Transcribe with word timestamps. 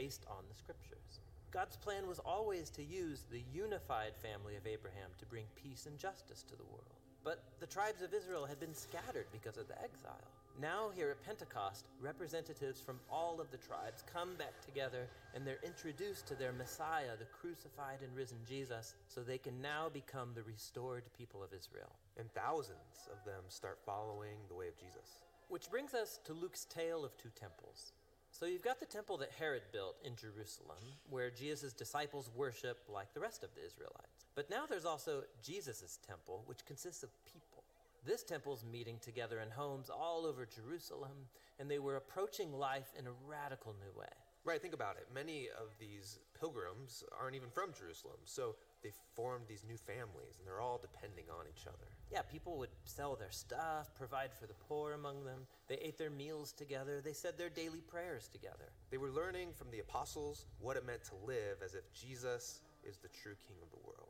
based 0.00 0.24
on 0.30 0.44
the 0.48 0.56
scriptures. 0.56 1.20
God's 1.50 1.76
plan 1.76 2.08
was 2.08 2.20
always 2.20 2.70
to 2.70 2.82
use 2.82 3.26
the 3.30 3.44
unified 3.52 4.16
family 4.16 4.56
of 4.56 4.66
Abraham 4.66 5.10
to 5.18 5.26
bring 5.26 5.44
peace 5.62 5.84
and 5.84 5.98
justice 5.98 6.42
to 6.44 6.56
the 6.56 6.64
world. 6.64 6.96
But 7.22 7.44
the 7.60 7.66
tribes 7.66 8.00
of 8.00 8.14
Israel 8.14 8.46
had 8.46 8.58
been 8.58 8.72
scattered 8.72 9.26
because 9.30 9.58
of 9.58 9.68
the 9.68 9.76
exile. 9.82 10.24
Now, 10.58 10.88
here 10.96 11.10
at 11.10 11.22
Pentecost, 11.22 11.84
representatives 12.00 12.80
from 12.80 12.98
all 13.12 13.42
of 13.42 13.50
the 13.50 13.58
tribes 13.58 14.02
come 14.10 14.36
back 14.36 14.64
together 14.64 15.06
and 15.34 15.46
they're 15.46 15.62
introduced 15.62 16.26
to 16.28 16.34
their 16.34 16.52
Messiah, 16.52 17.18
the 17.18 17.26
crucified 17.26 18.00
and 18.02 18.16
risen 18.16 18.38
Jesus, 18.48 18.94
so 19.06 19.20
they 19.20 19.36
can 19.36 19.60
now 19.60 19.90
become 19.92 20.30
the 20.34 20.44
restored 20.44 21.04
people 21.18 21.42
of 21.42 21.52
Israel. 21.52 21.92
And 22.18 22.32
thousands 22.32 23.04
of 23.12 23.22
them 23.26 23.44
start 23.48 23.78
following 23.84 24.38
the 24.48 24.54
way 24.54 24.68
of 24.68 24.78
Jesus. 24.78 25.24
Which 25.48 25.68
brings 25.68 25.92
us 25.92 26.20
to 26.24 26.32
Luke's 26.32 26.64
tale 26.64 27.04
of 27.04 27.14
two 27.18 27.32
temples. 27.38 27.92
So 28.32 28.46
you've 28.46 28.62
got 28.62 28.80
the 28.80 28.86
temple 28.86 29.16
that 29.18 29.32
Herod 29.38 29.62
built 29.72 29.96
in 30.04 30.16
Jerusalem, 30.16 30.78
where 31.10 31.30
Jesus' 31.30 31.72
disciples 31.72 32.30
worship 32.34 32.78
like 32.88 33.12
the 33.12 33.20
rest 33.20 33.42
of 33.42 33.50
the 33.54 33.66
Israelites. 33.66 34.26
But 34.34 34.48
now 34.48 34.64
there's 34.68 34.86
also 34.86 35.24
Jesus' 35.42 35.98
temple, 36.06 36.44
which 36.46 36.64
consists 36.64 37.02
of 37.02 37.10
people. 37.24 37.64
This 38.06 38.22
temple's 38.22 38.64
meeting 38.64 38.98
together 39.02 39.40
in 39.40 39.50
homes 39.50 39.90
all 39.90 40.24
over 40.24 40.46
Jerusalem, 40.46 41.28
and 41.58 41.70
they 41.70 41.78
were 41.78 41.96
approaching 41.96 42.52
life 42.52 42.92
in 42.98 43.06
a 43.06 43.12
radical 43.28 43.74
new 43.74 43.98
way. 43.98 44.08
Right, 44.42 44.62
think 44.62 44.72
about 44.72 44.96
it. 44.96 45.06
Many 45.14 45.48
of 45.48 45.76
these 45.78 46.18
pilgrims 46.38 47.04
aren't 47.20 47.36
even 47.36 47.50
from 47.50 47.74
Jerusalem, 47.78 48.16
so 48.24 48.56
they 48.82 48.90
formed 49.14 49.44
these 49.48 49.64
new 49.68 49.76
families, 49.76 50.38
and 50.38 50.46
they're 50.46 50.62
all 50.62 50.80
depending 50.80 51.26
on 51.28 51.44
each 51.46 51.66
other. 51.66 51.92
Yeah, 52.10 52.22
people 52.22 52.56
would 52.56 52.70
sell 52.90 53.16
their 53.16 53.30
stuff, 53.30 53.94
provide 53.94 54.30
for 54.32 54.46
the 54.46 54.54
poor 54.68 54.92
among 54.92 55.24
them. 55.24 55.46
They 55.68 55.76
ate 55.76 55.96
their 55.96 56.10
meals 56.10 56.52
together. 56.52 57.00
They 57.00 57.12
said 57.12 57.38
their 57.38 57.48
daily 57.48 57.80
prayers 57.80 58.28
together. 58.28 58.72
They 58.90 58.98
were 58.98 59.10
learning 59.10 59.50
from 59.56 59.70
the 59.70 59.78
apostles 59.78 60.46
what 60.58 60.76
it 60.76 60.84
meant 60.84 61.04
to 61.04 61.14
live 61.26 61.58
as 61.64 61.74
if 61.74 61.84
Jesus 61.92 62.60
is 62.84 62.98
the 62.98 63.08
true 63.08 63.34
king 63.46 63.56
of 63.62 63.70
the 63.70 63.86
world. 63.86 64.08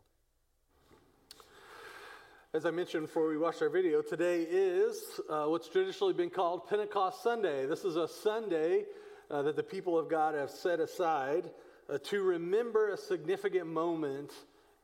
As 2.53 2.67
I 2.67 2.71
mentioned 2.71 3.07
before 3.07 3.29
we 3.29 3.39
watched 3.39 3.63
our 3.63 3.69
video, 3.69 4.03
today 4.03 4.43
is 4.43 5.21
uh, 5.29 5.45
what's 5.45 5.69
traditionally 5.69 6.15
been 6.15 6.31
called 6.31 6.67
Pentecost 6.69 7.23
Sunday. 7.23 7.67
This 7.67 7.85
is 7.85 7.97
a 7.97 8.09
Sunday 8.09 8.85
uh, 9.31 9.43
that 9.43 9.57
the 9.57 9.63
people 9.63 9.99
of 9.99 10.09
God 10.09 10.35
have 10.35 10.51
set 10.51 10.81
aside 10.81 11.51
uh, 11.89 11.99
to 12.05 12.23
remember 12.23 12.89
a 12.89 12.97
significant 12.97 13.67
moment 13.67 14.33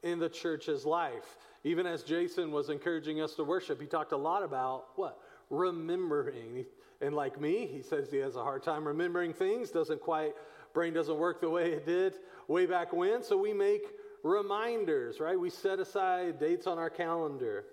in 0.02 0.20
the 0.20 0.28
church's 0.28 0.84
life. 0.84 1.36
Even 1.66 1.84
as 1.84 2.04
Jason 2.04 2.52
was 2.52 2.70
encouraging 2.70 3.20
us 3.20 3.34
to 3.34 3.42
worship, 3.42 3.80
he 3.80 3.88
talked 3.88 4.12
a 4.12 4.16
lot 4.16 4.44
about 4.44 4.84
what? 4.94 5.18
Remembering. 5.50 6.64
And 7.00 7.12
like 7.12 7.40
me, 7.40 7.66
he 7.66 7.82
says 7.82 8.08
he 8.08 8.18
has 8.18 8.36
a 8.36 8.42
hard 8.44 8.62
time 8.62 8.86
remembering 8.86 9.32
things, 9.32 9.72
doesn't 9.72 10.00
quite, 10.00 10.34
brain 10.74 10.94
doesn't 10.94 11.18
work 11.18 11.40
the 11.40 11.50
way 11.50 11.72
it 11.72 11.84
did 11.84 12.14
way 12.46 12.66
back 12.66 12.92
when. 12.92 13.20
So 13.24 13.36
we 13.36 13.52
make 13.52 13.82
reminders, 14.22 15.18
right? 15.18 15.38
We 15.38 15.50
set 15.50 15.80
aside 15.80 16.38
dates 16.38 16.68
on 16.68 16.78
our 16.78 16.88
calendar. 16.88 17.64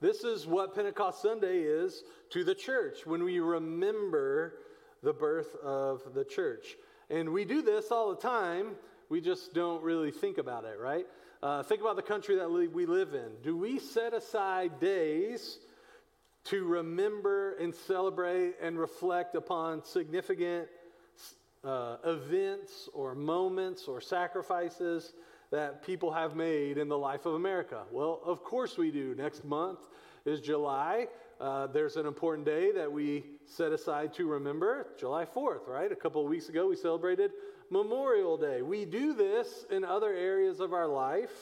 This 0.00 0.24
is 0.24 0.44
what 0.44 0.74
Pentecost 0.74 1.22
Sunday 1.22 1.58
is 1.58 2.02
to 2.30 2.42
the 2.42 2.56
church 2.56 3.06
when 3.06 3.22
we 3.22 3.38
remember 3.38 4.54
the 5.04 5.12
birth 5.12 5.54
of 5.62 6.12
the 6.12 6.24
church. 6.24 6.76
And 7.08 7.28
we 7.28 7.44
do 7.44 7.62
this 7.62 7.92
all 7.92 8.10
the 8.10 8.20
time, 8.20 8.74
we 9.08 9.20
just 9.20 9.54
don't 9.54 9.80
really 9.84 10.10
think 10.10 10.38
about 10.38 10.64
it, 10.64 10.80
right? 10.80 11.06
Uh, 11.40 11.62
think 11.62 11.80
about 11.80 11.94
the 11.94 12.02
country 12.02 12.34
that 12.36 12.50
we 12.50 12.86
live 12.86 13.14
in. 13.14 13.30
Do 13.44 13.56
we 13.56 13.78
set 13.78 14.12
aside 14.12 14.80
days 14.80 15.58
to 16.44 16.64
remember 16.64 17.54
and 17.58 17.72
celebrate 17.72 18.54
and 18.60 18.76
reflect 18.76 19.36
upon 19.36 19.84
significant 19.84 20.66
uh, 21.62 21.98
events 22.04 22.88
or 22.92 23.14
moments 23.14 23.84
or 23.86 24.00
sacrifices 24.00 25.12
that 25.52 25.84
people 25.84 26.12
have 26.12 26.34
made 26.34 26.76
in 26.76 26.88
the 26.88 26.98
life 26.98 27.24
of 27.24 27.34
America? 27.34 27.82
Well, 27.92 28.20
of 28.24 28.42
course 28.42 28.76
we 28.76 28.90
do. 28.90 29.14
Next 29.14 29.44
month 29.44 29.78
is 30.24 30.40
July. 30.40 31.06
Uh, 31.40 31.68
there's 31.68 31.96
an 31.96 32.06
important 32.06 32.46
day 32.46 32.72
that 32.72 32.90
we 32.90 33.24
set 33.46 33.70
aside 33.70 34.12
to 34.14 34.26
remember, 34.26 34.88
July 34.98 35.24
4th, 35.24 35.68
right? 35.68 35.92
A 35.92 35.96
couple 35.96 36.20
of 36.20 36.28
weeks 36.28 36.48
ago, 36.48 36.66
we 36.68 36.74
celebrated 36.74 37.30
Memorial 37.70 38.36
Day. 38.36 38.62
We 38.62 38.84
do 38.84 39.14
this 39.14 39.64
in 39.70 39.84
other 39.84 40.12
areas 40.12 40.60
of 40.60 40.72
our 40.72 40.86
life. 40.86 41.32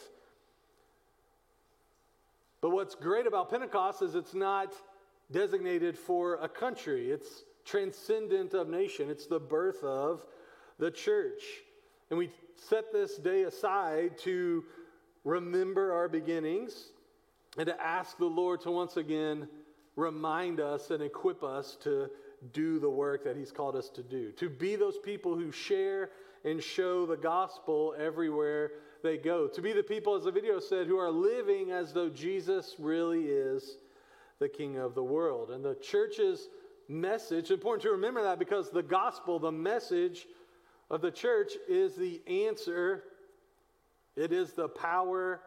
But 2.61 2.71
what's 2.71 2.95
great 2.95 3.27
about 3.27 3.51
Pentecost 3.51 4.03
is 4.03 4.15
it's 4.15 4.35
not 4.35 4.73
designated 5.31 5.97
for 5.99 6.37
a 6.37 6.49
country, 6.49 7.11
it's 7.11 7.45
transcendent 7.65 8.55
of 8.55 8.69
nation, 8.69 9.11
it's 9.11 9.27
the 9.27 9.41
birth 9.41 9.83
of 9.83 10.25
the 10.79 10.91
church. 10.91 11.43
And 12.11 12.19
we 12.19 12.31
set 12.57 12.93
this 12.93 13.17
day 13.17 13.43
aside 13.43 14.19
to 14.19 14.65
remember 15.25 15.93
our 15.93 16.09
beginnings 16.09 16.91
and 17.59 17.67
to 17.67 17.81
ask 17.81 18.17
the 18.19 18.25
Lord 18.25 18.61
to 18.63 18.71
once 18.71 18.97
again 18.97 19.49
remind 19.97 20.61
us 20.61 20.91
and 20.91 21.03
equip 21.03 21.43
us 21.43 21.77
to 21.83 22.09
do 22.53 22.79
the 22.79 22.91
work 22.91 23.25
that 23.25 23.37
He's 23.37 23.53
called 23.53 23.77
us 23.77 23.89
to 23.91 24.03
do, 24.03 24.33
to 24.33 24.49
be 24.49 24.77
those 24.77 24.99
people 24.99 25.35
who 25.35 25.51
share 25.51 26.11
and 26.45 26.63
show 26.63 27.07
the 27.07 27.17
gospel 27.17 27.95
everywhere 27.99 28.73
they 29.03 29.17
go, 29.17 29.49
to 29.49 29.63
be 29.63 29.73
the 29.73 29.83
people, 29.83 30.15
as 30.15 30.25
the 30.25 30.31
video 30.31 30.61
said, 30.61 30.87
who 30.87 30.99
are 30.99 31.11
living 31.11 31.71
as 31.71 31.93
though 31.93 32.09
Jesus 32.09 32.77
really 32.79 33.25
is 33.25 33.79
the 34.39 34.49
King 34.49 34.77
of 34.79 34.95
the 34.95 35.03
world. 35.03 35.51
And 35.51 35.65
the 35.65 35.75
church's 35.77 36.49
message, 36.89 37.51
important 37.51 37.83
to 37.83 37.91
remember 37.91 38.23
that 38.23 38.39
because 38.39 38.71
the 38.71 38.83
gospel, 38.83 39.39
the 39.39 39.53
message 39.53 40.27
of 40.91 41.01
the 41.01 41.11
church, 41.11 41.53
is 41.69 41.97
the 41.97 42.21
answer, 42.27 43.05
it 44.15 44.33
is 44.33 44.53
the 44.53 44.69
power 44.69 45.41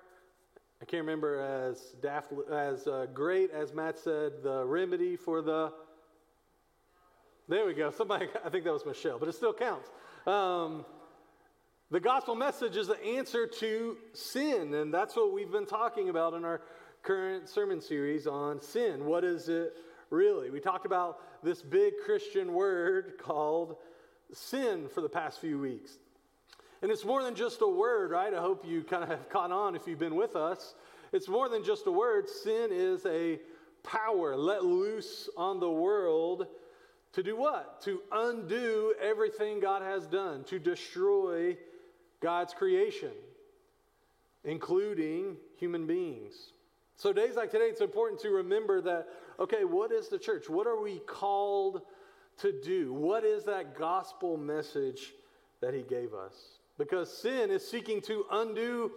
I 0.82 0.86
can't 0.86 1.02
remember 1.02 1.42
as 1.42 1.98
daft, 2.02 2.32
as 2.50 2.88
uh, 2.88 3.08
great 3.14 3.52
as 3.52 3.74
Matt 3.74 4.00
said, 4.00 4.42
the 4.42 4.64
remedy 4.66 5.18
for 5.18 5.42
the. 5.42 5.74
There 7.50 7.66
we 7.66 7.74
go. 7.74 7.90
Somebody, 7.90 8.28
I 8.46 8.50
think 8.50 8.64
that 8.66 8.74
was 8.74 8.86
Michelle, 8.86 9.18
but 9.18 9.28
it 9.28 9.34
still 9.34 9.54
counts. 9.54 9.90
Um, 10.28 10.86
the 11.90 12.00
gospel 12.00 12.36
message 12.36 12.78
is 12.78 12.86
the 12.86 13.04
answer 13.04 13.48
to 13.48 13.98
sin, 14.14 14.76
and 14.76 14.94
that's 14.94 15.16
what 15.16 15.34
we've 15.34 15.52
been 15.52 15.66
talking 15.66 16.10
about 16.10 16.36
in 16.36 16.46
our 16.46 16.62
current 17.02 17.50
sermon 17.50 17.82
series 17.82 18.28
on 18.28 18.62
sin. 18.62 19.04
What 19.04 19.24
is 19.24 19.50
it 19.50 19.74
really? 20.12 20.52
We 20.52 20.60
talked 20.60 20.86
about 20.86 21.22
this 21.44 21.64
big 21.64 21.94
Christian 22.06 22.54
word 22.54 23.14
called 23.20 23.78
sin 24.32 24.88
for 24.88 25.02
the 25.02 25.10
past 25.10 25.42
few 25.42 25.58
weeks. 25.58 25.98
And 26.84 26.92
it's 26.92 27.04
more 27.04 27.24
than 27.24 27.34
just 27.34 27.64
a 27.64 27.68
word, 27.68 28.12
right? 28.12 28.32
I 28.32 28.40
hope 28.40 28.64
you 28.64 28.84
kind 28.84 29.02
of 29.02 29.10
have 29.10 29.28
caught 29.28 29.52
on 29.52 29.76
if 29.76 29.88
you've 29.88 29.98
been 29.98 30.16
with 30.16 30.36
us. 30.36 30.76
It's 31.12 31.28
more 31.28 31.50
than 31.50 31.64
just 31.64 31.88
a 31.88 31.92
word. 31.92 32.30
Sin 32.30 32.70
is 32.72 33.08
a 33.08 33.40
power 33.82 34.36
let 34.36 34.64
loose 34.64 35.30
on 35.36 35.60
the 35.60 35.72
world 35.72 36.46
to 37.14 37.24
do 37.24 37.36
what? 37.36 37.82
To 37.84 38.02
undo 38.12 38.94
everything 39.02 39.60
God 39.60 39.82
has 39.82 40.08
done, 40.08 40.44
to 40.46 40.60
destroy 40.60 41.58
God's 42.22 42.54
creation, 42.54 43.12
including 44.44 45.38
human 45.58 45.88
beings. 45.88 46.54
So, 46.96 47.14
days 47.14 47.36
like 47.36 47.52
today, 47.52 47.66
it's 47.66 47.82
important 47.82 48.22
to 48.22 48.30
remember 48.30 48.82
that, 48.82 49.08
okay, 49.40 49.64
what 49.64 49.92
is 49.92 50.10
the 50.10 50.20
church? 50.20 50.50
What 50.50 50.68
are 50.68 50.82
we 50.82 51.00
called 51.00 51.82
to 52.40 52.52
do? 52.52 52.94
What 52.94 53.24
is 53.24 53.46
that 53.46 53.78
gospel 53.78 54.38
message 54.38 55.14
that 55.62 55.74
He 55.74 55.82
gave 55.82 56.14
us? 56.14 56.60
because 56.80 57.16
sin 57.16 57.52
is 57.52 57.70
seeking 57.70 58.02
to 58.02 58.26
undo 58.32 58.92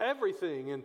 everything. 0.00 0.70
And 0.70 0.84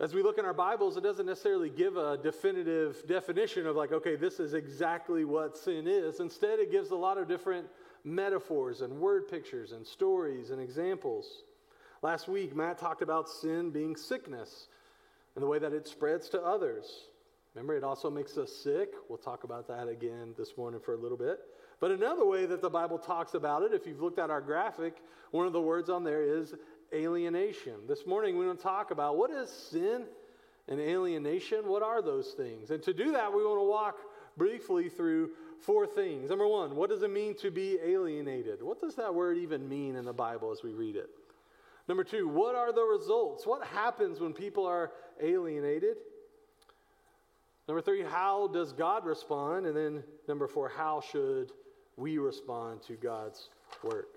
as 0.00 0.14
we 0.14 0.22
look 0.22 0.38
in 0.38 0.44
our 0.44 0.54
Bibles, 0.54 0.96
it 0.96 1.02
doesn't 1.02 1.26
necessarily 1.26 1.70
give 1.70 1.96
a 1.96 2.16
definitive 2.16 3.04
definition 3.08 3.66
of, 3.66 3.74
like, 3.74 3.90
okay, 3.90 4.14
this 4.14 4.38
is 4.38 4.54
exactly 4.54 5.24
what 5.24 5.56
sin 5.56 5.88
is. 5.88 6.20
Instead, 6.20 6.60
it 6.60 6.70
gives 6.70 6.90
a 6.90 6.96
lot 6.96 7.18
of 7.18 7.26
different 7.26 7.66
metaphors 8.04 8.80
and 8.80 8.92
word 9.00 9.28
pictures 9.28 9.72
and 9.72 9.84
stories 9.84 10.50
and 10.50 10.60
examples. 10.60 11.42
Last 12.00 12.28
week, 12.28 12.54
Matt 12.54 12.78
talked 12.78 13.02
about 13.02 13.28
sin 13.28 13.70
being 13.70 13.96
sickness 13.96 14.68
and 15.34 15.42
the 15.42 15.48
way 15.48 15.58
that 15.58 15.72
it 15.72 15.88
spreads 15.88 16.28
to 16.28 16.40
others. 16.40 17.06
Remember, 17.54 17.76
it 17.76 17.82
also 17.82 18.08
makes 18.08 18.38
us 18.38 18.52
sick. 18.52 18.90
We'll 19.08 19.18
talk 19.18 19.42
about 19.42 19.66
that 19.66 19.88
again 19.88 20.32
this 20.38 20.56
morning 20.56 20.78
for 20.78 20.94
a 20.94 20.96
little 20.96 21.18
bit. 21.18 21.40
But 21.80 21.90
another 21.90 22.24
way 22.24 22.46
that 22.46 22.62
the 22.62 22.70
Bible 22.70 22.98
talks 22.98 23.34
about 23.34 23.62
it, 23.62 23.72
if 23.72 23.84
you've 23.84 24.00
looked 24.00 24.20
at 24.20 24.30
our 24.30 24.40
graphic, 24.40 24.98
one 25.32 25.46
of 25.46 25.52
the 25.52 25.60
words 25.60 25.90
on 25.90 26.04
there 26.04 26.22
is 26.22 26.54
alienation. 26.92 27.74
This 27.86 28.06
morning 28.06 28.38
we 28.38 28.46
want 28.46 28.58
to 28.58 28.62
talk 28.62 28.90
about 28.90 29.16
what 29.16 29.30
is 29.30 29.50
sin 29.50 30.04
and 30.68 30.80
alienation? 30.80 31.66
What 31.66 31.82
are 31.82 32.02
those 32.02 32.34
things? 32.36 32.70
And 32.70 32.82
to 32.82 32.92
do 32.92 33.12
that, 33.12 33.32
we 33.32 33.44
want 33.44 33.60
to 33.60 33.68
walk 33.68 33.96
briefly 34.36 34.88
through 34.88 35.30
four 35.60 35.86
things. 35.86 36.30
Number 36.30 36.46
one, 36.46 36.76
what 36.76 36.90
does 36.90 37.02
it 37.02 37.10
mean 37.10 37.34
to 37.36 37.50
be 37.50 37.78
alienated? 37.84 38.62
What 38.62 38.80
does 38.80 38.94
that 38.96 39.14
word 39.14 39.38
even 39.38 39.68
mean 39.68 39.96
in 39.96 40.04
the 40.04 40.12
Bible 40.12 40.52
as 40.52 40.62
we 40.62 40.72
read 40.72 40.96
it? 40.96 41.10
Number 41.88 42.04
two, 42.04 42.28
what 42.28 42.54
are 42.54 42.72
the 42.72 42.82
results? 42.82 43.46
What 43.46 43.66
happens 43.66 44.20
when 44.20 44.32
people 44.32 44.66
are 44.66 44.92
alienated? 45.20 45.96
Number 47.66 47.80
three, 47.80 48.02
how 48.02 48.48
does 48.48 48.72
God 48.72 49.04
respond? 49.04 49.66
And 49.66 49.76
then 49.76 50.04
number 50.26 50.46
four, 50.46 50.68
how 50.68 51.00
should 51.00 51.52
we 51.98 52.16
respond 52.18 52.80
to 52.82 52.94
God's 52.94 53.50
work. 53.82 54.08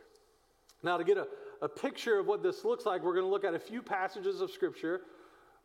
Now, 0.83 0.97
to 0.97 1.03
get 1.03 1.17
a, 1.17 1.27
a 1.61 1.69
picture 1.69 2.19
of 2.19 2.27
what 2.27 2.41
this 2.41 2.65
looks 2.65 2.85
like, 2.85 3.03
we're 3.03 3.13
going 3.13 3.25
to 3.25 3.29
look 3.29 3.45
at 3.45 3.53
a 3.53 3.59
few 3.59 3.81
passages 3.81 4.41
of 4.41 4.49
Scripture. 4.49 5.01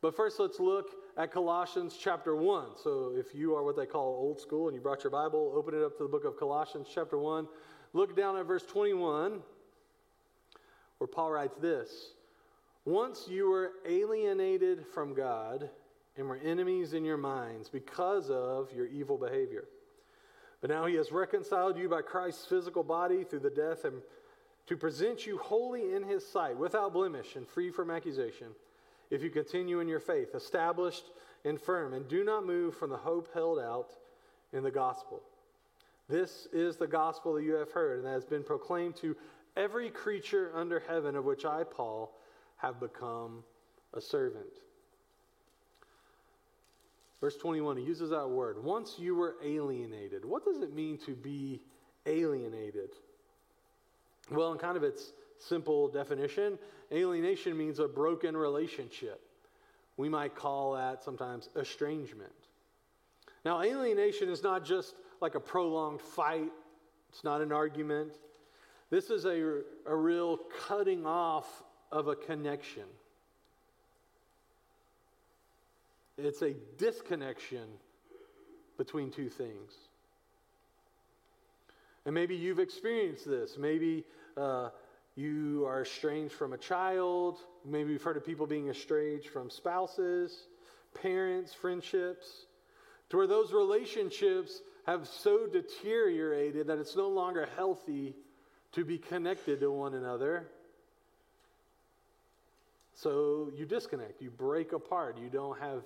But 0.03 0.15
first, 0.15 0.39
let's 0.39 0.61
look 0.61 0.91
at 1.17 1.33
Colossians 1.33 1.97
chapter 1.99 2.37
1. 2.37 2.67
So, 2.83 3.15
if 3.17 3.35
you 3.35 3.55
are 3.55 3.63
what 3.63 3.77
they 3.77 3.87
call 3.87 4.05
old 4.05 4.39
school 4.39 4.69
and 4.69 4.75
you 4.75 4.81
brought 4.81 5.03
your 5.03 5.11
Bible, 5.11 5.53
open 5.57 5.75
it 5.75 5.83
up 5.83 5.97
to 5.97 6.03
the 6.03 6.09
book 6.09 6.25
of 6.25 6.39
Colossians 6.39 6.89
chapter 6.95 7.19
1. 7.19 7.49
Look 7.95 8.15
down 8.15 8.37
at 8.37 8.45
verse 8.45 8.65
21, 8.67 9.41
where 10.99 11.09
Paul 11.09 11.31
writes 11.31 11.57
this 11.57 12.13
Once 12.85 13.27
you 13.27 13.49
were 13.49 13.73
alienated 13.89 14.85
from 14.93 15.15
God 15.15 15.71
and 16.19 16.29
were 16.29 16.37
enemies 16.45 16.93
in 16.93 17.05
your 17.05 17.17
minds 17.17 17.71
because 17.71 18.29
of 18.31 18.71
your 18.73 18.87
evil 18.87 19.17
behavior. 19.17 19.65
But 20.61 20.71
now 20.71 20.87
he 20.87 20.95
has 20.97 21.11
reconciled 21.11 21.79
you 21.79 21.89
by 21.89 22.03
Christ's 22.03 22.47
physical 22.47 22.83
body 22.83 23.25
through 23.25 23.41
the 23.41 23.51
death 23.51 23.85
and 23.85 24.03
to 24.67 24.77
present 24.77 25.27
you 25.27 25.39
wholly 25.39 25.95
in 25.95 26.03
his 26.03 26.27
sight, 26.27 26.57
without 26.57 26.93
blemish 26.93 27.37
and 27.37 27.47
free 27.47 27.71
from 27.71 27.91
accusation, 27.91 28.49
if 29.11 29.23
you 29.23 29.31
continue 29.31 29.81
in 29.81 29.89
your 29.89 30.01
faith, 30.01 30.35
established 30.35 31.05
and 31.45 31.61
firm, 31.61 31.93
and 31.93 32.09
do 32.09 32.25
not 32.25 32.45
move 32.45 32.77
from 32.77 32.91
the 32.91 32.97
hope 32.97 33.33
held 33.33 33.59
out 33.59 33.91
in 34.53 34.65
the 34.65 34.71
gospel. 34.71 35.23
This 36.09 36.47
is 36.53 36.77
the 36.77 36.87
gospel 36.87 37.35
that 37.35 37.43
you 37.43 37.55
have 37.55 37.71
heard 37.71 37.99
and 37.99 38.07
that 38.07 38.13
has 38.13 38.25
been 38.25 38.45
proclaimed 38.45 38.97
to 38.97 39.17
every 39.57 39.91
creature 39.91 40.51
under 40.55 40.81
heaven, 40.81 41.17
of 41.17 41.25
which 41.25 41.45
I, 41.45 41.65
Paul, 41.65 42.17
have 42.57 42.81
become 42.81 43.45
a 43.95 44.01
servant. 44.01 44.47
Verse 47.21 47.37
21, 47.37 47.79
he 47.79 47.83
uses 47.83 48.11
that 48.11 48.29
word. 48.29 48.63
Once 48.63 48.97
you 48.99 49.15
were 49.15 49.37
alienated. 49.43 50.25
What 50.25 50.45
does 50.45 50.61
it 50.63 50.75
mean 50.75 50.99
to 51.07 51.15
be 51.15 51.61
alienated? 52.05 52.91
Well, 54.31 54.53
in 54.53 54.59
kind 54.59 54.77
of 54.77 54.83
its 54.83 55.13
simple 55.39 55.89
definition, 55.89 56.59
alienation 56.93 57.57
means 57.57 57.79
a 57.79 57.87
broken 57.87 58.37
relationship. 58.37 59.21
We 59.97 60.09
might 60.09 60.35
call 60.35 60.73
that 60.75 61.03
sometimes 61.03 61.49
estrangement. 61.57 62.33
Now, 63.45 63.63
alienation 63.63 64.29
is 64.29 64.43
not 64.43 64.65
just 64.65 64.97
like 65.21 65.35
a 65.35 65.41
prolonged 65.41 66.01
fight, 66.01 66.53
it's 67.09 67.25
not 67.25 67.41
an 67.41 67.53
argument. 67.53 68.13
This 68.91 69.11
is 69.11 69.25
a, 69.25 69.61
a 69.87 69.95
real 69.95 70.39
cutting 70.67 71.07
off 71.07 71.63
of 71.91 72.09
a 72.09 72.17
connection. 72.17 72.85
It's 76.19 76.43
a 76.43 76.55
disconnection 76.79 77.67
between 78.77 79.11
two 79.11 79.29
things. 79.29 79.73
And 82.07 82.15
maybe 82.15 82.37
you've 82.37 82.61
experienced 82.61 83.29
this. 83.29 83.59
Maybe 83.59 84.05
uh, 84.37 84.71
you 85.17 85.67
are 85.67 85.83
estranged 85.83 86.33
from 86.33 86.53
a 86.53 86.59
child. 86.59 87.39
Maybe 87.65 87.93
you've 87.93 88.03
heard 88.03 88.17
of 88.17 88.25
people 88.25 88.47
being 88.47 88.69
estranged 88.69 89.29
from 89.29 89.51
spouses, 89.51 90.47
parents, 90.95 91.53
friendships, 91.53 92.47
to 93.11 93.17
where 93.17 93.27
those 93.27 93.53
relationships 93.53 94.63
have 94.87 95.09
so 95.09 95.49
deteriorated 95.49 96.69
that 96.69 96.79
it's 96.79 96.95
no 96.97 97.09
longer 97.09 97.49
healthy 97.57 98.15
to 98.73 98.85
be 98.85 98.99
connected 98.99 99.59
to 99.61 99.71
one 99.73 99.95
another. 99.95 100.47
So 102.95 103.51
you 103.57 103.67
disconnect, 103.67 104.23
you 104.23 104.31
break 104.31 104.73
apart, 104.73 105.19
you 105.19 105.29
don't 105.29 105.59
have 105.59 105.83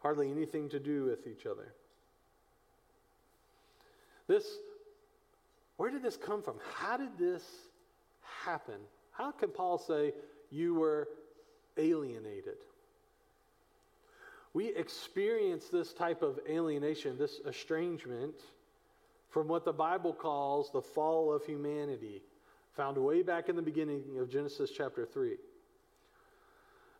hardly 0.00 0.30
anything 0.30 0.68
to 0.68 0.78
do 0.78 1.04
with 1.04 1.26
each 1.26 1.44
other. 1.44 1.74
This, 4.28 4.46
where 5.78 5.90
did 5.90 6.02
this 6.02 6.16
come 6.16 6.42
from? 6.42 6.56
How 6.74 6.96
did 6.96 7.16
this 7.18 7.42
happen? 8.44 8.74
How 9.12 9.30
can 9.30 9.48
Paul 9.48 9.78
say 9.78 10.12
you 10.50 10.74
were 10.74 11.08
alienated? 11.76 12.58
We 14.54 14.74
experience 14.74 15.68
this 15.68 15.92
type 15.92 16.20
of 16.20 16.40
alienation, 16.48 17.16
this 17.16 17.40
estrangement, 17.46 18.34
from 19.30 19.46
what 19.46 19.64
the 19.64 19.72
Bible 19.72 20.12
calls 20.12 20.70
the 20.72 20.82
fall 20.82 21.32
of 21.32 21.44
humanity, 21.44 22.22
found 22.74 22.98
way 22.98 23.22
back 23.22 23.48
in 23.48 23.54
the 23.54 23.62
beginning 23.62 24.02
of 24.18 24.28
Genesis 24.28 24.70
chapter 24.76 25.06
3. 25.06 25.36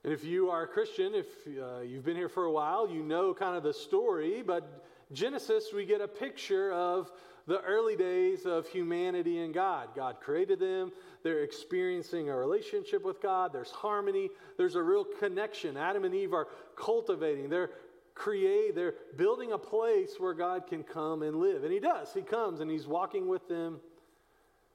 And 0.04 0.12
if 0.12 0.22
you 0.22 0.50
are 0.50 0.62
a 0.62 0.68
Christian, 0.68 1.14
if 1.14 1.26
uh, 1.46 1.80
you've 1.80 2.04
been 2.04 2.16
here 2.16 2.28
for 2.28 2.44
a 2.44 2.52
while, 2.52 2.88
you 2.88 3.02
know 3.02 3.34
kind 3.34 3.56
of 3.56 3.64
the 3.64 3.74
story. 3.74 4.42
But 4.46 4.84
Genesis, 5.12 5.72
we 5.74 5.84
get 5.84 6.00
a 6.00 6.06
picture 6.06 6.72
of 6.72 7.10
the 7.48 7.60
early 7.62 7.96
days 7.96 8.44
of 8.44 8.68
humanity 8.68 9.38
and 9.38 9.54
God. 9.54 9.88
God 9.96 10.20
created 10.20 10.60
them. 10.60 10.92
They're 11.22 11.42
experiencing 11.42 12.28
a 12.28 12.36
relationship 12.36 13.02
with 13.04 13.20
God. 13.20 13.52
There's 13.52 13.70
harmony. 13.70 14.28
There's 14.58 14.74
a 14.74 14.82
real 14.82 15.06
connection. 15.18 15.76
Adam 15.76 16.04
and 16.04 16.14
Eve 16.14 16.34
are 16.34 16.46
cultivating. 16.76 17.48
They're 17.48 17.70
create. 18.14 18.74
They're 18.74 18.94
building 19.16 19.52
a 19.52 19.58
place 19.58 20.10
where 20.18 20.34
God 20.34 20.66
can 20.66 20.82
come 20.82 21.22
and 21.22 21.36
live. 21.36 21.64
And 21.64 21.72
He 21.72 21.80
does. 21.80 22.12
He 22.12 22.20
comes 22.20 22.60
and 22.60 22.70
He's 22.70 22.86
walking 22.86 23.28
with 23.28 23.48
them 23.48 23.80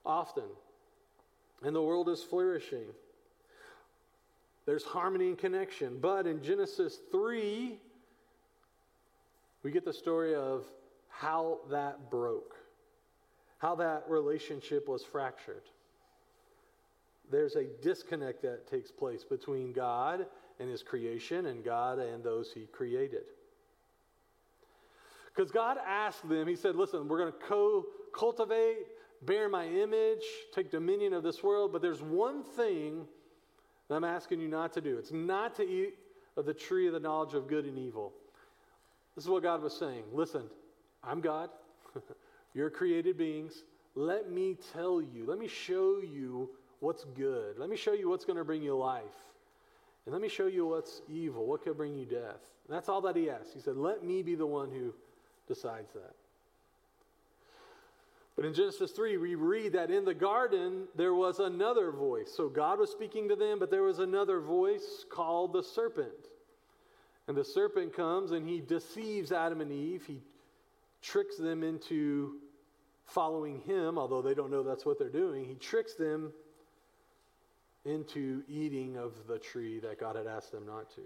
often. 0.04 0.50
And 1.62 1.76
the 1.76 1.82
world 1.82 2.10
is 2.10 2.24
flourishing. 2.24 2.88
There's 4.66 4.84
harmony 4.84 5.28
and 5.28 5.38
connection. 5.38 6.00
But 6.02 6.26
in 6.26 6.42
Genesis 6.42 6.98
3, 7.12 7.78
we 9.62 9.72
get 9.72 9.86
the 9.86 9.94
story 9.94 10.34
of 10.34 10.66
how 11.10 11.60
that 11.70 12.10
broke, 12.10 12.56
how 13.64 13.74
that 13.76 14.04
relationship 14.10 14.90
was 14.90 15.06
fractured. 15.06 15.64
There's 17.32 17.56
a 17.56 17.64
disconnect 17.82 18.42
that 18.42 18.70
takes 18.70 18.92
place 18.92 19.24
between 19.24 19.72
God 19.72 20.26
and 20.60 20.70
his 20.70 20.84
creation 20.84 21.46
and 21.46 21.64
God 21.64 21.98
and 21.98 22.22
those 22.22 22.52
he 22.54 22.66
created. 22.74 23.24
Because 25.34 25.50
God 25.50 25.78
asked 25.88 26.28
them, 26.28 26.46
He 26.46 26.58
said, 26.58 26.76
Listen, 26.76 27.08
we're 27.08 27.18
going 27.18 27.32
to 27.32 27.40
co 27.40 27.86
cultivate, 28.14 28.80
bear 29.22 29.48
my 29.48 29.66
image, 29.66 30.26
take 30.54 30.70
dominion 30.70 31.14
of 31.14 31.24
this 31.24 31.42
world, 31.42 31.72
but 31.72 31.82
there's 31.82 32.02
one 32.02 32.44
thing 32.44 33.06
that 33.88 33.96
I'm 33.96 34.04
asking 34.04 34.42
you 34.42 34.50
not 34.50 34.74
to 34.74 34.82
do. 34.82 34.98
It's 34.98 35.14
not 35.14 35.56
to 35.56 35.64
eat 35.64 35.94
of 36.36 36.46
the 36.46 36.54
tree 36.54 36.88
of 36.88 36.94
the 36.94 37.00
knowledge 37.00 37.34
of 37.34 37.48
good 37.48 37.64
and 37.64 37.80
evil. 37.80 38.12
This 39.16 39.24
is 39.24 39.30
what 39.30 39.42
God 39.42 39.64
was 39.64 39.74
saying. 39.74 40.04
Listen, 40.12 40.44
I'm 41.02 41.22
God. 41.22 41.50
You're 42.54 42.70
created 42.70 43.18
beings. 43.18 43.64
Let 43.96 44.32
me 44.32 44.58
tell 44.74 45.02
you, 45.02 45.26
let 45.28 45.38
me 45.38 45.48
show 45.48 46.00
you 46.02 46.50
what's 46.80 47.06
good. 47.16 47.58
Let 47.58 47.70
me 47.70 47.76
show 47.76 47.94
you 47.94 48.10
what's 48.10 48.26
going 48.26 48.38
to 48.38 48.44
bring 48.44 48.62
you 48.62 48.76
life. 48.76 49.04
And 50.06 50.14
let 50.14 50.22
me 50.22 50.30
show 50.30 50.48
you 50.48 50.66
what's 50.66 51.02
evil, 51.10 51.46
what 51.46 51.64
could 51.64 51.78
bring 51.78 51.98
you 51.98 52.06
death. 52.06 52.42
And 52.68 52.76
that's 52.76 52.90
all 52.90 53.02
that 53.02 53.16
he 53.16 53.30
asked. 53.30 53.54
He 53.54 53.60
said, 53.60 53.78
Let 53.78 54.04
me 54.04 54.22
be 54.22 54.36
the 54.36 54.46
one 54.46 54.70
who 54.70 54.94
decides 55.48 55.94
that. 55.94 56.14
But 58.36 58.46
in 58.46 58.54
Genesis 58.54 58.92
3, 58.92 59.18
we 59.18 59.36
read 59.36 59.74
that 59.74 59.92
in 59.92 60.06
the 60.06 60.14
garden 60.14 60.86
there 60.96 61.14
was 61.14 61.40
another 61.40 61.92
voice. 61.92 62.32
So 62.36 62.50
God 62.50 62.80
was 62.80 62.90
speaking 62.90 63.30
to 63.30 63.36
them, 63.36 63.60
but 63.60 63.70
there 63.70 63.84
was 63.84 64.00
another 64.00 64.40
voice 64.40 65.06
called 65.12 65.54
the 65.54 65.62
serpent. 65.62 66.10
And 67.28 67.38
the 67.38 67.44
serpent 67.44 67.96
comes 67.96 68.32
and 68.32 68.48
he 68.48 68.60
deceives 68.60 69.32
Adam 69.32 69.62
and 69.62 69.72
Eve. 69.72 70.04
He 70.08 70.20
tricks 71.02 71.38
them 71.38 71.64
into 71.64 72.38
following 73.06 73.60
him, 73.62 73.98
although 73.98 74.22
they 74.22 74.34
don't 74.34 74.52
know 74.52 74.64
that's 74.64 74.86
what 74.86 74.98
they're 74.98 75.10
doing. 75.10 75.46
He 75.46 75.56
tricks 75.56 75.94
them 75.94 76.32
into 77.86 78.44
eating 78.48 78.98
of 78.98 79.14
the 79.28 79.38
tree 79.38 79.80
that 79.80 80.00
God 80.00 80.16
had 80.16 80.28
asked 80.28 80.52
them 80.52 80.66
not 80.66 80.90
to. 80.96 81.02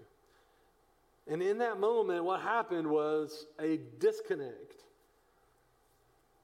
And 1.26 1.42
in 1.42 1.58
that 1.58 1.78
moment, 1.78 2.24
what 2.24 2.40
happened 2.40 2.86
was 2.88 3.46
a 3.60 3.78
disconnect 3.98 4.84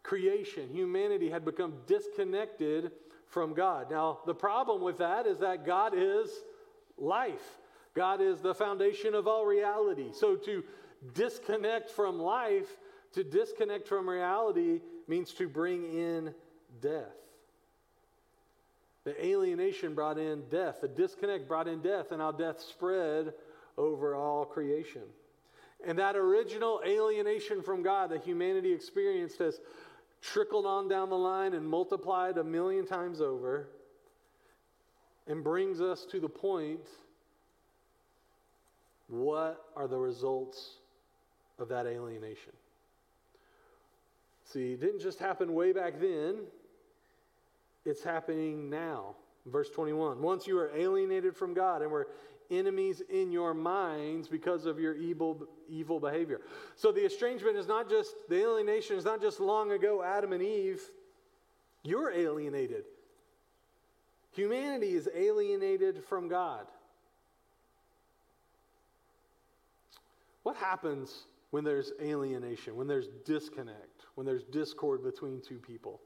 creation, 0.05 0.69
humanity 0.71 1.31
had 1.31 1.45
become 1.45 1.73
disconnected 1.87 2.93
from 3.27 3.55
God. 3.55 3.91
Now, 3.91 4.21
the 4.27 4.35
problem 4.35 4.83
with 4.83 4.99
that 4.99 5.27
is 5.27 5.39
that 5.41 5.67
God 5.67 5.95
is 5.97 6.31
life, 6.97 7.59
God 7.95 8.21
is 8.21 8.41
the 8.41 8.55
foundation 8.55 9.15
of 9.15 9.27
all 9.27 9.47
reality. 9.47 10.11
So, 10.13 10.37
to 10.37 10.63
disconnect 11.15 11.91
from 11.91 12.21
life, 12.21 12.77
to 13.13 13.25
disconnect 13.25 13.89
from 13.89 14.09
reality, 14.09 14.81
means 15.09 15.33
to 15.35 15.49
bring 15.49 15.85
in 15.85 16.35
death. 16.81 17.13
The 19.05 19.25
alienation 19.25 19.95
brought 19.95 20.19
in 20.19 20.45
death. 20.49 20.81
The 20.81 20.89
disconnect 20.89 21.47
brought 21.47 21.69
in 21.69 21.81
death, 21.81 22.11
and 22.11 22.21
how 22.21 22.33
death 22.33 22.61
spread 22.61 23.35
over 23.77 24.15
all 24.15 24.45
creation. 24.45 25.03
And 25.87 25.99
that 25.99 26.17
original 26.17 26.81
alienation 26.87 27.63
from 27.63 27.83
God 27.83 28.11
that 28.11 28.23
humanity 28.23 28.73
experienced 28.73 29.39
has 29.39 29.61
trickled 30.23 30.65
on 30.65 30.89
down 30.89 31.11
the 31.11 31.19
line 31.19 31.53
and 31.53 31.69
multiplied 31.69 32.39
a 32.39 32.45
million 32.45 32.87
times 32.87 33.21
over 33.21 33.69
and 35.27 35.45
brings 35.45 35.81
us 35.81 36.07
to 36.07 36.21
the 36.21 36.29
point 36.29 36.81
what 39.09 39.67
are 39.77 39.87
the 39.87 39.99
results 39.99 40.77
of 41.59 41.69
that 41.69 41.87
alienation? 41.87 42.53
See, 44.55 44.75
it 44.75 44.81
didn't 44.81 45.01
just 45.01 45.19
happen 45.19 45.53
way 45.53 45.73
back 45.73 46.01
then. 46.01 46.37
it's 47.85 48.05
happening 48.05 48.71
now. 48.71 49.17
Verse 49.47 49.69
21 49.69 50.23
Once 50.23 50.47
you 50.47 50.55
were 50.55 50.71
alienated 50.77 51.37
from 51.37 51.55
God 51.55 51.83
and 51.83 51.91
were 51.91 52.07
enemies 52.53 53.03
in 53.11 53.33
your 53.33 53.53
minds 53.53 54.29
because 54.29 54.65
of 54.65 54.79
your 54.79 54.95
evil, 54.95 55.49
evil 55.69 55.99
behavior. 55.99 56.41
So 56.77 56.93
the 56.93 57.05
estrangement 57.05 57.57
is 57.57 57.67
not 57.67 57.91
just, 57.91 58.15
the 58.29 58.37
alienation 58.37 58.97
is 58.97 59.05
not 59.05 59.21
just 59.21 59.41
long 59.41 59.73
ago, 59.73 60.05
Adam 60.05 60.33
and 60.33 60.43
Eve. 60.43 60.81
You're 61.83 62.13
alienated. 62.13 62.85
Humanity 64.31 64.93
is 64.93 65.09
alienated 65.13 66.05
from 66.05 66.29
God. 66.29 66.67
What 70.45 70.55
happens 70.55 71.25
when 71.51 71.65
there's 71.65 71.91
alienation, 72.01 72.77
when 72.77 72.87
there's 72.87 73.09
disconnect, 73.25 73.94
when 74.15 74.27
there's 74.27 74.45
discord 74.45 75.03
between 75.03 75.41
two 75.41 75.59
people? 75.59 76.01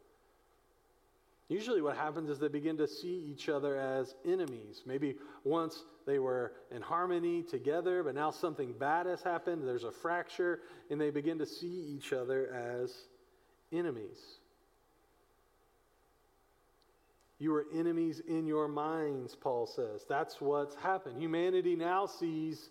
Usually, 1.49 1.81
what 1.81 1.97
happens 1.97 2.29
is 2.29 2.38
they 2.38 2.49
begin 2.49 2.77
to 2.77 2.87
see 2.87 3.25
each 3.31 3.49
other 3.49 3.77
as 3.79 4.15
enemies. 4.27 4.83
Maybe 4.85 5.17
once 5.45 5.83
they 6.07 6.19
were 6.19 6.53
in 6.71 6.83
harmony 6.83 7.43
together, 7.43 8.03
but 8.03 8.15
now 8.15 8.31
something 8.31 8.75
bad 8.79 9.07
has 9.07 9.23
happened, 9.23 9.67
there's 9.67 9.85
a 9.85 9.91
fracture, 9.91 10.61
and 10.91 11.00
they 11.00 11.09
begin 11.09 11.38
to 11.38 11.47
see 11.47 11.97
each 11.97 12.12
other 12.12 12.53
as 12.53 12.95
enemies. 13.73 14.19
You 17.38 17.55
are 17.55 17.67
enemies 17.75 18.21
in 18.29 18.47
your 18.47 18.69
minds, 18.69 19.35
Paul 19.35 19.67
says. 19.67 20.05
That's 20.07 20.41
what's 20.41 20.75
happened. 20.75 21.23
Humanity 21.23 21.77
now 21.77 22.05
sees 22.05 22.69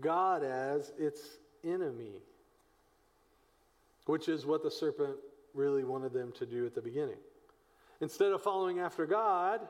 God 0.00 0.42
as 0.42 0.92
its 0.98 1.20
enemy, 1.64 2.22
which 4.08 4.26
is 4.26 4.46
what 4.46 4.62
the 4.62 4.70
serpent 4.70 5.16
really 5.52 5.84
wanted 5.84 6.14
them 6.14 6.32
to 6.32 6.46
do 6.46 6.64
at 6.64 6.74
the 6.74 6.80
beginning. 6.80 7.18
Instead 8.00 8.32
of 8.32 8.42
following 8.42 8.78
after 8.78 9.04
God 9.04 9.60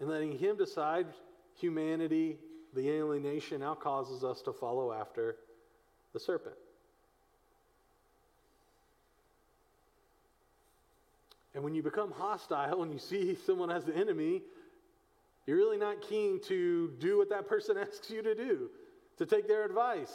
and 0.00 0.10
letting 0.10 0.36
Him 0.36 0.58
decide, 0.58 1.06
humanity, 1.58 2.36
the 2.74 2.90
alienation 2.90 3.60
now 3.60 3.74
causes 3.74 4.22
us 4.22 4.42
to 4.42 4.52
follow 4.52 4.92
after 4.92 5.36
the 6.12 6.20
serpent. 6.20 6.56
And 11.54 11.64
when 11.64 11.74
you 11.74 11.82
become 11.82 12.12
hostile 12.12 12.82
and 12.82 12.92
you 12.92 12.98
see 12.98 13.34
someone 13.46 13.70
as 13.70 13.86
the 13.86 13.96
enemy, 13.96 14.42
you're 15.46 15.56
really 15.56 15.78
not 15.78 16.02
keen 16.02 16.38
to 16.48 16.92
do 16.98 17.16
what 17.16 17.30
that 17.30 17.48
person 17.48 17.78
asks 17.78 18.10
you 18.10 18.20
to 18.20 18.34
do, 18.34 18.68
to 19.16 19.24
take 19.24 19.48
their 19.48 19.64
advice. 19.64 20.12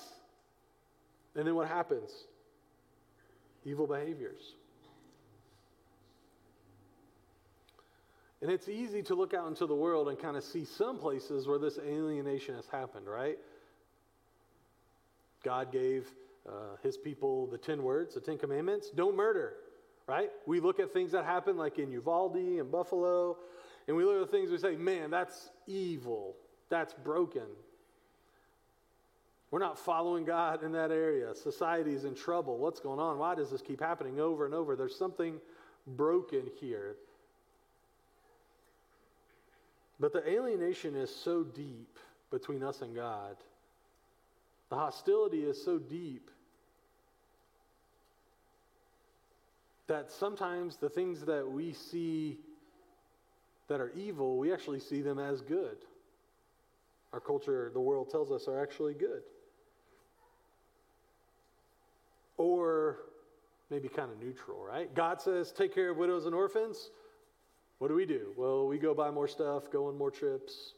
And 1.35 1.47
then 1.47 1.55
what 1.55 1.67
happens? 1.67 2.11
Evil 3.63 3.87
behaviors. 3.87 4.55
And 8.41 8.49
it's 8.49 8.67
easy 8.67 9.03
to 9.03 9.15
look 9.15 9.33
out 9.33 9.47
into 9.47 9.67
the 9.67 9.75
world 9.75 10.09
and 10.09 10.17
kind 10.17 10.35
of 10.35 10.43
see 10.43 10.65
some 10.65 10.97
places 10.97 11.47
where 11.47 11.59
this 11.59 11.77
alienation 11.77 12.55
has 12.55 12.65
happened, 12.67 13.07
right? 13.07 13.37
God 15.43 15.71
gave 15.71 16.07
uh, 16.47 16.75
his 16.81 16.97
people 16.97 17.45
the 17.47 17.57
10 17.57 17.83
words, 17.83 18.15
the 18.15 18.19
10 18.19 18.39
commandments 18.39 18.89
don't 18.89 19.15
murder, 19.15 19.53
right? 20.07 20.31
We 20.47 20.59
look 20.59 20.79
at 20.79 20.91
things 20.91 21.11
that 21.11 21.25
happen 21.25 21.55
like 21.55 21.77
in 21.77 21.91
Uvalde 21.91 22.35
and 22.35 22.71
Buffalo, 22.71 23.37
and 23.87 23.95
we 23.95 24.03
look 24.05 24.15
at 24.15 24.31
the 24.31 24.37
things 24.37 24.49
we 24.49 24.57
say, 24.57 24.75
man, 24.75 25.11
that's 25.11 25.51
evil, 25.67 26.35
that's 26.69 26.93
broken. 26.93 27.45
We're 29.51 29.59
not 29.59 29.77
following 29.77 30.23
God 30.23 30.63
in 30.63 30.71
that 30.71 30.91
area. 30.91 31.35
Society 31.35 31.93
is 31.93 32.05
in 32.05 32.15
trouble. 32.15 32.57
What's 32.57 32.79
going 32.79 32.99
on? 32.99 33.17
Why 33.17 33.35
does 33.35 33.51
this 33.51 33.61
keep 33.61 33.81
happening 33.81 34.19
over 34.19 34.45
and 34.45 34.53
over? 34.53 34.77
There's 34.77 34.97
something 34.97 35.39
broken 35.85 36.43
here. 36.59 36.95
But 39.99 40.13
the 40.13 40.27
alienation 40.27 40.95
is 40.95 41.13
so 41.13 41.43
deep 41.43 41.99
between 42.31 42.63
us 42.63 42.81
and 42.81 42.95
God. 42.95 43.35
The 44.69 44.77
hostility 44.77 45.43
is 45.43 45.61
so 45.61 45.77
deep 45.77 46.31
that 49.87 50.09
sometimes 50.09 50.77
the 50.77 50.89
things 50.89 51.25
that 51.25 51.45
we 51.45 51.73
see 51.73 52.39
that 53.67 53.81
are 53.81 53.91
evil, 53.91 54.37
we 54.37 54.53
actually 54.53 54.79
see 54.79 55.01
them 55.01 55.19
as 55.19 55.41
good. 55.41 55.77
Our 57.11 57.19
culture, 57.19 57.69
the 57.73 57.81
world 57.81 58.09
tells 58.09 58.31
us, 58.31 58.47
are 58.47 58.61
actually 58.61 58.93
good. 58.93 59.23
Or 62.41 62.97
maybe 63.69 63.87
kind 63.87 64.11
of 64.11 64.19
neutral, 64.19 64.65
right? 64.65 64.93
God 64.95 65.21
says, 65.21 65.51
take 65.51 65.75
care 65.75 65.91
of 65.91 65.97
widows 65.97 66.25
and 66.25 66.33
orphans. 66.33 66.89
What 67.77 67.89
do 67.89 67.93
we 67.93 68.07
do? 68.07 68.33
Well, 68.35 68.67
we 68.67 68.79
go 68.79 68.95
buy 68.95 69.11
more 69.11 69.27
stuff, 69.27 69.71
go 69.71 69.87
on 69.87 69.97
more 69.97 70.09
trips. 70.09 70.73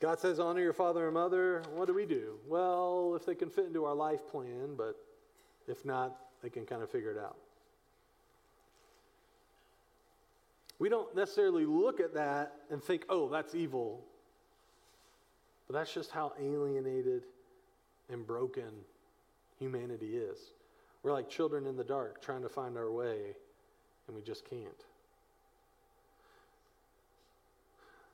God 0.00 0.18
says, 0.18 0.40
honor 0.40 0.62
your 0.62 0.72
father 0.72 1.04
and 1.04 1.12
mother. 1.12 1.62
What 1.74 1.88
do 1.88 1.94
we 1.94 2.06
do? 2.06 2.38
Well, 2.48 3.12
if 3.14 3.26
they 3.26 3.34
can 3.34 3.50
fit 3.50 3.66
into 3.66 3.84
our 3.84 3.94
life 3.94 4.26
plan, 4.30 4.76
but 4.78 4.96
if 5.68 5.84
not, 5.84 6.16
they 6.42 6.48
can 6.48 6.64
kind 6.64 6.82
of 6.82 6.88
figure 6.88 7.10
it 7.10 7.18
out. 7.18 7.36
We 10.78 10.88
don't 10.88 11.14
necessarily 11.14 11.66
look 11.66 12.00
at 12.00 12.14
that 12.14 12.54
and 12.70 12.82
think, 12.82 13.04
oh, 13.10 13.28
that's 13.28 13.54
evil. 13.54 14.00
But 15.66 15.74
that's 15.74 15.92
just 15.92 16.10
how 16.10 16.32
alienated 16.40 17.24
and 18.08 18.26
broken 18.26 18.70
humanity 19.60 20.16
is. 20.16 20.38
We're 21.02 21.12
like 21.12 21.30
children 21.30 21.66
in 21.66 21.76
the 21.76 21.84
dark 21.84 22.20
trying 22.20 22.42
to 22.42 22.48
find 22.48 22.76
our 22.76 22.90
way, 22.90 23.36
and 24.08 24.16
we 24.16 24.22
just 24.22 24.44
can't. 24.48 24.66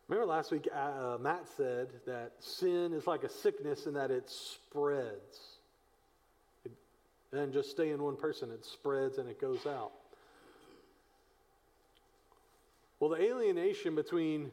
Remember 0.08 0.26
last 0.26 0.52
week, 0.52 0.68
uh, 0.72 1.16
Matt 1.20 1.46
said 1.56 1.88
that 2.06 2.32
sin 2.38 2.92
is 2.92 3.06
like 3.06 3.24
a 3.24 3.28
sickness 3.28 3.86
in 3.86 3.94
that 3.94 4.10
it 4.10 4.30
spreads. 4.30 5.56
It 6.64 6.72
doesn't 7.32 7.52
just 7.52 7.70
stay 7.70 7.90
in 7.90 8.02
one 8.02 8.16
person, 8.16 8.50
it 8.52 8.64
spreads 8.64 9.18
and 9.18 9.28
it 9.28 9.40
goes 9.40 9.66
out. 9.66 9.92
Well, 13.00 13.10
the 13.10 13.20
alienation 13.20 13.94
between 13.94 14.52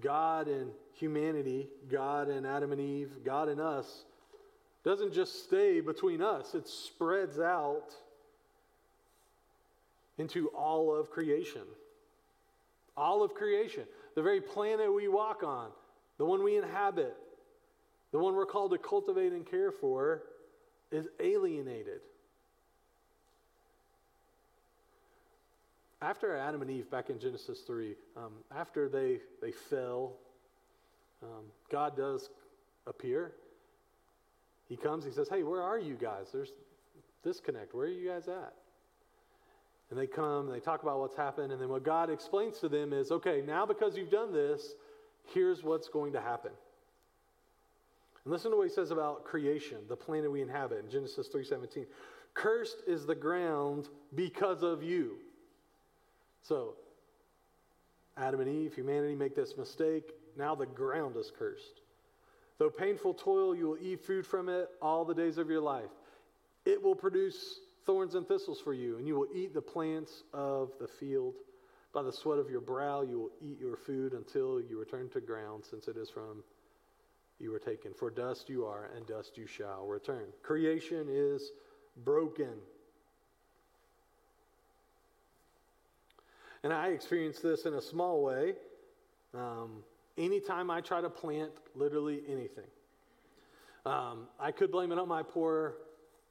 God 0.00 0.48
and 0.48 0.70
humanity, 0.94 1.68
God 1.90 2.28
and 2.28 2.46
Adam 2.46 2.72
and 2.72 2.80
Eve, 2.80 3.10
God 3.24 3.48
and 3.48 3.60
us, 3.60 4.04
doesn't 4.84 5.12
just 5.12 5.44
stay 5.44 5.80
between 5.80 6.22
us, 6.22 6.54
it 6.54 6.68
spreads 6.68 7.38
out 7.38 7.94
into 10.18 10.48
all 10.48 10.94
of 10.94 11.10
creation. 11.10 11.62
All 12.96 13.22
of 13.22 13.34
creation 13.34 13.84
the 14.14 14.22
very 14.22 14.40
planet 14.40 14.92
we 14.92 15.08
walk 15.08 15.42
on, 15.42 15.70
the 16.18 16.24
one 16.24 16.42
we 16.42 16.56
inhabit, 16.56 17.16
the 18.10 18.18
one 18.18 18.34
we're 18.34 18.46
called 18.46 18.72
to 18.72 18.78
cultivate 18.78 19.32
and 19.32 19.46
care 19.46 19.70
for, 19.70 20.22
is 20.90 21.06
alienated. 21.20 22.00
After 26.02 26.36
Adam 26.36 26.62
and 26.62 26.70
Eve, 26.70 26.90
back 26.90 27.10
in 27.10 27.18
Genesis 27.18 27.60
3, 27.60 27.94
um, 28.16 28.32
after 28.54 28.88
they, 28.88 29.18
they 29.40 29.52
fell, 29.52 30.14
um, 31.22 31.44
God 31.70 31.96
does 31.96 32.28
appear. 32.86 33.32
He 34.68 34.76
comes, 34.76 35.04
he 35.04 35.10
says, 35.10 35.28
Hey, 35.28 35.42
where 35.42 35.62
are 35.62 35.78
you 35.78 35.94
guys? 35.94 36.28
There's 36.32 36.52
disconnect. 37.22 37.74
Where 37.74 37.86
are 37.86 37.90
you 37.90 38.08
guys 38.08 38.28
at? 38.28 38.54
And 39.90 39.98
they 39.98 40.06
come, 40.06 40.48
they 40.48 40.60
talk 40.60 40.82
about 40.82 41.00
what's 41.00 41.16
happened, 41.16 41.52
and 41.52 41.60
then 41.60 41.68
what 41.68 41.82
God 41.82 42.08
explains 42.08 42.58
to 42.60 42.68
them 42.68 42.94
is 42.94 43.10
okay, 43.10 43.42
now 43.46 43.66
because 43.66 43.94
you've 43.94 44.10
done 44.10 44.32
this, 44.32 44.74
here's 45.34 45.62
what's 45.62 45.88
going 45.88 46.14
to 46.14 46.20
happen. 46.20 46.50
And 48.24 48.32
listen 48.32 48.50
to 48.52 48.56
what 48.56 48.68
he 48.68 48.72
says 48.72 48.90
about 48.90 49.24
creation, 49.24 49.78
the 49.88 49.96
planet 49.96 50.32
we 50.32 50.40
inhabit 50.40 50.84
in 50.84 50.90
Genesis 50.90 51.28
3:17. 51.28 51.86
Cursed 52.34 52.82
is 52.86 53.04
the 53.04 53.14
ground 53.14 53.90
because 54.14 54.62
of 54.62 54.82
you. 54.82 55.18
So, 56.40 56.76
Adam 58.16 58.40
and 58.40 58.48
Eve, 58.48 58.74
humanity 58.74 59.14
make 59.14 59.36
this 59.36 59.58
mistake. 59.58 60.12
Now 60.36 60.54
the 60.54 60.66
ground 60.66 61.16
is 61.16 61.30
cursed. 61.38 61.81
Though 62.62 62.70
painful 62.70 63.14
toil, 63.14 63.56
you 63.56 63.66
will 63.70 63.78
eat 63.82 64.04
food 64.04 64.24
from 64.24 64.48
it 64.48 64.68
all 64.80 65.04
the 65.04 65.16
days 65.16 65.36
of 65.36 65.50
your 65.50 65.60
life. 65.60 65.90
It 66.64 66.80
will 66.80 66.94
produce 66.94 67.58
thorns 67.86 68.14
and 68.14 68.24
thistles 68.24 68.60
for 68.60 68.72
you, 68.72 68.98
and 68.98 69.04
you 69.08 69.16
will 69.16 69.26
eat 69.34 69.52
the 69.52 69.60
plants 69.60 70.22
of 70.32 70.70
the 70.78 70.86
field. 70.86 71.34
By 71.92 72.02
the 72.02 72.12
sweat 72.12 72.38
of 72.38 72.48
your 72.50 72.60
brow 72.60 73.02
you 73.02 73.18
will 73.18 73.30
eat 73.40 73.58
your 73.58 73.76
food 73.76 74.12
until 74.12 74.60
you 74.60 74.78
return 74.78 75.08
to 75.08 75.20
ground, 75.20 75.64
since 75.68 75.88
it 75.88 75.96
is 75.96 76.08
from 76.08 76.44
you 77.40 77.50
were 77.50 77.58
taken. 77.58 77.94
For 77.94 78.10
dust 78.10 78.48
you 78.48 78.64
are, 78.64 78.90
and 78.94 79.08
dust 79.08 79.36
you 79.36 79.48
shall 79.48 79.88
return. 79.88 80.26
Creation 80.44 81.08
is 81.10 81.50
broken. 82.04 82.54
And 86.62 86.72
I 86.72 86.90
experienced 86.90 87.42
this 87.42 87.66
in 87.66 87.74
a 87.74 87.82
small 87.82 88.22
way. 88.22 88.54
Um, 89.34 89.82
anytime 90.16 90.70
I 90.70 90.80
try 90.80 91.00
to 91.00 91.10
plant 91.10 91.52
literally 91.74 92.22
anything, 92.28 92.68
um, 93.84 94.28
I 94.38 94.52
could 94.52 94.70
blame 94.70 94.92
it 94.92 94.98
on 94.98 95.08
my 95.08 95.22
poor 95.22 95.74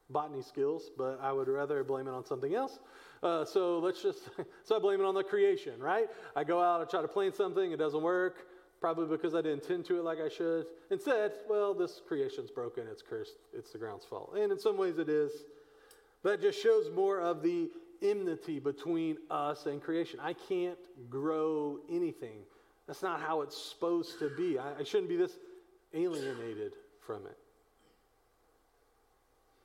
botany 0.09 0.41
skills, 0.41 0.91
but 0.97 1.19
I 1.21 1.31
would 1.31 1.47
rather 1.47 1.83
blame 1.83 2.07
it 2.07 2.11
on 2.11 2.25
something 2.25 2.53
else. 2.53 2.79
Uh, 3.23 3.45
so 3.45 3.79
let's 3.79 4.01
just, 4.01 4.29
so 4.63 4.75
I 4.75 4.79
blame 4.79 4.99
it 4.99 5.05
on 5.05 5.15
the 5.15 5.23
creation, 5.23 5.79
right? 5.79 6.07
I 6.35 6.43
go 6.43 6.61
out, 6.61 6.81
I 6.81 6.85
try 6.85 7.01
to 7.01 7.07
plant 7.07 7.35
something, 7.35 7.71
it 7.71 7.77
doesn't 7.77 8.01
work, 8.01 8.47
probably 8.79 9.05
because 9.05 9.35
I 9.35 9.41
didn't 9.41 9.63
tend 9.63 9.85
to 9.85 9.99
it 9.99 10.03
like 10.03 10.19
I 10.19 10.29
should. 10.29 10.65
Instead, 10.89 11.33
well, 11.49 11.73
this 11.73 12.01
creation's 12.07 12.51
broken, 12.51 12.85
it's 12.91 13.01
cursed, 13.01 13.35
it's 13.53 13.71
the 13.71 13.77
ground's 13.77 14.05
fault. 14.05 14.33
And 14.37 14.51
in 14.51 14.59
some 14.59 14.77
ways 14.77 14.97
it 14.97 15.09
is. 15.09 15.31
That 16.23 16.39
just 16.39 16.61
shows 16.61 16.89
more 16.93 17.19
of 17.19 17.41
the 17.41 17.71
enmity 18.01 18.59
between 18.59 19.17
us 19.29 19.65
and 19.65 19.81
creation. 19.81 20.19
I 20.21 20.33
can't 20.33 20.77
grow 21.09 21.79
anything. 21.89 22.43
That's 22.91 23.03
not 23.03 23.21
how 23.21 23.39
it's 23.39 23.55
supposed 23.55 24.19
to 24.19 24.27
be. 24.27 24.59
I, 24.59 24.79
I 24.79 24.83
shouldn't 24.83 25.07
be 25.07 25.15
this 25.15 25.31
alienated 25.93 26.73
from 26.99 27.25
it. 27.25 27.37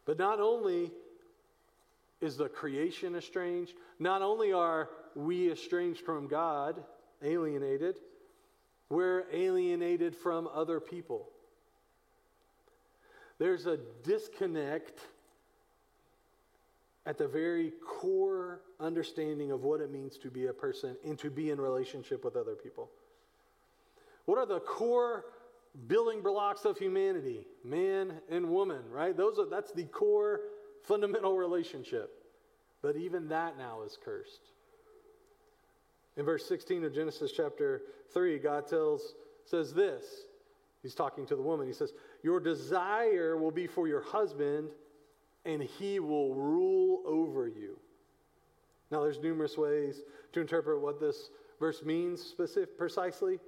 But 0.04 0.16
not 0.16 0.38
only 0.38 0.92
is 2.20 2.36
the 2.36 2.48
creation 2.48 3.16
estranged, 3.16 3.72
not 3.98 4.22
only 4.22 4.52
are 4.52 4.90
we 5.16 5.50
estranged 5.50 6.02
from 6.02 6.28
God, 6.28 6.84
alienated, 7.20 7.96
we're 8.90 9.24
alienated 9.32 10.14
from 10.14 10.48
other 10.54 10.78
people. 10.78 11.28
There's 13.40 13.66
a 13.66 13.80
disconnect 14.04 15.00
at 17.04 17.18
the 17.18 17.26
very 17.26 17.72
core 17.84 18.60
understanding 18.78 19.50
of 19.50 19.64
what 19.64 19.80
it 19.80 19.90
means 19.90 20.16
to 20.18 20.30
be 20.30 20.46
a 20.46 20.52
person 20.52 20.96
and 21.04 21.18
to 21.18 21.28
be 21.28 21.50
in 21.50 21.60
relationship 21.60 22.24
with 22.24 22.36
other 22.36 22.54
people. 22.54 22.88
What 24.26 24.38
are 24.38 24.46
the 24.46 24.60
core 24.60 25.24
building 25.86 26.22
blocks 26.22 26.64
of 26.64 26.78
humanity? 26.78 27.46
Man 27.64 28.20
and 28.28 28.48
woman, 28.50 28.82
right? 28.90 29.16
Those 29.16 29.38
are 29.38 29.46
that's 29.46 29.72
the 29.72 29.84
core 29.84 30.40
fundamental 30.82 31.36
relationship. 31.36 32.10
But 32.82 32.96
even 32.96 33.28
that 33.28 33.56
now 33.58 33.82
is 33.82 33.98
cursed. 34.04 34.52
In 36.16 36.24
verse 36.24 36.46
16 36.46 36.84
of 36.84 36.94
Genesis 36.94 37.32
chapter 37.34 37.82
3, 38.12 38.38
God 38.38 38.66
tells 38.66 39.14
says 39.44 39.72
this. 39.72 40.04
He's 40.82 40.94
talking 40.94 41.26
to 41.26 41.36
the 41.36 41.42
woman. 41.42 41.66
He 41.66 41.72
says, 41.72 41.94
"Your 42.22 42.38
desire 42.38 43.36
will 43.36 43.50
be 43.50 43.66
for 43.66 43.88
your 43.88 44.02
husband 44.02 44.70
and 45.46 45.62
he 45.62 46.00
will 46.00 46.34
rule 46.34 47.02
over 47.06 47.46
you. 47.46 47.78
Now, 48.90 49.00
there's 49.00 49.20
numerous 49.20 49.56
ways 49.56 50.02
to 50.32 50.40
interpret 50.40 50.80
what 50.80 51.00
this 51.00 51.30
verse 51.58 51.82
means 51.84 52.20
specific, 52.20 52.76
precisely. 52.76 53.38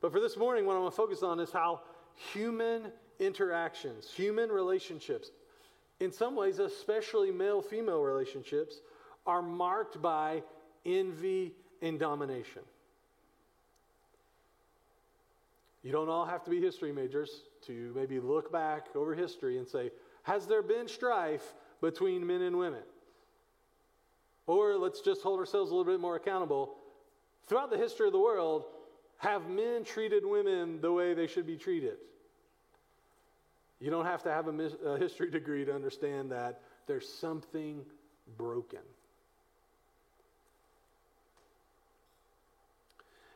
But 0.00 0.12
for 0.12 0.20
this 0.20 0.36
morning, 0.36 0.66
what 0.66 0.76
I 0.76 0.78
want 0.80 0.92
to 0.92 0.96
focus 0.96 1.22
on 1.22 1.40
is 1.40 1.50
how 1.50 1.80
human 2.32 2.92
interactions, 3.18 4.10
human 4.10 4.50
relationships, 4.50 5.30
in 6.00 6.12
some 6.12 6.36
ways, 6.36 6.58
especially 6.58 7.30
male 7.30 7.62
female 7.62 8.02
relationships, 8.02 8.76
are 9.26 9.42
marked 9.42 10.00
by 10.00 10.42
envy 10.84 11.54
and 11.82 11.98
domination. 11.98 12.62
You 15.82 15.92
don't 15.92 16.08
all 16.08 16.24
have 16.24 16.44
to 16.44 16.50
be 16.50 16.60
history 16.60 16.92
majors 16.92 17.42
to 17.66 17.92
maybe 17.94 18.20
look 18.20 18.52
back 18.52 18.88
over 18.94 19.14
history 19.14 19.58
and 19.58 19.66
say, 19.66 19.90
has 20.24 20.46
there 20.46 20.62
been 20.62 20.88
strife 20.88 21.54
between 21.80 22.26
men 22.26 22.42
and 22.42 22.58
women? 22.58 22.82
Or 24.46 24.76
let's 24.76 25.00
just 25.00 25.22
hold 25.22 25.38
ourselves 25.38 25.70
a 25.70 25.74
little 25.74 25.90
bit 25.90 26.00
more 26.00 26.16
accountable. 26.16 26.76
Throughout 27.46 27.70
the 27.70 27.78
history 27.78 28.06
of 28.06 28.12
the 28.12 28.18
world, 28.18 28.64
have 29.18 29.48
men 29.48 29.84
treated 29.84 30.24
women 30.24 30.80
the 30.80 30.92
way 30.92 31.14
they 31.14 31.26
should 31.26 31.46
be 31.46 31.56
treated? 31.56 31.96
You 33.80 33.90
don't 33.90 34.06
have 34.06 34.22
to 34.22 34.30
have 34.30 34.48
a, 34.48 34.52
mis- 34.52 34.76
a 34.84 34.96
history 34.96 35.30
degree 35.30 35.64
to 35.64 35.74
understand 35.74 36.30
that 36.32 36.60
there's 36.86 37.08
something 37.08 37.84
broken. 38.36 38.80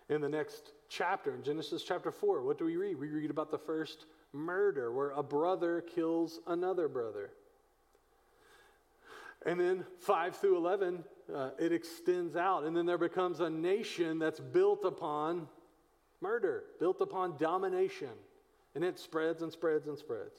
In 0.09 0.21
the 0.21 0.29
next 0.29 0.73
chapter, 0.89 1.35
in 1.35 1.43
Genesis 1.43 1.85
chapter 1.85 2.11
4, 2.11 2.43
what 2.43 2.59
do 2.59 2.65
we 2.65 2.77
read? 2.77 2.99
We 2.99 3.09
read 3.09 3.31
about 3.31 3.51
the 3.51 3.59
first 3.59 4.07
murder, 4.33 4.93
where 4.93 5.11
a 5.11 5.23
brother 5.23 5.83
kills 5.83 6.41
another 6.47 6.89
brother. 6.89 7.31
And 9.47 9.59
then 9.59 9.85
5 10.01 10.37
through 10.37 10.57
11, 10.57 11.05
uh, 11.35 11.51
it 11.59 11.73
extends 11.73 12.37
out. 12.37 12.65
And 12.65 12.77
then 12.77 12.87
there 12.87 12.99
becomes 12.99 13.41
a 13.41 13.49
nation 13.49 14.19
that's 14.19 14.41
built 14.41 14.85
upon 14.85 15.49
murder, 16.21 16.65
built 16.79 17.01
upon 17.01 17.37
domination. 17.39 18.11
And 18.75 18.85
it 18.85 18.99
spreads 18.99 19.43
and 19.43 19.53
spreads 19.53 19.89
and 19.89 19.99
spreads. 19.99 20.37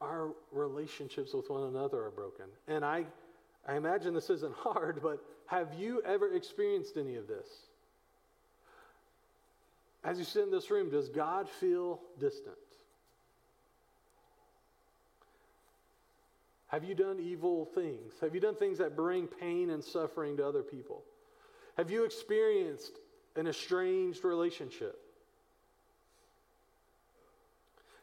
Our 0.00 0.30
relationships 0.50 1.32
with 1.32 1.48
one 1.50 1.64
another 1.64 2.04
are 2.04 2.10
broken. 2.10 2.46
And 2.68 2.84
I, 2.84 3.06
I 3.66 3.76
imagine 3.76 4.14
this 4.14 4.30
isn't 4.30 4.54
hard, 4.56 5.00
but 5.02 5.22
have 5.46 5.74
you 5.78 6.02
ever 6.04 6.34
experienced 6.34 6.96
any 6.96 7.16
of 7.16 7.26
this? 7.26 7.46
As 10.04 10.18
you 10.18 10.24
sit 10.24 10.44
in 10.44 10.50
this 10.50 10.70
room, 10.70 10.90
does 10.90 11.08
God 11.08 11.48
feel 11.48 12.00
distant? 12.18 12.56
Have 16.66 16.84
you 16.84 16.94
done 16.94 17.20
evil 17.20 17.66
things? 17.74 18.14
Have 18.20 18.34
you 18.34 18.40
done 18.40 18.54
things 18.54 18.78
that 18.78 18.96
bring 18.96 19.26
pain 19.26 19.70
and 19.70 19.84
suffering 19.84 20.38
to 20.38 20.46
other 20.46 20.62
people? 20.62 21.04
Have 21.76 21.90
you 21.90 22.04
experienced 22.04 22.98
an 23.36 23.46
estranged 23.46 24.24
relationship? 24.24 24.98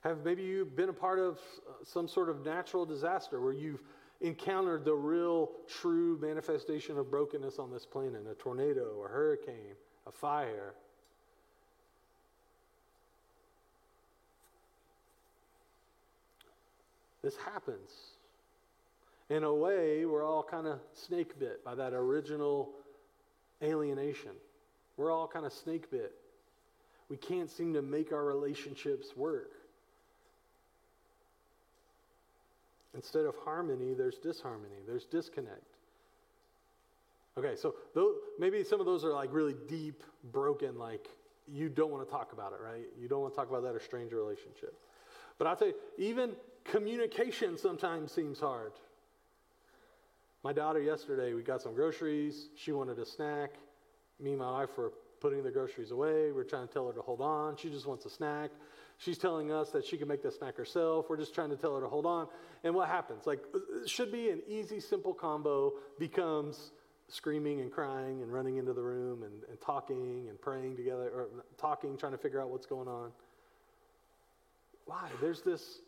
Have 0.01 0.23
maybe 0.23 0.43
you 0.43 0.65
been 0.65 0.89
a 0.89 0.93
part 0.93 1.19
of 1.19 1.35
uh, 1.35 1.73
some 1.83 2.07
sort 2.07 2.29
of 2.29 2.45
natural 2.45 2.85
disaster 2.85 3.41
where 3.41 3.53
you've 3.53 3.83
encountered 4.21 4.85
the 4.85 4.93
real, 4.93 5.51
true 5.67 6.17
manifestation 6.21 6.97
of 6.97 7.11
brokenness 7.11 7.59
on 7.59 7.71
this 7.71 7.85
planet 7.85 8.25
a 8.29 8.33
tornado, 8.35 9.03
a 9.05 9.09
hurricane, 9.09 9.75
a 10.07 10.11
fire? 10.11 10.73
This 17.21 17.35
happens. 17.35 17.89
In 19.29 19.43
a 19.43 19.53
way, 19.53 20.05
we're 20.05 20.25
all 20.25 20.41
kind 20.41 20.65
of 20.65 20.79
snake 20.93 21.37
bit 21.37 21.63
by 21.63 21.75
that 21.75 21.93
original 21.93 22.69
alienation. 23.61 24.31
We're 24.97 25.11
all 25.11 25.27
kind 25.27 25.45
of 25.45 25.53
snake 25.53 25.89
bit. 25.91 26.13
We 27.09 27.17
can't 27.17 27.49
seem 27.49 27.73
to 27.73 27.81
make 27.81 28.11
our 28.11 28.23
relationships 28.23 29.15
work. 29.15 29.51
Instead 32.93 33.25
of 33.25 33.35
harmony, 33.43 33.93
there's 33.93 34.17
disharmony, 34.17 34.75
there's 34.87 35.05
disconnect. 35.05 35.75
Okay, 37.37 37.55
so 37.55 37.75
those, 37.93 38.15
maybe 38.37 38.63
some 38.63 38.79
of 38.79 38.85
those 38.85 39.05
are 39.05 39.13
like 39.13 39.29
really 39.31 39.55
deep, 39.67 40.03
broken, 40.31 40.77
like 40.77 41.07
you 41.47 41.69
don't 41.69 41.91
want 41.91 42.05
to 42.05 42.11
talk 42.11 42.33
about 42.33 42.51
it, 42.53 42.59
right? 42.61 42.85
You 42.99 43.07
don't 43.07 43.21
want 43.21 43.33
to 43.33 43.37
talk 43.37 43.49
about 43.49 43.63
that 43.63 43.75
or 43.75 43.79
stranger 43.79 44.17
relationship. 44.17 44.73
But 45.37 45.47
I'll 45.47 45.55
tell 45.55 45.69
you, 45.69 45.75
even 45.97 46.31
communication 46.65 47.57
sometimes 47.57 48.11
seems 48.11 48.39
hard. 48.39 48.73
My 50.43 50.53
daughter 50.53 50.81
yesterday, 50.81 51.33
we 51.33 51.43
got 51.43 51.61
some 51.61 51.75
groceries. 51.75 52.49
She 52.55 52.71
wanted 52.71 52.97
a 52.97 53.05
snack. 53.05 53.55
Me 54.21 54.31
and 54.31 54.39
my 54.39 54.49
wife 54.51 54.69
were 54.77 54.93
putting 55.19 55.43
the 55.43 55.51
groceries 55.51 55.91
away. 55.91 56.31
We're 56.31 56.45
trying 56.45 56.67
to 56.67 56.73
tell 56.73 56.87
her 56.87 56.93
to 56.93 57.01
hold 57.01 57.19
on. 57.19 57.57
She 57.57 57.69
just 57.69 57.85
wants 57.85 58.05
a 58.05 58.09
snack. 58.09 58.51
She's 58.99 59.17
telling 59.17 59.51
us 59.51 59.69
that 59.71 59.85
she 59.85 59.97
can 59.97 60.07
make 60.07 60.23
the 60.23 60.31
snack 60.31 60.55
herself. 60.55 61.07
We're 61.09 61.17
just 61.17 61.35
trying 61.35 61.49
to 61.49 61.57
tell 61.57 61.75
her 61.75 61.81
to 61.81 61.89
hold 61.89 62.05
on. 62.05 62.27
And 62.63 62.73
what 62.73 62.87
happens? 62.87 63.27
Like, 63.27 63.39
uh, 63.53 63.57
uh, 63.57 63.87
should 63.87 64.13
be 64.13 64.29
an 64.29 64.41
easy, 64.47 64.79
simple 64.79 65.13
combo, 65.13 65.73
becomes 65.99 66.71
screaming 67.09 67.59
and 67.59 67.71
crying 67.71 68.21
and 68.21 68.31
running 68.31 68.57
into 68.57 68.71
the 68.71 68.81
room 68.81 69.23
and, 69.23 69.43
and 69.49 69.59
talking 69.59 70.27
and 70.29 70.39
praying 70.39 70.77
together, 70.77 71.09
or 71.13 71.23
uh, 71.23 71.41
talking, 71.57 71.97
trying 71.97 72.13
to 72.13 72.17
figure 72.17 72.41
out 72.41 72.49
what's 72.49 72.65
going 72.65 72.87
on. 72.87 73.11
Why? 74.85 75.09
There's 75.21 75.41
this 75.41 75.79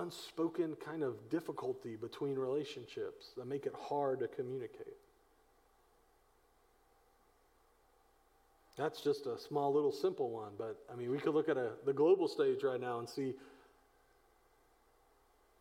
unspoken 0.00 0.76
kind 0.84 1.02
of 1.02 1.28
difficulty 1.30 1.96
between 1.96 2.36
relationships 2.36 3.30
that 3.36 3.46
make 3.46 3.66
it 3.66 3.74
hard 3.78 4.20
to 4.20 4.28
communicate. 4.28 4.96
That's 8.76 9.00
just 9.00 9.26
a 9.26 9.36
small 9.36 9.72
little 9.72 9.90
simple 9.90 10.30
one, 10.30 10.52
but 10.56 10.78
I 10.92 10.94
mean, 10.94 11.10
we 11.10 11.18
could 11.18 11.34
look 11.34 11.48
at 11.48 11.56
a, 11.56 11.72
the 11.84 11.92
global 11.92 12.28
stage 12.28 12.62
right 12.62 12.80
now 12.80 13.00
and 13.00 13.08
see 13.08 13.34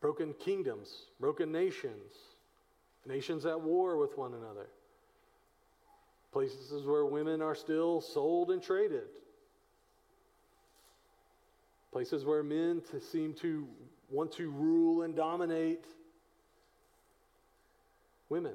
broken 0.01 0.33
kingdoms, 0.33 1.07
broken 1.19 1.51
nations, 1.51 2.13
nations 3.07 3.45
at 3.45 3.59
war 3.59 3.97
with 3.97 4.15
one 4.17 4.35
another, 4.35 4.67
places 6.31 6.85
where 6.85 7.05
women 7.05 7.41
are 7.41 7.55
still 7.55 8.01
sold 8.01 8.51
and 8.51 8.61
traded, 8.61 9.09
places 11.91 12.23
where 12.23 12.43
men 12.43 12.83
to 12.91 13.01
seem 13.01 13.33
to 13.33 13.67
want 14.09 14.31
to 14.33 14.49
rule 14.49 15.03
and 15.03 15.15
dominate 15.15 15.85
women. 18.29 18.53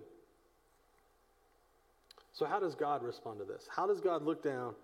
So, 2.32 2.46
how 2.46 2.58
does 2.58 2.74
God 2.74 3.02
respond 3.02 3.38
to 3.40 3.44
this? 3.44 3.68
How 3.70 3.86
does 3.86 4.00
God 4.00 4.22
look 4.22 4.42
down? 4.42 4.74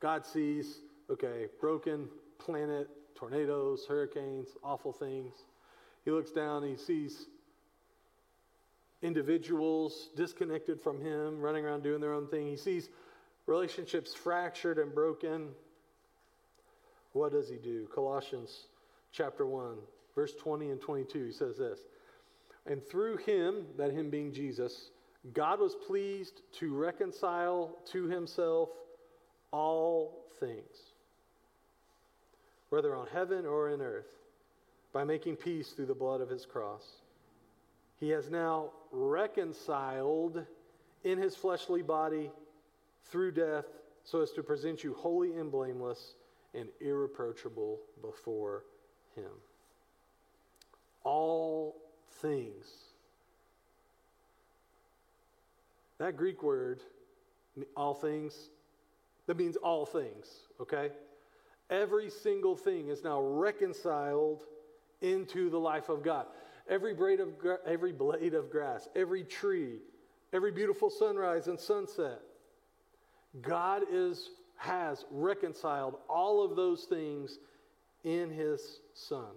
God 0.00 0.26
sees, 0.26 0.80
okay, 1.10 1.46
broken 1.60 2.08
planet, 2.38 2.88
tornadoes, 3.14 3.86
hurricanes, 3.88 4.48
awful 4.62 4.92
things. 4.92 5.34
He 6.04 6.10
looks 6.10 6.30
down 6.30 6.62
and 6.62 6.76
he 6.76 6.82
sees 6.82 7.26
individuals 9.02 10.10
disconnected 10.16 10.80
from 10.80 11.00
him, 11.00 11.40
running 11.40 11.64
around 11.64 11.82
doing 11.82 12.00
their 12.00 12.12
own 12.12 12.28
thing. 12.28 12.46
He 12.46 12.56
sees 12.56 12.88
relationships 13.46 14.14
fractured 14.14 14.78
and 14.78 14.94
broken. 14.94 15.48
What 17.12 17.32
does 17.32 17.48
he 17.48 17.56
do? 17.56 17.88
Colossians 17.94 18.66
chapter 19.12 19.46
1, 19.46 19.76
verse 20.16 20.32
20 20.42 20.70
and 20.70 20.80
22, 20.80 21.26
he 21.26 21.32
says 21.32 21.56
this 21.56 21.78
And 22.66 22.82
through 22.82 23.18
him, 23.18 23.66
that 23.78 23.92
him 23.92 24.10
being 24.10 24.32
Jesus, 24.32 24.90
God 25.32 25.60
was 25.60 25.76
pleased 25.86 26.40
to 26.58 26.74
reconcile 26.74 27.76
to 27.92 28.06
himself 28.06 28.70
all 29.52 30.24
things, 30.40 30.94
whether 32.70 32.96
on 32.96 33.06
heaven 33.12 33.46
or 33.46 33.70
in 33.70 33.80
earth, 33.80 34.10
by 34.92 35.04
making 35.04 35.36
peace 35.36 35.68
through 35.70 35.86
the 35.86 35.94
blood 35.94 36.20
of 36.20 36.28
his 36.28 36.44
cross. 36.46 36.84
He 37.98 38.08
has 38.10 38.30
now 38.30 38.70
reconciled 38.90 40.44
in 41.04 41.18
his 41.18 41.36
fleshly 41.36 41.82
body 41.82 42.30
through 43.10 43.32
death 43.32 43.66
so 44.04 44.22
as 44.22 44.30
to 44.32 44.42
present 44.42 44.84
you 44.84 44.94
holy 44.94 45.34
and 45.34 45.50
blameless 45.50 46.14
and 46.54 46.68
irreproachable 46.80 47.78
before 48.00 48.64
him. 49.14 49.30
All 51.06 51.76
things. 52.20 52.66
That 55.98 56.16
Greek 56.16 56.42
word, 56.42 56.82
all 57.76 57.94
things, 57.94 58.50
that 59.28 59.36
means 59.36 59.54
all 59.56 59.86
things, 59.86 60.26
okay? 60.60 60.90
Every 61.70 62.10
single 62.10 62.56
thing 62.56 62.88
is 62.88 63.04
now 63.04 63.20
reconciled 63.20 64.42
into 65.00 65.48
the 65.48 65.58
life 65.58 65.88
of 65.88 66.02
God. 66.02 66.26
Every 66.68 66.92
blade 66.92 67.20
of, 67.20 67.38
gra- 67.38 67.60
every 67.64 67.92
blade 67.92 68.34
of 68.34 68.50
grass, 68.50 68.88
every 68.96 69.22
tree, 69.22 69.78
every 70.32 70.50
beautiful 70.50 70.90
sunrise 70.90 71.46
and 71.46 71.58
sunset. 71.58 72.20
God 73.40 73.82
is, 73.90 74.30
has 74.56 75.04
reconciled 75.12 75.98
all 76.08 76.44
of 76.44 76.56
those 76.56 76.84
things 76.84 77.38
in 78.02 78.30
his 78.30 78.80
Son. 78.92 79.30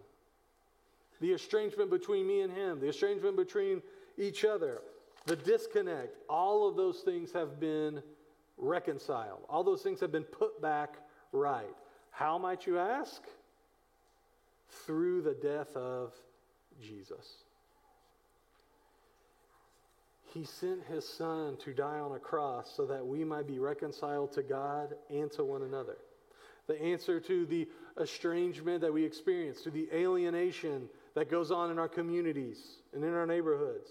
The 1.22 1.34
estrangement 1.34 1.90
between 1.90 2.28
me 2.28 2.42
and 2.42 2.52
him, 2.54 2.80
the 2.80 2.88
estrangement 2.88 3.36
between 3.36 3.82
each 4.18 4.46
other, 4.46 4.82
the 5.26 5.36
disconnect, 5.36 6.18
all 6.30 6.68
of 6.68 6.76
those 6.76 7.00
things 7.00 7.32
have 7.34 7.60
been 7.60 8.02
reconciled. 8.58 9.42
All 9.50 9.64
those 9.64 9.82
things 9.82 10.00
have 10.00 10.12
been 10.12 10.24
put 10.24 10.62
back 10.62 10.96
right. 11.32 11.76
How 12.12 12.38
might 12.38 12.66
you 12.66 12.78
ask? 12.78 13.22
Through 14.86 15.24
the 15.24 15.34
death 15.34 15.76
of 15.76 16.14
Jesus. 16.82 17.44
He 20.34 20.46
sent 20.46 20.84
his 20.86 21.08
son 21.08 21.58
to 21.64 21.74
die 21.74 22.00
on 22.00 22.16
a 22.16 22.20
cross 22.20 22.72
so 22.76 22.86
that 22.86 23.06
we 23.06 23.24
might 23.24 23.48
be 23.48 23.58
reconciled 23.60 24.32
to 24.34 24.44
God 24.44 24.94
and 25.10 25.32
to 25.32 25.44
one 25.44 25.64
another. 25.64 25.98
The 26.68 26.80
answer 26.80 27.20
to 27.22 27.46
the 27.48 27.68
estrangement 28.00 28.82
that 28.82 28.94
we 28.94 29.04
experience, 29.04 29.62
to 29.62 29.72
the 29.72 29.90
alienation 29.92 30.88
that 31.16 31.30
goes 31.30 31.52
on 31.52 31.72
in 31.72 31.80
our 31.80 31.88
communities 31.88 32.58
and 32.94 33.04
in 33.04 33.14
our 33.14 33.26
neighborhoods. 33.26 33.90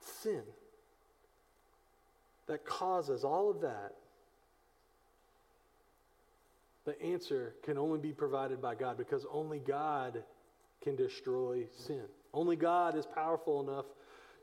Sin 0.00 0.42
that 2.46 2.64
causes 2.64 3.24
all 3.24 3.50
of 3.50 3.60
that 3.60 3.92
the 6.86 7.00
answer 7.02 7.54
can 7.64 7.76
only 7.76 7.98
be 7.98 8.12
provided 8.12 8.62
by 8.62 8.76
God 8.76 8.96
because 8.96 9.26
only 9.30 9.58
God 9.58 10.22
can 10.80 10.94
destroy 10.94 11.64
sin. 11.76 12.04
Only 12.32 12.54
God 12.54 12.96
is 12.96 13.04
powerful 13.04 13.60
enough 13.60 13.86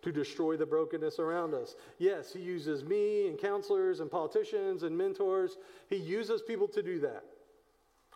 to 0.01 0.12
destroy 0.12 0.58
the 0.58 0.65
brokenness 0.65 1.19
around 1.19 1.53
us. 1.53 1.75
Yes, 1.97 2.34
He 2.34 2.41
uses 2.41 2.84
me 2.84 3.29
and 3.29 3.39
counselors 3.39 4.01
and 4.01 4.12
politicians 4.12 4.84
and 4.84 4.95
mentors. 4.95 5.58
He 5.89 5.95
uses 5.95 6.41
people 6.41 6.67
to 6.67 6.84
do 6.84 6.99
that. 6.99 7.23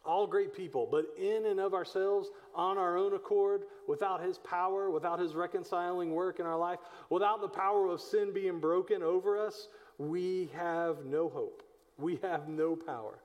All 0.07 0.25
great 0.25 0.55
people, 0.55 0.87
but 0.89 1.05
in 1.21 1.47
and 1.47 1.59
of 1.59 1.73
ourselves, 1.73 2.29
on 2.55 2.77
our 2.77 2.97
own 2.97 3.13
accord, 3.13 3.63
without 3.89 4.23
His 4.23 4.37
power, 4.37 4.89
without 4.89 5.19
His 5.19 5.35
reconciling 5.35 6.11
work 6.11 6.39
in 6.39 6.45
our 6.45 6.57
life, 6.57 6.79
without 7.09 7.41
the 7.41 7.49
power 7.49 7.89
of 7.89 7.99
sin 7.99 8.31
being 8.33 8.59
broken 8.59 9.03
over 9.03 9.37
us, 9.37 9.67
we 9.97 10.49
have 10.55 11.03
no 11.05 11.27
hope. 11.27 11.61
We 11.99 12.19
have 12.23 12.47
no 12.47 12.75
power. 12.75 13.19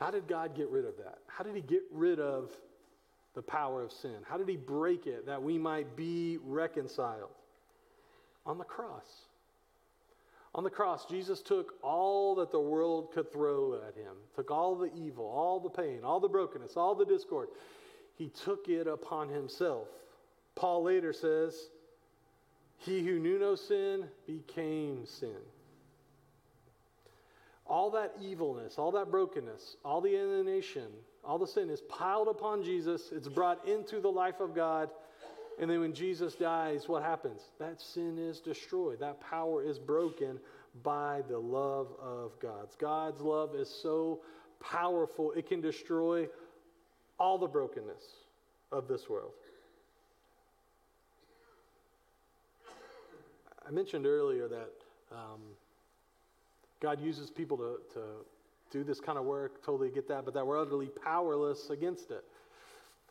How 0.00 0.10
did 0.10 0.26
God 0.26 0.54
get 0.56 0.70
rid 0.70 0.86
of 0.86 0.96
that? 0.96 1.18
How 1.26 1.44
did 1.44 1.54
He 1.54 1.60
get 1.60 1.82
rid 1.92 2.20
of 2.20 2.50
the 3.34 3.42
power 3.42 3.82
of 3.82 3.92
sin? 3.92 4.16
How 4.26 4.38
did 4.38 4.48
He 4.48 4.56
break 4.56 5.06
it 5.06 5.26
that 5.26 5.42
we 5.42 5.58
might 5.58 5.96
be 5.96 6.38
reconciled? 6.44 7.30
On 8.46 8.56
the 8.56 8.64
cross. 8.64 9.27
On 10.58 10.64
the 10.64 10.70
cross, 10.70 11.04
Jesus 11.04 11.40
took 11.40 11.74
all 11.82 12.34
that 12.34 12.50
the 12.50 12.58
world 12.58 13.12
could 13.12 13.32
throw 13.32 13.80
at 13.86 13.94
him, 13.94 14.16
took 14.34 14.50
all 14.50 14.74
the 14.74 14.90
evil, 14.92 15.24
all 15.24 15.60
the 15.60 15.70
pain, 15.70 16.00
all 16.02 16.18
the 16.18 16.28
brokenness, 16.28 16.76
all 16.76 16.96
the 16.96 17.04
discord. 17.04 17.50
He 18.16 18.28
took 18.30 18.68
it 18.68 18.88
upon 18.88 19.28
himself. 19.28 19.86
Paul 20.56 20.82
later 20.82 21.12
says, 21.12 21.70
He 22.76 23.04
who 23.04 23.20
knew 23.20 23.38
no 23.38 23.54
sin 23.54 24.08
became 24.26 25.06
sin 25.06 25.36
all 27.68 27.90
that 27.90 28.14
evilness, 28.20 28.78
all 28.78 28.90
that 28.92 29.10
brokenness, 29.10 29.76
all 29.84 30.00
the 30.00 30.16
alienation, 30.16 30.86
all 31.22 31.38
the 31.38 31.46
sin 31.46 31.68
is 31.68 31.82
piled 31.82 32.28
upon 32.28 32.62
Jesus. 32.62 33.10
It's 33.12 33.28
brought 33.28 33.66
into 33.68 34.00
the 34.00 34.10
life 34.10 34.40
of 34.40 34.54
God. 34.54 34.90
And 35.60 35.68
then 35.68 35.80
when 35.80 35.92
Jesus 35.92 36.34
dies, 36.34 36.88
what 36.88 37.02
happens? 37.02 37.40
That 37.58 37.80
sin 37.80 38.16
is 38.18 38.38
destroyed. 38.38 39.00
That 39.00 39.20
power 39.20 39.62
is 39.62 39.78
broken 39.78 40.38
by 40.82 41.22
the 41.28 41.38
love 41.38 41.88
of 42.00 42.38
God. 42.40 42.68
God's 42.78 43.20
love 43.20 43.54
is 43.56 43.68
so 43.68 44.20
powerful, 44.60 45.32
it 45.32 45.48
can 45.48 45.60
destroy 45.60 46.28
all 47.18 47.38
the 47.38 47.46
brokenness 47.46 48.02
of 48.72 48.88
this 48.88 49.08
world. 49.08 49.32
I 53.66 53.70
mentioned 53.70 54.06
earlier 54.06 54.48
that 54.48 54.70
um, 55.12 55.40
God 56.80 57.00
uses 57.00 57.30
people 57.30 57.56
to, 57.56 57.78
to 57.94 58.00
do 58.70 58.84
this 58.84 59.00
kind 59.00 59.18
of 59.18 59.24
work, 59.24 59.64
totally 59.64 59.90
get 59.90 60.08
that, 60.08 60.24
but 60.24 60.34
that 60.34 60.46
we're 60.46 60.60
utterly 60.60 60.88
powerless 61.04 61.70
against 61.70 62.10
it. 62.10 62.24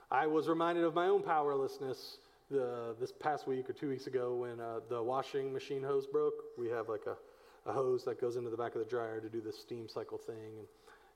I 0.10 0.26
was 0.28 0.48
reminded 0.48 0.84
of 0.84 0.94
my 0.94 1.08
own 1.08 1.22
powerlessness 1.22 2.18
the, 2.50 2.96
this 3.00 3.12
past 3.12 3.48
week 3.48 3.70
or 3.70 3.74
two 3.74 3.90
weeks 3.90 4.08
ago 4.08 4.36
when 4.36 4.60
uh, 4.60 4.80
the 4.90 5.02
washing 5.02 5.52
machine 5.52 5.84
hose 5.84 6.08
broke. 6.08 6.34
We 6.58 6.70
have 6.70 6.90
like 6.90 7.06
a, 7.06 7.70
a 7.70 7.74
hose 7.74 8.04
that 8.06 8.22
goes 8.22 8.36
into 8.36 8.50
the 8.50 8.58
back 8.58 8.76
of 8.76 8.80
the 8.80 8.90
dryer 8.90 9.20
to 9.20 9.30
do 9.30 9.42
the 9.42 9.52
steam 9.52 9.88
cycle 9.88 10.18
thing. 10.18 10.58
And 10.58 10.68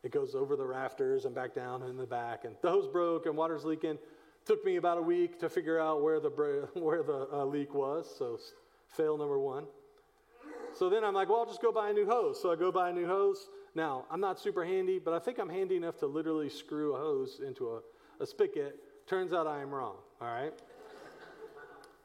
it 0.03 0.11
goes 0.11 0.35
over 0.35 0.55
the 0.55 0.65
rafters 0.65 1.25
and 1.25 1.33
back 1.33 1.53
down 1.55 1.83
in 1.83 1.97
the 1.97 2.05
back. 2.05 2.45
And 2.45 2.55
the 2.61 2.69
hose 2.69 2.87
broke 2.87 3.25
and 3.25 3.37
water's 3.37 3.63
leaking. 3.63 3.97
Took 4.45 4.65
me 4.65 4.77
about 4.77 4.97
a 4.97 5.01
week 5.01 5.39
to 5.39 5.49
figure 5.49 5.79
out 5.79 6.01
where 6.01 6.19
the, 6.19 6.29
where 6.73 7.03
the 7.03 7.27
uh, 7.31 7.45
leak 7.45 7.73
was. 7.73 8.13
So, 8.17 8.39
fail 8.87 9.17
number 9.17 9.39
one. 9.39 9.65
So 10.73 10.89
then 10.89 11.03
I'm 11.03 11.13
like, 11.13 11.29
well, 11.29 11.39
I'll 11.39 11.45
just 11.45 11.61
go 11.61 11.71
buy 11.71 11.89
a 11.89 11.93
new 11.93 12.05
hose. 12.05 12.41
So 12.41 12.51
I 12.51 12.55
go 12.55 12.71
buy 12.71 12.89
a 12.89 12.93
new 12.93 13.05
hose. 13.05 13.49
Now, 13.75 14.05
I'm 14.09 14.19
not 14.19 14.39
super 14.39 14.65
handy, 14.65 14.99
but 14.99 15.13
I 15.13 15.19
think 15.19 15.37
I'm 15.37 15.49
handy 15.49 15.77
enough 15.77 15.97
to 15.99 16.07
literally 16.07 16.49
screw 16.49 16.95
a 16.95 16.97
hose 16.97 17.41
into 17.45 17.69
a, 17.69 17.81
a 18.21 18.25
spigot. 18.25 18.79
Turns 19.07 19.33
out 19.33 19.47
I 19.47 19.61
am 19.61 19.71
wrong, 19.71 19.95
all 20.21 20.27
right? 20.27 20.53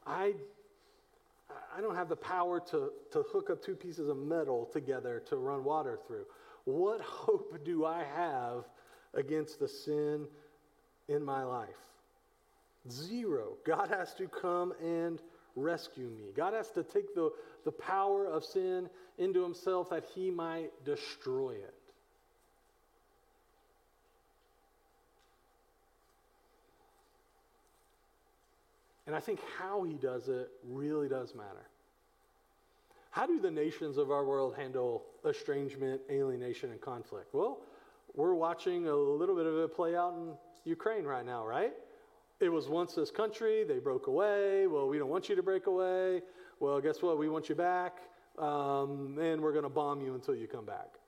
I, 0.06 0.34
I 1.76 1.80
don't 1.80 1.96
have 1.96 2.08
the 2.08 2.16
power 2.16 2.60
to, 2.70 2.90
to 3.12 3.22
hook 3.32 3.50
up 3.50 3.62
two 3.62 3.74
pieces 3.74 4.08
of 4.08 4.16
metal 4.16 4.68
together 4.72 5.22
to 5.28 5.36
run 5.36 5.64
water 5.64 5.98
through. 6.06 6.26
What 6.64 7.00
hope 7.02 7.64
do 7.64 7.84
I 7.84 8.04
have 8.04 8.64
against 9.14 9.58
the 9.58 9.68
sin 9.68 10.26
in 11.08 11.24
my 11.24 11.42
life? 11.44 11.68
Zero. 12.90 13.56
God 13.66 13.88
has 13.88 14.14
to 14.14 14.28
come 14.28 14.72
and 14.80 15.20
rescue 15.56 16.08
me. 16.08 16.26
God 16.36 16.52
has 16.52 16.70
to 16.72 16.84
take 16.84 17.14
the, 17.14 17.30
the 17.64 17.72
power 17.72 18.26
of 18.26 18.44
sin 18.44 18.88
into 19.18 19.42
himself 19.42 19.90
that 19.90 20.04
he 20.14 20.30
might 20.30 20.70
destroy 20.84 21.52
it. 21.52 21.74
And 29.06 29.14
I 29.14 29.20
think 29.20 29.40
how 29.58 29.84
he 29.84 29.94
does 29.94 30.28
it 30.28 30.50
really 30.64 31.08
does 31.08 31.34
matter. 31.34 31.68
How 33.10 33.26
do 33.26 33.40
the 33.40 33.50
nations 33.50 33.96
of 33.96 34.10
our 34.10 34.24
world 34.24 34.54
handle 34.56 35.04
estrangement, 35.24 36.00
alienation, 36.10 36.70
and 36.70 36.80
conflict? 36.80 37.32
Well, 37.32 37.60
we're 38.14 38.34
watching 38.34 38.88
a 38.88 38.94
little 38.94 39.34
bit 39.34 39.46
of 39.46 39.56
it 39.58 39.74
play 39.74 39.96
out 39.96 40.14
in 40.14 40.34
Ukraine 40.64 41.04
right 41.04 41.24
now, 41.24 41.46
right? 41.46 41.72
It 42.40 42.50
was 42.50 42.68
once 42.68 42.94
this 42.94 43.10
country, 43.10 43.64
they 43.64 43.78
broke 43.78 44.08
away. 44.08 44.66
Well, 44.66 44.88
we 44.88 44.98
don't 44.98 45.08
want 45.08 45.28
you 45.28 45.36
to 45.36 45.42
break 45.42 45.66
away. 45.66 46.22
Well, 46.60 46.80
guess 46.80 47.00
what? 47.00 47.16
We 47.16 47.28
want 47.28 47.48
you 47.48 47.54
back. 47.54 47.98
um, 48.38 49.18
and 49.18 49.40
we're 49.40 49.52
going 49.52 49.64
to 49.64 49.70
bomb 49.70 50.00
you 50.02 50.14
until 50.14 50.34
you 50.34 50.46
come 50.46 50.66
back. 50.66 50.98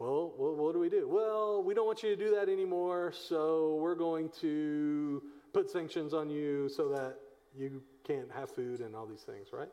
Well, 0.00 0.32
what 0.38 0.72
do 0.72 0.78
we 0.78 0.88
do? 0.88 1.06
Well, 1.06 1.62
we 1.62 1.74
don't 1.74 1.84
want 1.84 2.02
you 2.02 2.08
to 2.08 2.16
do 2.16 2.34
that 2.34 2.48
anymore, 2.48 3.12
so 3.12 3.76
we're 3.82 3.94
going 3.94 4.30
to 4.40 5.22
put 5.52 5.68
sanctions 5.68 6.14
on 6.14 6.30
you 6.30 6.70
so 6.70 6.88
that 6.88 7.16
you 7.54 7.82
can't 8.02 8.32
have 8.32 8.50
food 8.50 8.80
and 8.80 8.96
all 8.96 9.04
these 9.04 9.20
things, 9.20 9.48
right? 9.52 9.68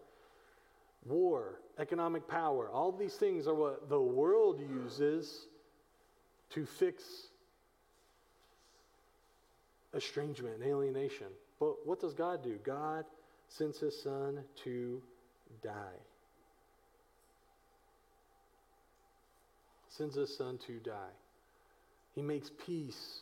War, 1.05 1.61
economic 1.79 2.27
power, 2.27 2.69
all 2.69 2.91
these 2.91 3.13
things 3.13 3.47
are 3.47 3.53
what 3.53 3.87
the 3.87 4.01
world 4.01 4.59
uses 4.59 5.45
to 6.49 6.65
fix 6.65 7.03
estrangement 9.93 10.55
and 10.55 10.69
alienation. 10.69 11.27
But 11.57 11.87
what 11.87 12.01
does 12.01 12.13
God 12.13 12.43
do? 12.43 12.59
God 12.65 13.05
sends 13.47 13.79
his 13.79 13.97
son 14.03 14.43
to 14.65 15.01
die. 15.63 16.01
Sends 19.97 20.15
his 20.15 20.35
son 20.35 20.57
to 20.67 20.79
die. 20.79 21.15
He 22.13 22.21
makes 22.21 22.51
peace 22.65 23.21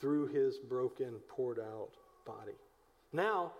through 0.00 0.26
his 0.28 0.58
broken, 0.58 1.14
poured 1.28 1.58
out 1.58 1.90
body. 2.26 2.56
Now, 3.12 3.52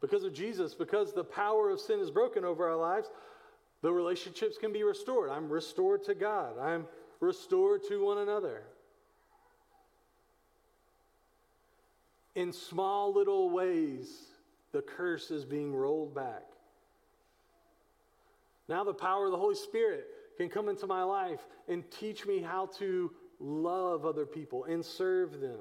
because 0.00 0.24
of 0.24 0.32
Jesus, 0.32 0.74
because 0.74 1.12
the 1.12 1.24
power 1.24 1.70
of 1.70 1.80
sin 1.80 2.00
is 2.00 2.10
broken 2.10 2.44
over 2.44 2.68
our 2.68 2.76
lives, 2.76 3.08
the 3.82 3.92
relationships 3.92 4.56
can 4.58 4.72
be 4.72 4.82
restored. 4.82 5.30
I'm 5.30 5.48
restored 5.48 6.04
to 6.04 6.14
God, 6.14 6.58
I'm 6.58 6.86
restored 7.20 7.82
to 7.88 8.04
one 8.04 8.18
another. 8.18 8.62
In 12.34 12.52
small 12.52 13.14
little 13.14 13.48
ways, 13.48 14.08
the 14.72 14.82
curse 14.82 15.30
is 15.30 15.46
being 15.46 15.74
rolled 15.74 16.14
back. 16.14 16.42
Now, 18.68 18.84
the 18.84 18.92
power 18.92 19.26
of 19.26 19.30
the 19.30 19.38
Holy 19.38 19.54
Spirit 19.54 20.06
can 20.36 20.48
come 20.48 20.68
into 20.68 20.86
my 20.86 21.02
life 21.02 21.40
and 21.68 21.88
teach 21.90 22.26
me 22.26 22.40
how 22.40 22.66
to 22.78 23.10
love 23.40 24.04
other 24.04 24.26
people 24.26 24.64
and 24.64 24.84
serve 24.84 25.40
them. 25.40 25.60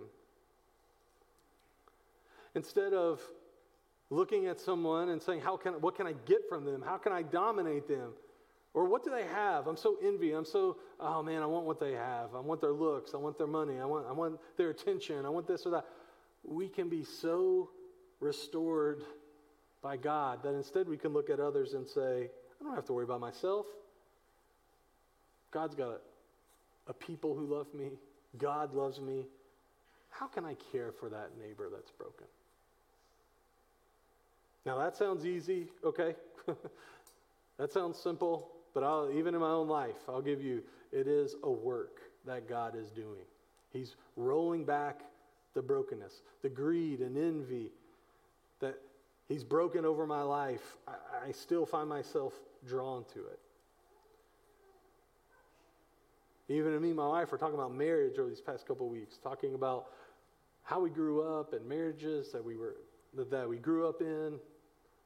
Instead 2.53 2.93
of 2.93 3.21
looking 4.09 4.47
at 4.47 4.59
someone 4.59 5.09
and 5.09 5.21
saying, 5.21 5.41
how 5.41 5.57
can, 5.57 5.73
What 5.73 5.95
can 5.95 6.07
I 6.07 6.13
get 6.25 6.47
from 6.47 6.63
them? 6.63 6.81
How 6.81 6.97
can 6.97 7.11
I 7.11 7.21
dominate 7.21 7.87
them? 7.87 8.13
Or 8.73 8.85
what 8.85 9.03
do 9.03 9.09
they 9.09 9.23
have? 9.23 9.67
I'm 9.67 9.77
so 9.77 9.97
envy. 10.03 10.33
I'm 10.33 10.45
so, 10.45 10.77
oh 10.99 11.23
man, 11.23 11.41
I 11.41 11.45
want 11.45 11.65
what 11.65 11.79
they 11.79 11.93
have. 11.93 12.35
I 12.35 12.41
want 12.41 12.59
their 12.59 12.73
looks. 12.73 13.13
I 13.13 13.17
want 13.17 13.37
their 13.37 13.47
money. 13.47 13.79
I 13.79 13.85
want, 13.85 14.05
I 14.07 14.11
want 14.11 14.37
their 14.57 14.69
attention. 14.69 15.25
I 15.25 15.29
want 15.29 15.47
this 15.47 15.65
or 15.65 15.69
that. 15.71 15.85
We 16.43 16.67
can 16.67 16.89
be 16.89 17.03
so 17.03 17.69
restored 18.19 19.03
by 19.81 19.97
God 19.97 20.43
that 20.43 20.53
instead 20.53 20.89
we 20.89 20.97
can 20.97 21.13
look 21.13 21.29
at 21.29 21.39
others 21.39 21.73
and 21.73 21.87
say, 21.87 22.29
I 22.59 22.63
don't 22.63 22.75
have 22.75 22.85
to 22.85 22.93
worry 22.93 23.05
about 23.05 23.21
myself. 23.21 23.65
God's 25.55 25.73
got 25.73 25.87
a, 25.87 25.99
a 26.89 26.93
people 26.93 27.33
who 27.33 27.45
love 27.45 27.73
me. 27.73 27.91
God 28.37 28.73
loves 28.75 28.99
me. 28.99 29.25
How 30.09 30.27
can 30.27 30.43
I 30.43 30.55
care 30.69 30.91
for 30.91 31.07
that 31.07 31.29
neighbor 31.41 31.69
that's 31.73 31.91
broken? 31.91 32.27
Now, 34.65 34.77
that 34.77 34.97
sounds 34.97 35.25
easy, 35.25 35.67
okay? 35.81 36.13
that 37.57 37.71
sounds 37.71 37.97
simple, 37.97 38.51
but 38.73 38.83
I'll, 38.83 39.09
even 39.15 39.33
in 39.33 39.39
my 39.39 39.51
own 39.51 39.69
life, 39.69 39.95
I'll 40.09 40.21
give 40.21 40.41
you 40.41 40.61
it 40.91 41.07
is 41.07 41.35
a 41.43 41.49
work 41.49 42.01
that 42.25 42.49
God 42.49 42.75
is 42.75 42.91
doing. 42.91 43.23
He's 43.71 43.95
rolling 44.17 44.65
back 44.65 45.03
the 45.53 45.61
brokenness, 45.61 46.21
the 46.41 46.49
greed 46.49 46.99
and 46.99 47.17
envy 47.17 47.71
that 48.59 48.75
He's 49.29 49.45
broken 49.45 49.85
over 49.85 50.05
my 50.05 50.21
life. 50.21 50.77
I, 50.85 51.29
I 51.29 51.31
still 51.31 51.65
find 51.65 51.87
myself 51.87 52.33
drawn 52.67 53.05
to 53.13 53.19
it. 53.19 53.39
Even 56.47 56.79
me 56.81 56.89
and 56.89 56.97
my 56.97 57.07
wife 57.07 57.31
were 57.31 57.37
talking 57.37 57.55
about 57.55 57.73
marriage 57.73 58.19
over 58.19 58.29
these 58.29 58.41
past 58.41 58.67
couple 58.67 58.85
of 58.85 58.91
weeks, 58.91 59.17
talking 59.17 59.55
about 59.55 59.87
how 60.63 60.79
we 60.79 60.89
grew 60.89 61.21
up 61.21 61.53
and 61.53 61.67
marriages 61.67 62.31
that 62.31 62.43
we 62.43 62.55
were 62.55 62.75
that 63.29 63.47
we 63.47 63.57
grew 63.57 63.87
up 63.87 64.01
in, 64.01 64.37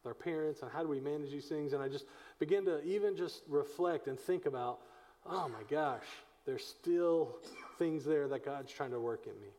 our 0.04 0.15
parents, 0.15 0.63
and 0.63 0.71
how 0.71 0.82
do 0.82 0.88
we 0.88 0.99
manage 0.99 1.30
these 1.30 1.45
things. 1.45 1.73
And 1.73 1.84
I 1.84 1.88
just 1.88 2.06
began 2.39 2.65
to 2.65 2.82
even 2.84 3.15
just 3.15 3.43
reflect 3.47 4.08
and 4.08 4.19
think 4.19 4.47
about, 4.47 4.80
oh 5.28 5.47
my 5.47 5.62
gosh, 5.69 6.06
there's 6.45 6.65
still 6.65 7.38
things 7.78 8.04
there 8.04 8.28
that 8.28 8.43
God's 8.43 8.71
trying 8.71 8.91
to 8.91 8.99
work 8.99 9.28
in 9.28 9.39
me. 9.39 9.49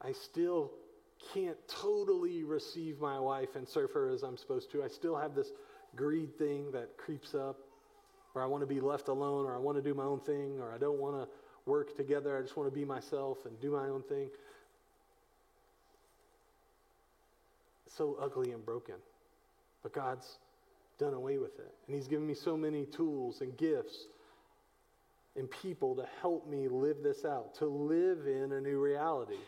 I 0.00 0.12
still 0.12 0.70
can't 1.34 1.56
totally 1.66 2.44
receive 2.44 3.00
my 3.00 3.18
wife 3.18 3.56
and 3.56 3.68
serve 3.68 3.90
her 3.92 4.10
as 4.10 4.22
I'm 4.22 4.36
supposed 4.36 4.70
to. 4.72 4.84
I 4.84 4.88
still 4.88 5.16
have 5.16 5.34
this 5.34 5.50
greed 5.96 6.38
thing 6.38 6.70
that 6.72 6.96
creeps 6.96 7.34
up 7.34 7.56
or 8.38 8.42
I 8.42 8.46
want 8.46 8.62
to 8.62 8.66
be 8.66 8.80
left 8.80 9.08
alone, 9.08 9.44
or 9.46 9.54
I 9.54 9.58
want 9.58 9.76
to 9.76 9.82
do 9.82 9.94
my 9.94 10.04
own 10.04 10.20
thing, 10.20 10.60
or 10.60 10.72
I 10.72 10.78
don't 10.78 10.98
want 10.98 11.16
to 11.16 11.28
work 11.66 11.96
together. 11.96 12.38
I 12.38 12.42
just 12.42 12.56
want 12.56 12.72
to 12.72 12.74
be 12.74 12.84
myself 12.84 13.38
and 13.44 13.60
do 13.60 13.72
my 13.72 13.88
own 13.88 14.02
thing. 14.02 14.30
so 17.98 18.16
ugly 18.22 18.52
and 18.52 18.64
broken. 18.64 18.94
But 19.82 19.92
God's 19.92 20.38
done 20.98 21.14
away 21.14 21.38
with 21.38 21.58
it. 21.58 21.74
And 21.86 21.96
He's 21.96 22.06
given 22.06 22.26
me 22.26 22.34
so 22.34 22.56
many 22.56 22.86
tools 22.86 23.40
and 23.40 23.56
gifts 23.56 24.06
and 25.36 25.50
people 25.50 25.96
to 25.96 26.06
help 26.20 26.48
me 26.48 26.68
live 26.68 27.02
this 27.02 27.24
out, 27.24 27.56
to 27.56 27.66
live 27.66 28.26
in 28.26 28.52
a 28.52 28.60
new 28.60 28.78
reality. 28.78 29.40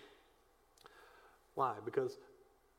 Why? 1.55 1.75
Because 1.85 2.19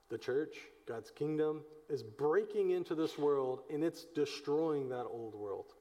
the 0.10 0.18
church, 0.18 0.58
God's 0.88 1.10
kingdom, 1.10 1.62
is 1.90 2.04
breaking 2.04 2.72
into 2.72 2.94
this 2.94 3.18
world 3.18 3.62
and 3.72 3.84
it's 3.84 4.06
destroying 4.14 4.90
that 4.90 5.06
old 5.06 5.36
world. 5.36 5.74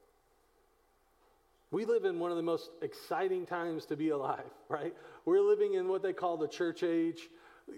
We 1.71 1.85
live 1.85 2.03
in 2.03 2.19
one 2.19 2.31
of 2.31 2.37
the 2.37 2.43
most 2.43 2.69
exciting 2.81 3.45
times 3.45 3.85
to 3.85 3.95
be 3.95 4.09
alive, 4.09 4.51
right? 4.69 4.93
We're 5.25 5.41
living 5.41 5.75
in 5.75 5.87
what 5.87 6.03
they 6.03 6.13
call 6.13 6.37
the 6.37 6.47
church 6.47 6.83
age, 6.83 7.29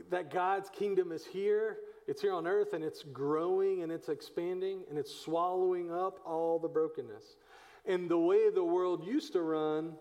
that 0.10 0.32
God's 0.32 0.69
kingdom 0.69 1.12
is 1.12 1.25
here. 1.25 1.77
It's 2.08 2.21
here 2.21 2.34
on 2.34 2.47
earth 2.47 2.73
and 2.73 2.84
it's 2.84 3.03
growing 3.03 3.84
and 3.84 3.91
it's 3.91 4.10
expanding 4.10 4.82
and 4.89 4.97
it's 4.97 5.13
swallowing 5.13 5.91
up 5.91 6.19
all 6.25 6.60
the 6.60 6.67
brokenness. 6.67 7.38
And 7.86 8.10
the 8.10 8.17
way 8.17 8.49
the 8.49 8.63
world 8.63 9.06
used 9.06 9.34
to 9.34 9.41
run 9.41 9.93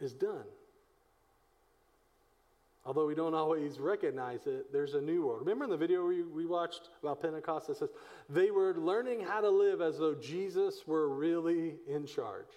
is 0.00 0.12
done. 0.12 0.44
Although 2.84 3.06
we 3.06 3.14
don't 3.14 3.34
always 3.34 3.78
recognize 3.78 4.46
it, 4.46 4.72
there's 4.72 4.94
a 4.94 5.00
new 5.00 5.24
world. 5.24 5.40
Remember 5.40 5.64
in 5.64 5.70
the 5.70 5.76
video 5.76 6.04
we, 6.04 6.24
we 6.24 6.46
watched 6.46 6.90
about 7.00 7.22
Pentecost, 7.22 7.70
it 7.70 7.76
says 7.76 7.90
they 8.28 8.50
were 8.50 8.74
learning 8.74 9.20
how 9.20 9.40
to 9.40 9.48
live 9.48 9.80
as 9.80 9.98
though 9.98 10.14
Jesus 10.14 10.82
were 10.86 11.08
really 11.08 11.76
in 11.86 12.06
charge. 12.06 12.48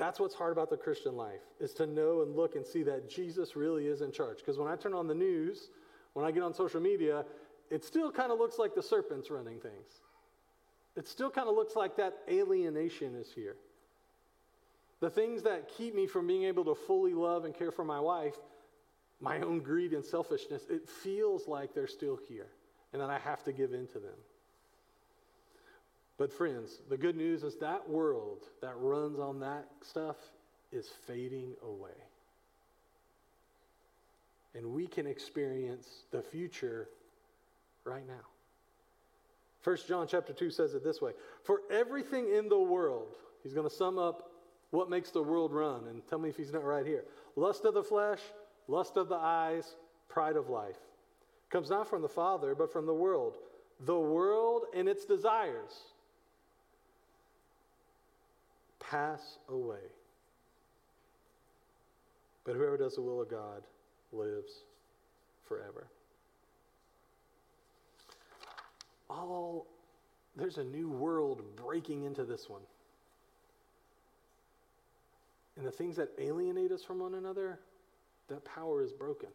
That's 0.00 0.18
what's 0.18 0.34
hard 0.34 0.50
about 0.50 0.70
the 0.70 0.78
Christian 0.78 1.14
life, 1.14 1.42
is 1.60 1.74
to 1.74 1.86
know 1.86 2.22
and 2.22 2.34
look 2.34 2.56
and 2.56 2.64
see 2.66 2.82
that 2.84 3.10
Jesus 3.10 3.54
really 3.54 3.86
is 3.86 4.00
in 4.00 4.10
charge. 4.10 4.38
Because 4.38 4.56
when 4.56 4.66
I 4.66 4.74
turn 4.74 4.94
on 4.94 5.06
the 5.06 5.14
news, 5.14 5.68
when 6.14 6.24
I 6.24 6.30
get 6.30 6.42
on 6.42 6.54
social 6.54 6.80
media, 6.80 7.26
it 7.70 7.84
still 7.84 8.10
kind 8.10 8.32
of 8.32 8.38
looks 8.38 8.58
like 8.58 8.74
the 8.74 8.82
serpent's 8.82 9.30
running 9.30 9.60
things. 9.60 10.00
It 10.96 11.06
still 11.06 11.28
kind 11.28 11.50
of 11.50 11.54
looks 11.54 11.76
like 11.76 11.98
that 11.98 12.14
alienation 12.30 13.14
is 13.14 13.30
here. 13.30 13.56
The 15.00 15.10
things 15.10 15.42
that 15.42 15.68
keep 15.68 15.94
me 15.94 16.06
from 16.06 16.26
being 16.26 16.44
able 16.44 16.64
to 16.64 16.74
fully 16.74 17.12
love 17.12 17.44
and 17.44 17.54
care 17.54 17.70
for 17.70 17.84
my 17.84 18.00
wife, 18.00 18.36
my 19.20 19.42
own 19.42 19.60
greed 19.60 19.92
and 19.92 20.02
selfishness, 20.02 20.62
it 20.70 20.88
feels 20.88 21.46
like 21.46 21.74
they're 21.74 21.86
still 21.86 22.18
here 22.26 22.48
and 22.94 23.02
that 23.02 23.10
I 23.10 23.18
have 23.18 23.44
to 23.44 23.52
give 23.52 23.74
in 23.74 23.86
to 23.88 23.98
them. 23.98 24.16
But, 26.20 26.34
friends, 26.34 26.82
the 26.90 26.98
good 26.98 27.16
news 27.16 27.44
is 27.44 27.56
that 27.60 27.88
world 27.88 28.44
that 28.60 28.74
runs 28.76 29.18
on 29.18 29.40
that 29.40 29.64
stuff 29.80 30.16
is 30.70 30.86
fading 31.06 31.54
away. 31.62 31.96
And 34.54 34.66
we 34.74 34.86
can 34.86 35.06
experience 35.06 36.04
the 36.10 36.20
future 36.20 36.90
right 37.84 38.06
now. 38.06 38.26
1 39.64 39.78
John 39.88 40.06
chapter 40.06 40.34
2 40.34 40.50
says 40.50 40.74
it 40.74 40.84
this 40.84 41.00
way 41.00 41.12
For 41.42 41.62
everything 41.70 42.28
in 42.36 42.50
the 42.50 42.58
world, 42.58 43.16
he's 43.42 43.54
going 43.54 43.66
to 43.66 43.74
sum 43.74 43.98
up 43.98 44.30
what 44.72 44.90
makes 44.90 45.10
the 45.10 45.22
world 45.22 45.54
run. 45.54 45.86
And 45.88 46.06
tell 46.06 46.18
me 46.18 46.28
if 46.28 46.36
he's 46.36 46.52
not 46.52 46.64
right 46.64 46.84
here. 46.84 47.04
Lust 47.34 47.64
of 47.64 47.72
the 47.72 47.82
flesh, 47.82 48.20
lust 48.68 48.98
of 48.98 49.08
the 49.08 49.16
eyes, 49.16 49.74
pride 50.10 50.36
of 50.36 50.50
life. 50.50 50.76
Comes 51.48 51.70
not 51.70 51.88
from 51.88 52.02
the 52.02 52.08
Father, 52.10 52.54
but 52.54 52.70
from 52.70 52.84
the 52.84 52.92
world. 52.92 53.38
The 53.86 53.98
world 53.98 54.64
and 54.74 54.86
its 54.86 55.06
desires 55.06 55.72
pass 58.90 59.38
away. 59.48 59.78
But 62.44 62.56
whoever 62.56 62.76
does 62.76 62.94
the 62.94 63.02
will 63.02 63.20
of 63.20 63.30
God 63.30 63.62
lives 64.12 64.50
forever. 65.46 65.86
All 69.08 69.66
there's 70.36 70.58
a 70.58 70.64
new 70.64 70.88
world 70.88 71.42
breaking 71.56 72.04
into 72.04 72.24
this 72.24 72.48
one. 72.48 72.62
And 75.56 75.66
the 75.66 75.72
things 75.72 75.96
that 75.96 76.08
alienate 76.18 76.72
us 76.72 76.82
from 76.82 77.00
one 77.00 77.14
another, 77.14 77.58
that 78.28 78.44
power 78.44 78.82
is 78.82 78.92
broken. 78.92 79.28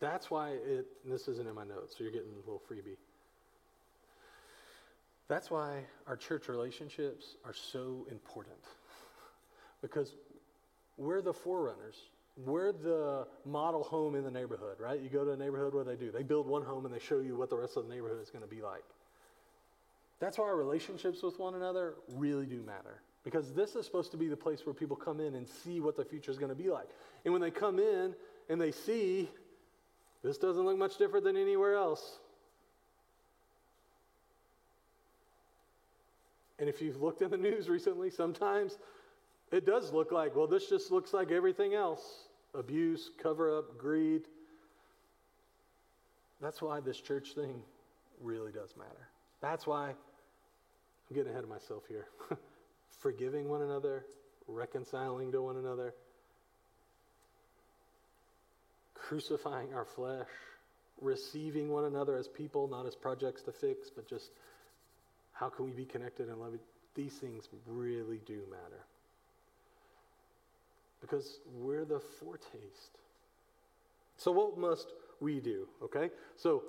That's 0.00 0.30
why 0.30 0.50
it, 0.50 0.86
this 1.04 1.28
isn't 1.28 1.46
in 1.46 1.54
my 1.54 1.64
notes, 1.64 1.96
so 1.96 2.04
you're 2.04 2.12
getting 2.12 2.32
a 2.32 2.38
little 2.38 2.62
freebie. 2.70 2.96
That's 5.32 5.50
why 5.50 5.84
our 6.06 6.14
church 6.14 6.46
relationships 6.50 7.36
are 7.46 7.54
so 7.54 8.06
important. 8.10 8.58
because 9.80 10.14
we're 10.98 11.22
the 11.22 11.32
forerunners. 11.32 11.96
We're 12.36 12.72
the 12.72 13.26
model 13.46 13.82
home 13.82 14.14
in 14.14 14.24
the 14.24 14.30
neighborhood, 14.30 14.76
right? 14.78 15.00
You 15.00 15.08
go 15.08 15.24
to 15.24 15.30
a 15.30 15.36
neighborhood, 15.38 15.72
what 15.72 15.86
do 15.86 15.90
they 15.90 15.96
do? 15.96 16.12
They 16.12 16.22
build 16.22 16.46
one 16.46 16.60
home 16.60 16.84
and 16.84 16.94
they 16.94 16.98
show 16.98 17.20
you 17.20 17.34
what 17.34 17.48
the 17.48 17.56
rest 17.56 17.78
of 17.78 17.88
the 17.88 17.94
neighborhood 17.94 18.20
is 18.20 18.28
going 18.28 18.44
to 18.44 18.50
be 18.50 18.60
like. 18.60 18.84
That's 20.20 20.36
why 20.36 20.44
our 20.44 20.56
relationships 20.56 21.22
with 21.22 21.38
one 21.38 21.54
another 21.54 21.94
really 22.14 22.44
do 22.44 22.62
matter. 22.62 23.00
Because 23.24 23.54
this 23.54 23.74
is 23.74 23.86
supposed 23.86 24.10
to 24.10 24.18
be 24.18 24.28
the 24.28 24.36
place 24.36 24.66
where 24.66 24.74
people 24.74 24.96
come 24.96 25.18
in 25.18 25.34
and 25.34 25.48
see 25.48 25.80
what 25.80 25.96
the 25.96 26.04
future 26.04 26.30
is 26.30 26.36
going 26.36 26.50
to 26.50 26.62
be 26.62 26.68
like. 26.68 26.90
And 27.24 27.32
when 27.32 27.40
they 27.40 27.50
come 27.50 27.78
in 27.78 28.14
and 28.50 28.60
they 28.60 28.70
see 28.70 29.30
this 30.22 30.36
doesn't 30.36 30.62
look 30.62 30.76
much 30.76 30.98
different 30.98 31.24
than 31.24 31.38
anywhere 31.38 31.74
else, 31.74 32.18
And 36.62 36.68
if 36.68 36.80
you've 36.80 37.02
looked 37.02 37.22
in 37.22 37.30
the 37.32 37.36
news 37.36 37.68
recently, 37.68 38.08
sometimes 38.08 38.78
it 39.50 39.66
does 39.66 39.92
look 39.92 40.12
like, 40.12 40.36
well, 40.36 40.46
this 40.46 40.68
just 40.68 40.92
looks 40.92 41.12
like 41.12 41.32
everything 41.32 41.74
else 41.74 42.28
abuse, 42.54 43.10
cover 43.20 43.58
up, 43.58 43.76
greed. 43.76 44.22
That's 46.40 46.62
why 46.62 46.78
this 46.78 47.00
church 47.00 47.32
thing 47.34 47.64
really 48.22 48.52
does 48.52 48.76
matter. 48.78 49.08
That's 49.40 49.66
why 49.66 49.88
I'm 49.88 51.16
getting 51.16 51.32
ahead 51.32 51.42
of 51.42 51.50
myself 51.50 51.82
here. 51.88 52.06
Forgiving 53.00 53.48
one 53.48 53.62
another, 53.62 54.06
reconciling 54.46 55.32
to 55.32 55.42
one 55.42 55.56
another, 55.56 55.94
crucifying 58.94 59.74
our 59.74 59.84
flesh, 59.84 60.28
receiving 61.00 61.70
one 61.70 61.86
another 61.86 62.16
as 62.16 62.28
people, 62.28 62.68
not 62.68 62.86
as 62.86 62.94
projects 62.94 63.42
to 63.42 63.50
fix, 63.50 63.90
but 63.90 64.08
just 64.08 64.30
how 65.42 65.48
can 65.48 65.64
we 65.64 65.72
be 65.72 65.84
connected 65.84 66.28
and 66.28 66.38
love? 66.38 66.52
These 66.94 67.14
things 67.14 67.48
really 67.66 68.20
do 68.26 68.42
matter. 68.48 68.84
Because 71.00 71.40
we're 71.58 71.84
the 71.84 71.98
foretaste. 71.98 73.00
So, 74.16 74.30
what 74.30 74.56
must 74.56 74.92
we 75.18 75.40
do? 75.40 75.66
Okay? 75.82 76.10
So, 76.36 76.62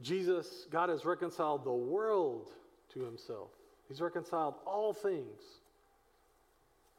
Jesus, 0.00 0.68
God 0.70 0.90
has 0.90 1.04
reconciled 1.04 1.64
the 1.64 1.72
world 1.72 2.50
to 2.92 3.00
himself, 3.00 3.50
He's 3.88 4.00
reconciled 4.00 4.54
all 4.64 4.92
things. 4.92 5.42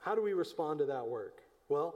How 0.01 0.15
do 0.15 0.21
we 0.21 0.33
respond 0.33 0.79
to 0.79 0.85
that 0.87 1.07
work? 1.07 1.39
Well, 1.69 1.95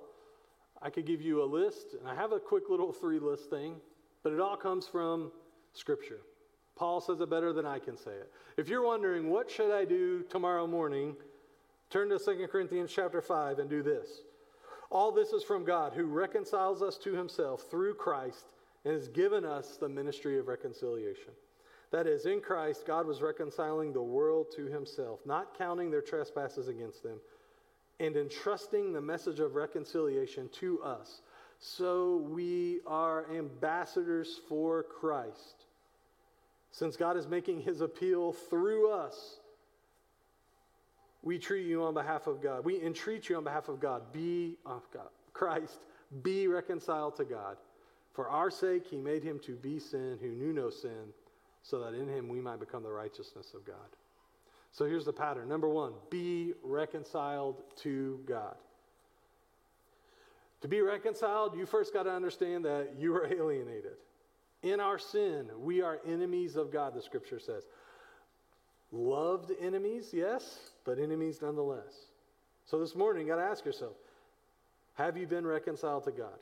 I 0.82 0.89
could 0.89 1.05
give 1.05 1.21
you 1.21 1.43
a 1.43 1.45
list, 1.45 1.93
and 1.99 2.08
I 2.08 2.15
have 2.15 2.32
a 2.32 2.39
quick 2.39 2.69
little 2.69 2.93
three 2.93 3.19
list 3.19 3.49
thing, 3.49 3.75
but 4.23 4.32
it 4.32 4.39
all 4.39 4.55
comes 4.55 4.88
from 4.88 5.29
Scripture. 5.73 6.21
Paul 6.80 7.02
says 7.02 7.20
it 7.20 7.30
better 7.30 7.52
than 7.52 7.65
I 7.65 7.78
can 7.78 7.98
say 7.98 8.12
it. 8.12 8.32
If 8.56 8.70
you're 8.70 8.86
wondering, 8.86 9.30
what 9.30 9.52
should 9.52 9.70
I 9.70 9.84
do 9.84 10.24
tomorrow 10.24 10.65
morning? 10.65 11.13
Turn 11.89 12.08
to 12.08 12.18
2 12.18 12.48
Corinthians 12.50 12.89
chapter 12.89 13.22
5 13.22 13.60
and 13.60 13.70
do 13.70 13.84
this. 13.84 14.22
All 14.89 15.12
this 15.12 15.34
is 15.34 15.44
from 15.44 15.65
God, 15.65 15.92
who 15.94 16.06
reconciles 16.06 16.82
us 16.82 16.98
to 17.00 17.12
himself 17.12 17.65
through 17.70 17.96
Christ 17.96 18.54
and 18.86 18.94
has 18.94 19.10
given 19.10 19.44
us 19.44 19.76
the 19.76 19.89
ministry 19.89 20.39
of 20.39 20.48
reconciliation. 20.48 21.34
That 21.92 22.08
is, 22.08 22.26
in 22.26 22.39
Christ, 22.39 22.86
God 22.88 23.06
was 23.06 23.22
reconciling 23.22 23.92
the 23.92 24.02
world 24.02 24.48
to 24.56 24.68
himself, 24.68 25.20
not 25.26 25.58
counting 25.58 25.92
their 25.92 26.02
trespasses 26.02 26.70
against 26.70 27.04
them, 27.04 27.20
and 28.00 28.15
entrusting 28.15 28.94
the 28.94 29.02
message 29.02 29.42
of 29.42 29.56
reconciliation 29.56 30.50
to 30.60 30.82
us. 30.82 31.24
So 31.60 32.26
we 32.30 32.80
are 32.88 33.26
ambassadors 33.36 34.39
for 34.48 34.84
Christ. 34.84 35.65
Since 36.71 36.95
God 36.95 37.17
is 37.17 37.27
making 37.27 37.62
his 37.62 37.82
appeal 37.82 38.34
through 38.34 38.91
us, 38.91 39.39
we 41.21 41.38
treat 41.38 41.65
you 41.65 41.84
on 41.84 41.93
behalf 41.93 42.27
of 42.27 42.41
God. 42.41 42.63
We 42.63 42.82
entreat 42.82 43.27
you 43.29 43.36
on 43.38 43.43
behalf 43.43 43.67
of 43.67 43.79
God. 43.79 44.13
Be 44.13 44.58
of 44.65 44.89
God. 44.93 45.10
Christ, 45.34 45.79
be 46.23 46.47
reconciled 46.47 47.15
to 47.17 47.25
God. 47.25 47.58
For 48.13 48.29
our 48.29 48.49
sake, 48.49 48.86
he 48.88 48.97
made 48.97 49.23
him 49.23 49.39
to 49.39 49.55
be 49.55 49.79
sin 49.79 50.17
who 50.21 50.29
knew 50.29 50.53
no 50.53 50.69
sin, 50.69 51.13
so 51.62 51.79
that 51.79 51.93
in 51.93 52.08
him 52.08 52.27
we 52.27 52.39
might 52.39 52.60
become 52.60 52.84
the 52.84 52.91
righteousness 52.91 53.53
of 53.53 53.65
God. 53.65 53.75
So 54.71 54.86
here's 54.86 55.05
the 55.05 55.13
pattern. 55.13 55.47
Number 55.49 55.67
one, 55.67 55.93
be 56.10 56.53
reconciled 56.63 57.63
to 57.77 58.19
God. 58.25 58.55
To 60.62 60.67
be 60.67 60.82
reconciled, 60.82 61.55
you 61.55 61.65
first 61.65 61.93
got 61.93 62.03
to 62.03 62.12
understand 62.12 62.65
that 62.65 62.95
you 62.97 63.15
are 63.15 63.25
alienated. 63.34 63.97
In 64.62 64.80
our 64.80 65.00
sin, 65.00 65.50
we 65.58 65.82
are 65.82 66.00
enemies 66.06 66.56
of 66.56 66.72
God, 66.72 66.93
the 66.93 67.02
scripture 67.02 67.39
says. 67.39 67.63
Loved 68.91 69.52
enemies, 69.62 70.10
yes, 70.12 70.72
but 70.84 71.00
enemies 71.00 71.41
nonetheless. 71.41 72.08
So 72.65 72.80
this 72.80 72.95
morning, 72.95 73.28
you 73.28 73.34
got 73.34 73.39
to 73.39 73.50
ask 73.50 73.65
yourself 73.65 73.93
have 74.95 75.15
you 75.15 75.28
been 75.28 75.48
reconciled 75.48 76.04
to 76.04 76.12
God? 76.12 76.39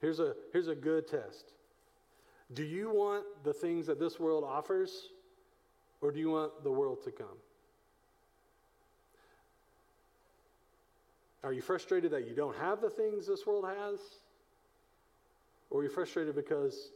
Here's 0.00 0.20
a, 0.20 0.34
here's 0.52 0.68
a 0.68 0.74
good 0.74 1.06
test. 1.06 1.52
Do 2.54 2.62
you 2.62 2.90
want 2.90 3.24
the 3.44 3.52
things 3.52 3.86
that 3.86 3.98
this 3.98 4.18
world 4.18 4.44
offers, 4.44 5.10
or 6.00 6.12
do 6.12 6.18
you 6.18 6.30
want 6.30 6.62
the 6.64 6.70
world 6.70 7.02
to 7.04 7.10
come? 7.10 7.26
Are 11.42 11.52
you 11.52 11.60
frustrated 11.60 12.10
that 12.12 12.26
you 12.26 12.34
don't 12.34 12.56
have 12.56 12.80
the 12.80 12.90
things 12.90 13.26
this 13.26 13.46
world 13.46 13.66
has? 13.66 14.00
Or 15.70 15.82
you're 15.82 15.90
frustrated 15.90 16.34
because 16.34 16.90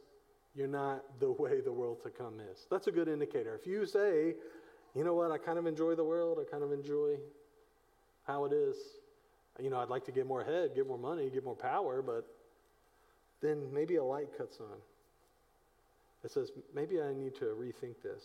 you're 0.55 0.67
not 0.67 1.03
the 1.19 1.31
way 1.31 1.61
the 1.61 1.71
world 1.71 2.01
to 2.03 2.09
come 2.09 2.39
is. 2.39 2.65
That's 2.69 2.87
a 2.87 2.91
good 2.91 3.07
indicator. 3.07 3.55
If 3.55 3.67
you 3.67 3.85
say, 3.85 4.35
you 4.95 5.03
know 5.03 5.13
what, 5.13 5.31
I 5.31 5.37
kind 5.37 5.57
of 5.57 5.65
enjoy 5.65 5.95
the 5.95 6.03
world, 6.03 6.39
I 6.41 6.49
kind 6.49 6.63
of 6.63 6.71
enjoy 6.71 7.15
how 8.23 8.45
it 8.45 8.53
is. 8.53 8.75
You 9.59 9.69
know, 9.69 9.79
I'd 9.79 9.89
like 9.89 10.05
to 10.05 10.11
get 10.11 10.25
more 10.25 10.41
ahead, 10.41 10.71
get 10.75 10.87
more 10.87 10.97
money, 10.97 11.29
get 11.29 11.43
more 11.43 11.55
power, 11.55 12.01
but 12.01 12.25
then 13.41 13.73
maybe 13.73 13.95
a 13.95 14.03
light 14.03 14.29
cuts 14.37 14.59
on. 14.59 14.77
It 16.23 16.31
says, 16.31 16.51
maybe 16.73 17.01
I 17.01 17.13
need 17.13 17.35
to 17.35 17.45
rethink 17.45 17.95
this. 18.03 18.23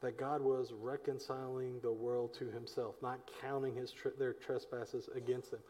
That 0.00 0.16
God 0.16 0.40
was 0.40 0.72
reconciling 0.72 1.80
the 1.82 1.92
world 1.92 2.32
to 2.38 2.46
himself, 2.46 2.94
not 3.02 3.18
counting 3.42 3.74
his 3.74 3.90
tr- 3.90 4.08
their 4.18 4.32
trespasses 4.32 5.08
against 5.14 5.50
them. 5.50 5.60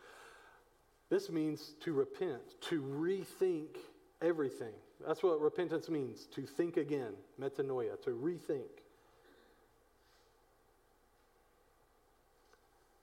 This 1.11 1.31
means 1.31 1.75
to 1.81 1.93
repent, 1.93 2.61
to 2.69 2.83
rethink 2.83 3.77
everything. 4.21 4.75
That's 5.07 5.23
what 5.23 5.41
repentance 5.41 5.89
means 5.89 6.27
to 6.35 6.45
think 6.45 6.77
again, 6.77 7.13
metanoia, 7.41 8.01
to 8.03 8.11
rethink. 8.11 8.83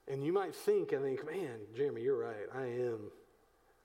And 0.08 0.24
you 0.24 0.32
might 0.32 0.54
think 0.54 0.92
and 0.92 1.04
think, 1.04 1.26
man, 1.26 1.58
Jeremy, 1.76 2.04
you're 2.04 2.20
right. 2.20 2.48
I 2.54 2.66
am 2.66 3.12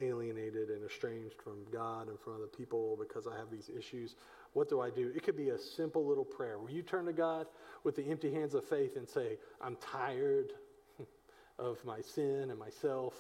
alienated 0.03 0.69
and 0.69 0.85
estranged 0.85 1.41
from 1.43 1.65
God 1.73 2.09
and 2.09 2.19
from 2.21 2.35
other 2.35 2.47
people 2.47 2.99
because 2.99 3.27
I 3.27 3.37
have 3.39 3.51
these 3.51 3.71
issues. 3.71 4.17
What 4.53 4.69
do 4.69 4.81
I 4.81 4.91
do? 4.91 5.13
It 5.15 5.23
could 5.23 5.37
be 5.37 5.51
a 5.51 5.59
simple 5.59 6.07
little 6.07 6.25
prayer 6.25 6.59
where 6.59 6.71
you 6.71 6.83
turn 6.83 7.07
to 7.07 7.13
God 7.13 7.47
with 7.85 7.97
the 7.97 8.05
empty 8.11 8.33
hands 8.33 8.55
of 8.55 8.65
faith 8.65 8.97
and 8.97 9.09
say, 9.09 9.39
I'm 9.63 9.77
tired 9.77 10.53
of 11.59 11.83
my 11.87 12.01
sin 12.03 12.51
and 12.51 12.59
myself 12.59 13.15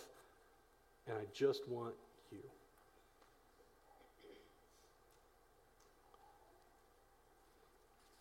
and 1.10 1.18
I 1.18 1.24
just 1.34 1.68
want 1.68 1.94
you. 2.30 2.38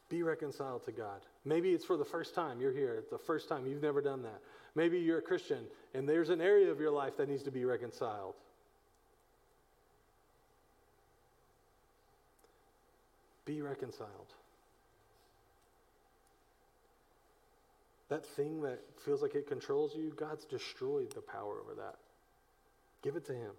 Be 0.09 0.23
reconciled 0.23 0.83
to 0.85 0.91
God. 0.91 1.21
Maybe 1.45 1.69
it's 1.69 1.85
for 1.85 1.97
the 1.97 2.05
first 2.05 2.33
time 2.33 2.59
you're 2.59 2.73
here. 2.73 3.03
The 3.11 3.19
first 3.19 3.47
time 3.47 3.67
you've 3.67 3.83
never 3.83 4.01
done 4.01 4.23
that. 4.23 4.41
Maybe 4.73 4.99
you're 4.99 5.19
a 5.19 5.21
Christian 5.21 5.65
and 5.93 6.09
there's 6.09 6.29
an 6.29 6.41
area 6.41 6.71
of 6.71 6.79
your 6.79 6.91
life 6.91 7.17
that 7.17 7.29
needs 7.29 7.43
to 7.43 7.51
be 7.51 7.63
reconciled. 7.63 8.33
Be 13.45 13.61
reconciled. 13.61 14.09
That 18.09 18.25
thing 18.25 18.61
that 18.63 18.79
feels 19.05 19.21
like 19.21 19.35
it 19.35 19.47
controls 19.47 19.93
you, 19.95 20.11
God's 20.17 20.45
destroyed 20.45 21.13
the 21.13 21.21
power 21.21 21.59
over 21.63 21.75
that. 21.75 21.95
Give 23.01 23.15
it 23.15 23.25
to 23.25 23.33
Him. 23.33 23.51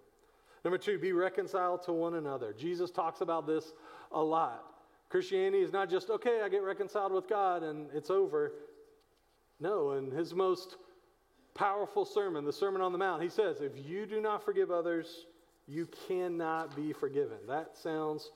Number 0.64 0.78
two, 0.78 0.98
be 0.98 1.12
reconciled 1.12 1.82
to 1.84 1.92
one 1.92 2.14
another. 2.14 2.52
Jesus 2.52 2.90
talks 2.90 3.20
about 3.20 3.46
this 3.46 3.72
a 4.12 4.22
lot. 4.22 4.64
Christianity 5.08 5.62
is 5.62 5.72
not 5.72 5.90
just, 5.90 6.10
okay, 6.10 6.40
I 6.42 6.48
get 6.48 6.62
reconciled 6.62 7.12
with 7.12 7.28
God 7.28 7.62
and 7.62 7.88
it's 7.94 8.10
over. 8.10 8.52
No, 9.58 9.92
in 9.92 10.10
his 10.10 10.34
most 10.34 10.76
powerful 11.54 12.04
sermon, 12.04 12.44
the 12.44 12.52
Sermon 12.52 12.80
on 12.80 12.92
the 12.92 12.98
Mount, 12.98 13.22
he 13.22 13.28
says, 13.28 13.60
if 13.60 13.72
you 13.74 14.06
do 14.06 14.20
not 14.20 14.44
forgive 14.44 14.70
others, 14.70 15.26
you 15.66 15.88
cannot 16.08 16.76
be 16.76 16.92
forgiven. 16.92 17.38
That 17.48 17.76
sounds 17.76 18.30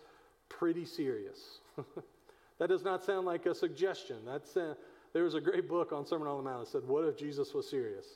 pretty 0.48 0.84
serious. 0.84 1.60
that 2.58 2.68
does 2.68 2.84
not 2.84 3.04
sound 3.04 3.26
like 3.26 3.46
a 3.46 3.54
suggestion. 3.54 4.16
That's, 4.26 4.56
uh, 4.56 4.74
there 5.12 5.24
was 5.24 5.34
a 5.34 5.40
great 5.40 5.68
book 5.68 5.92
on 5.92 6.06
Sermon 6.06 6.26
on 6.26 6.42
the 6.42 6.50
Mount 6.50 6.64
that 6.64 6.70
said, 6.70 6.82
What 6.86 7.04
if 7.04 7.16
Jesus 7.16 7.54
was 7.54 7.68
serious? 7.68 8.06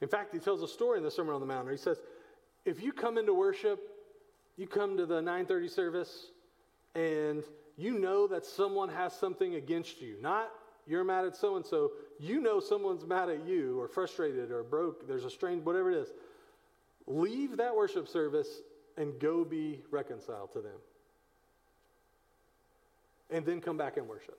In 0.00 0.08
fact, 0.08 0.32
he 0.32 0.38
tells 0.38 0.62
a 0.62 0.68
story 0.68 0.98
in 0.98 1.04
the 1.04 1.10
Sermon 1.10 1.34
on 1.34 1.40
the 1.40 1.46
Mount 1.46 1.70
he 1.70 1.76
says, 1.76 1.98
if 2.64 2.82
you 2.82 2.92
come 2.92 3.18
into 3.18 3.34
worship, 3.34 3.80
you 4.56 4.66
come 4.66 4.96
to 4.96 5.06
the 5.06 5.16
930 5.16 5.68
service, 5.68 6.26
and 6.94 7.42
you 7.76 7.98
know 7.98 8.26
that 8.26 8.44
someone 8.44 8.88
has 8.88 9.12
something 9.12 9.54
against 9.54 10.00
you, 10.00 10.16
not 10.20 10.50
you're 10.88 11.04
mad 11.04 11.26
at 11.26 11.36
so 11.36 11.56
and 11.56 11.66
so, 11.66 11.92
you 12.18 12.40
know 12.40 12.60
someone's 12.60 13.06
mad 13.06 13.28
at 13.28 13.46
you 13.46 13.78
or 13.78 13.88
frustrated 13.88 14.50
or 14.50 14.62
broke, 14.62 15.06
there's 15.06 15.24
a 15.24 15.30
strain, 15.30 15.62
whatever 15.62 15.90
it 15.90 15.98
is. 15.98 16.08
Leave 17.06 17.58
that 17.58 17.74
worship 17.74 18.08
service 18.08 18.48
and 18.96 19.18
go 19.20 19.44
be 19.44 19.82
reconciled 19.90 20.50
to 20.52 20.60
them. 20.60 20.78
And 23.30 23.44
then 23.44 23.60
come 23.60 23.76
back 23.76 23.98
and 23.98 24.08
worship. 24.08 24.38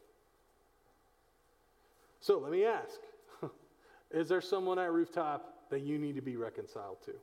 So 2.20 2.39
let 2.39 2.51
me 2.51 2.66
ask 2.66 2.99
Is 4.12 4.28
there 4.28 4.41
someone 4.41 4.80
at 4.80 4.91
rooftop 4.91 5.70
that 5.70 5.82
you 5.82 5.97
need 5.97 6.16
to 6.16 6.22
be 6.22 6.36
reconciled 6.36 6.97
to? 7.05 7.14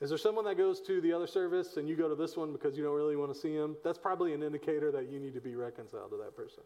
Is 0.00 0.08
there 0.08 0.18
someone 0.18 0.46
that 0.46 0.56
goes 0.56 0.80
to 0.82 1.00
the 1.02 1.12
other 1.12 1.26
service 1.26 1.76
and 1.76 1.86
you 1.86 1.94
go 1.94 2.08
to 2.08 2.14
this 2.14 2.36
one 2.36 2.52
because 2.52 2.76
you 2.76 2.82
don't 2.82 2.96
really 2.96 3.16
want 3.16 3.32
to 3.34 3.38
see 3.38 3.54
them? 3.54 3.76
That's 3.84 3.98
probably 3.98 4.32
an 4.32 4.42
indicator 4.42 4.90
that 4.92 5.10
you 5.10 5.20
need 5.20 5.34
to 5.34 5.42
be 5.42 5.56
reconciled 5.56 6.10
to 6.10 6.16
that 6.18 6.34
person. 6.34 6.62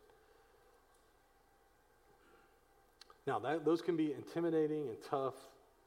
Now, 3.27 3.41
that, 3.41 3.65
those 3.65 3.83
can 3.83 3.97
be 3.97 4.13
intimidating 4.13 4.89
and 4.89 4.97
tough 5.09 5.35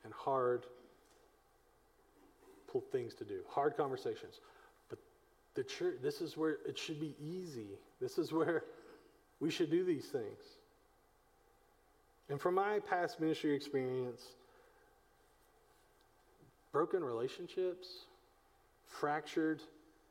and 0.03 0.11
hard 0.13 0.65
things 2.91 3.13
to 3.15 3.23
do, 3.23 3.39
hard 3.49 3.75
conversations. 3.75 4.39
But 4.89 4.99
the 5.55 5.63
church, 5.63 5.95
this 6.01 6.21
is 6.21 6.37
where 6.37 6.57
it 6.67 6.77
should 6.77 6.99
be 6.99 7.15
easy. 7.19 7.69
This 7.99 8.17
is 8.17 8.31
where 8.31 8.63
we 9.39 9.49
should 9.49 9.71
do 9.71 9.83
these 9.83 10.05
things. 10.05 10.56
And 12.29 12.39
from 12.41 12.55
my 12.55 12.79
past 12.79 13.19
ministry 13.19 13.53
experience, 13.53 14.21
broken 16.71 17.03
relationships, 17.03 18.05
fractured, 18.85 19.61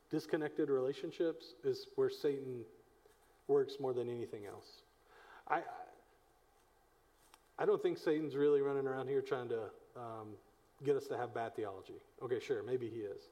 disconnected 0.09 0.69
relationships 0.69 1.53
is 1.63 1.87
where 1.95 2.09
Satan 2.09 2.63
works 3.47 3.75
more 3.79 3.93
than 3.93 4.09
anything 4.09 4.45
else. 4.45 4.81
I, 5.47 5.61
I 7.59 7.65
don't 7.65 7.81
think 7.81 7.97
Satan's 7.97 8.35
really 8.35 8.61
running 8.61 8.87
around 8.87 9.07
here 9.07 9.21
trying 9.21 9.49
to 9.49 9.61
um, 9.95 10.29
get 10.83 10.95
us 10.95 11.07
to 11.07 11.17
have 11.17 11.33
bad 11.33 11.55
theology. 11.55 12.01
Okay, 12.21 12.39
sure, 12.39 12.63
maybe 12.63 12.89
he 12.89 12.99
is. 12.99 13.29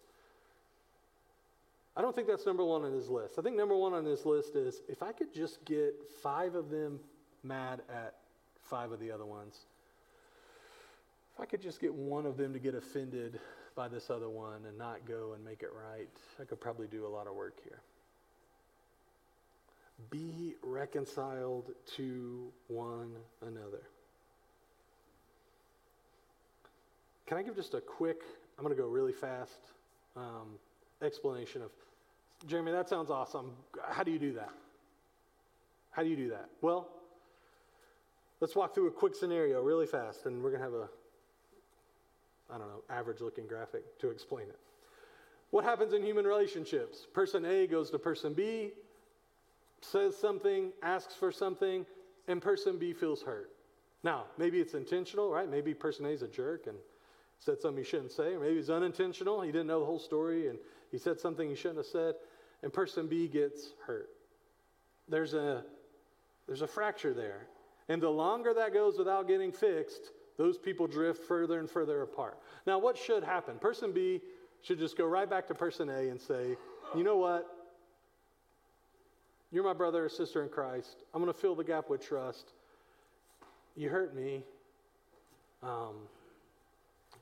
I 1.98 2.02
don't 2.02 2.14
think 2.14 2.28
that's 2.28 2.46
number 2.46 2.66
one 2.66 2.84
on 2.84 2.92
his 2.92 3.10
list. 3.10 3.36
I 3.40 3.42
think 3.42 3.56
number 3.56 3.76
one 3.76 3.94
on 3.94 4.04
his 4.04 4.26
list 4.26 4.56
is 4.56 4.82
if 4.90 5.02
I 5.02 5.14
could 5.14 5.34
just 5.34 5.64
get 5.64 5.96
five 6.22 6.56
of 6.56 6.70
them 6.70 7.00
mad 7.44 7.82
at 7.90 8.16
five 8.70 8.92
of 8.92 9.00
the 9.00 9.12
other 9.12 9.26
ones, 9.26 9.56
if 11.34 11.42
I 11.42 11.46
could 11.46 11.62
just 11.62 11.82
get 11.82 11.94
one 11.94 12.26
of 12.26 12.38
them 12.38 12.54
to 12.54 12.60
get 12.60 12.76
offended 12.76 13.40
by 13.76 13.88
this 13.88 14.10
other 14.10 14.30
one 14.30 14.66
and 14.68 14.78
not 14.78 15.06
go 15.06 15.34
and 15.34 15.44
make 15.44 15.64
it 15.64 15.70
right, 15.74 16.08
I 16.40 16.46
could 16.46 16.62
probably 16.62 16.88
do 16.88 17.06
a 17.06 17.10
lot 17.10 17.28
of 17.28 17.36
work 17.36 17.58
here. 17.64 17.82
Be 20.10 20.56
reconciled 20.64 21.72
to 21.98 22.52
one 22.68 23.12
another. 23.42 23.84
Can 27.28 27.38
I 27.38 27.44
give 27.44 27.56
just 27.56 27.74
a 27.74 27.82
quick, 27.82 28.22
I'm 28.58 28.64
going 28.64 28.76
to 28.76 28.82
go 28.82 28.88
really 28.88 29.14
fast, 29.14 29.60
um, 30.16 30.58
explanation 31.02 31.62
of 31.62 31.72
Jeremy, 32.48 32.72
that 32.72 32.88
sounds 32.88 33.10
awesome. 33.10 33.52
How 33.90 34.04
do 34.04 34.12
you 34.12 34.20
do 34.20 34.34
that? 34.34 34.52
How 35.92 36.04
do 36.04 36.10
you 36.10 36.16
do 36.16 36.30
that? 36.30 36.50
Well, 36.62 36.90
let's 38.46 38.56
walk 38.56 38.76
through 38.76 38.86
a 38.86 38.92
quick 38.92 39.16
scenario 39.16 39.60
really 39.60 39.88
fast, 39.88 40.28
and 40.28 40.44
we're 40.44 40.52
going 40.52 40.62
to 40.62 40.66
have 40.66 40.76
a 40.76 40.88
I 42.54 42.60
don't 42.60 42.68
know, 42.68 42.84
average 42.92 43.20
looking 43.20 43.48
graphic 43.48 43.98
to 43.98 44.12
explain 44.12 44.44
it. 44.44 44.60
What 45.50 45.64
happens 45.64 45.94
in 45.94 46.04
human 46.04 46.26
relationships? 46.26 47.08
Person 47.12 47.44
A 47.44 47.66
goes 47.66 47.90
to 47.90 47.98
person 47.98 48.36
B, 48.36 48.70
says 49.82 50.16
something, 50.16 50.72
asks 50.84 51.16
for 51.16 51.32
something, 51.32 51.88
and 52.28 52.40
person 52.40 52.78
B 52.78 52.94
feels 52.94 53.24
hurt. 53.24 53.50
Now, 54.04 54.26
maybe 54.38 54.60
it's 54.60 54.76
intentional, 54.76 55.32
right? 55.32 55.50
Maybe 55.50 55.74
person 55.74 56.06
A 56.06 56.10
is 56.10 56.22
a 56.22 56.28
jerk 56.28 56.68
and 56.68 56.78
said 57.40 57.60
something 57.60 57.84
he 57.84 57.90
shouldn't 57.90 58.12
say, 58.12 58.36
or 58.36 58.40
maybe 58.40 58.60
it's 58.60 58.70
unintentional. 58.70 59.42
He 59.42 59.52
didn't 59.52 59.66
know 59.66 59.80
the 59.80 59.88
whole 59.88 59.98
story 59.98 60.50
and 60.50 60.60
he 60.92 61.00
said 61.00 61.20
something 61.20 61.50
he 61.50 61.56
shouldn't 61.56 61.78
have 61.78 61.88
said, 61.88 62.14
and 62.62 62.72
person 62.72 63.08
B 63.08 63.28
gets 63.28 63.70
hurt. 63.88 64.10
There's 65.10 65.34
a, 65.34 65.64
there's 66.46 66.62
a 66.62 66.68
fracture 66.68 67.12
there. 67.12 67.48
And 67.88 68.02
the 68.02 68.10
longer 68.10 68.54
that 68.54 68.74
goes 68.74 68.98
without 68.98 69.28
getting 69.28 69.52
fixed, 69.52 70.12
those 70.38 70.58
people 70.58 70.88
drift 70.88 71.24
further 71.24 71.60
and 71.60 71.70
further 71.70 72.02
apart. 72.02 72.40
Now, 72.66 72.80
what 72.80 72.98
should 72.98 73.24
happen? 73.24 73.58
Person 73.58 73.92
B 73.92 74.22
should 74.62 74.80
just 74.80 74.98
go 74.98 75.06
right 75.06 75.30
back 75.30 75.48
to 75.48 75.56
person 75.56 75.90
A 75.90 76.10
and 76.10 76.20
say, 76.20 76.58
you 76.96 77.04
know 77.04 77.18
what? 77.18 77.48
You're 79.52 79.64
my 79.64 79.74
brother 79.74 80.06
or 80.06 80.10
sister 80.10 80.44
in 80.44 80.50
Christ. 80.50 81.04
I'm 81.14 81.22
going 81.22 81.34
to 81.34 81.40
fill 81.40 81.56
the 81.56 81.64
gap 81.64 81.90
with 81.90 82.06
trust. 82.06 82.54
You 83.76 83.90
hurt 83.90 84.16
me. 84.16 84.44
Um, 85.62 85.96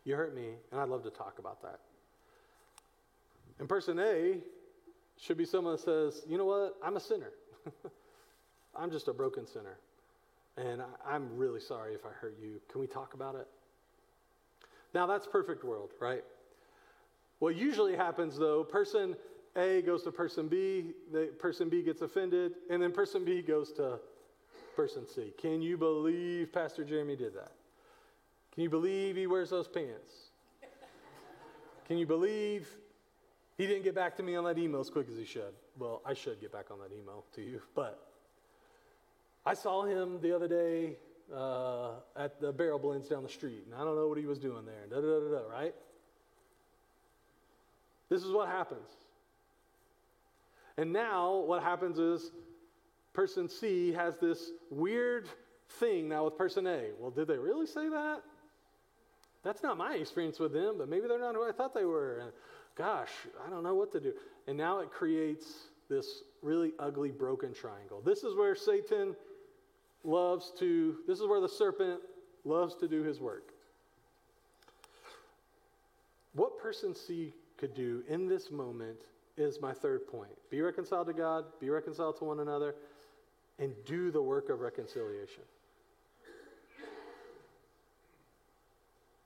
you 0.05 0.15
hurt 0.15 0.35
me, 0.35 0.49
and 0.71 0.81
I'd 0.81 0.89
love 0.89 1.03
to 1.03 1.09
talk 1.09 1.39
about 1.39 1.61
that. 1.61 1.79
And 3.59 3.69
person 3.69 3.99
A 3.99 4.37
should 5.17 5.37
be 5.37 5.45
someone 5.45 5.73
that 5.73 5.81
says, 5.81 6.23
you 6.27 6.37
know 6.37 6.45
what? 6.45 6.75
I'm 6.83 6.97
a 6.97 6.99
sinner. 6.99 7.31
I'm 8.75 8.91
just 8.91 9.07
a 9.07 9.13
broken 9.13 9.45
sinner. 9.45 9.77
And 10.57 10.81
I, 10.81 11.15
am 11.15 11.35
really 11.35 11.59
sorry 11.59 11.93
if 11.93 12.05
I 12.05 12.09
hurt 12.09 12.37
you. 12.41 12.61
Can 12.71 12.79
we 12.79 12.87
talk 12.87 13.13
about 13.13 13.35
it? 13.35 13.47
Now, 14.93 15.07
that's 15.07 15.25
perfect 15.25 15.63
world, 15.63 15.91
right? 15.99 16.23
What 17.39 17.55
usually 17.55 17.95
happens, 17.95 18.37
though, 18.37 18.63
person 18.63 19.15
A 19.55 19.81
goes 19.81 20.03
to 20.03 20.11
person 20.11 20.47
B, 20.47 20.91
the 21.11 21.31
person 21.39 21.69
B 21.69 21.81
gets 21.81 22.01
offended, 22.01 22.53
and 22.69 22.81
then 22.81 22.91
person 22.91 23.25
B 23.25 23.41
goes 23.41 23.71
to 23.73 23.99
person 24.75 25.07
C. 25.07 25.33
Can 25.39 25.61
you 25.61 25.77
believe 25.77 26.53
Pastor 26.53 26.83
Jeremy 26.83 27.15
did 27.15 27.33
that? 27.33 27.51
Can 28.53 28.63
you 28.63 28.69
believe 28.69 29.15
he 29.15 29.25
wears 29.25 29.49
those 29.49 29.67
pants? 29.67 30.11
Can 31.87 31.97
you 31.97 32.05
believe 32.05 32.69
he 33.57 33.65
didn't 33.67 33.83
get 33.83 33.95
back 33.95 34.15
to 34.17 34.23
me 34.23 34.35
on 34.35 34.43
that 34.45 34.57
email 34.57 34.79
as 34.79 34.89
quick 34.89 35.07
as 35.09 35.17
he 35.17 35.25
should? 35.25 35.53
Well, 35.77 36.01
I 36.05 36.13
should 36.13 36.39
get 36.39 36.51
back 36.51 36.71
on 36.71 36.77
that 36.79 36.95
email 36.95 37.25
to 37.35 37.41
you, 37.41 37.61
but 37.75 38.12
I 39.45 39.53
saw 39.53 39.83
him 39.83 40.19
the 40.21 40.33
other 40.35 40.47
day 40.47 40.97
uh, 41.35 41.91
at 42.15 42.39
the 42.39 42.51
barrel 42.51 42.79
blends 42.79 43.09
down 43.09 43.23
the 43.23 43.29
street, 43.29 43.63
and 43.65 43.75
I 43.75 43.83
don't 43.83 43.95
know 43.95 44.07
what 44.07 44.17
he 44.17 44.25
was 44.25 44.39
doing 44.39 44.65
there. 44.65 44.85
Da, 44.89 44.95
da, 44.95 45.19
da, 45.19 45.39
da, 45.39 45.49
right? 45.49 45.75
This 48.09 48.23
is 48.23 48.31
what 48.31 48.47
happens. 48.47 48.89
And 50.77 50.91
now 50.93 51.37
what 51.37 51.61
happens 51.61 51.99
is 51.99 52.31
person 53.13 53.47
C 53.47 53.91
has 53.93 54.17
this 54.17 54.51
weird 54.69 55.27
thing 55.79 56.09
now 56.09 56.25
with 56.25 56.37
person 56.37 56.67
A. 56.67 56.89
Well, 56.99 57.11
did 57.11 57.27
they 57.27 57.37
really 57.37 57.67
say 57.67 57.89
that? 57.89 58.21
That's 59.43 59.61
not 59.61 59.77
my 59.77 59.95
experience 59.95 60.39
with 60.39 60.53
them, 60.53 60.75
but 60.77 60.89
maybe 60.89 61.07
they're 61.07 61.19
not 61.19 61.35
who 61.35 61.47
I 61.47 61.51
thought 61.51 61.73
they 61.73 61.85
were. 61.85 62.19
And 62.19 62.31
gosh, 62.75 63.11
I 63.45 63.49
don't 63.49 63.63
know 63.63 63.75
what 63.75 63.91
to 63.91 63.99
do. 63.99 64.13
And 64.47 64.57
now 64.57 64.79
it 64.79 64.89
creates 64.89 65.45
this 65.89 66.23
really 66.41 66.71
ugly 66.79 67.11
broken 67.11 67.53
triangle. 67.53 68.01
This 68.03 68.23
is 68.23 68.35
where 68.35 68.55
Satan 68.55 69.15
loves 70.03 70.51
to, 70.59 70.97
this 71.07 71.19
is 71.19 71.27
where 71.27 71.41
the 71.41 71.49
serpent 71.49 71.99
loves 72.43 72.75
to 72.75 72.87
do 72.87 73.03
his 73.03 73.19
work. 73.19 73.53
What 76.33 76.59
person 76.59 76.95
C 76.95 77.33
could 77.57 77.73
do 77.73 78.03
in 78.07 78.27
this 78.27 78.51
moment 78.51 78.97
is 79.37 79.61
my 79.61 79.73
third 79.73 80.07
point. 80.07 80.31
Be 80.49 80.61
reconciled 80.61 81.07
to 81.07 81.13
God, 81.13 81.45
be 81.59 81.69
reconciled 81.69 82.17
to 82.17 82.25
one 82.25 82.39
another, 82.39 82.75
and 83.59 83.73
do 83.85 84.11
the 84.11 84.21
work 84.21 84.49
of 84.49 84.61
reconciliation. 84.61 85.43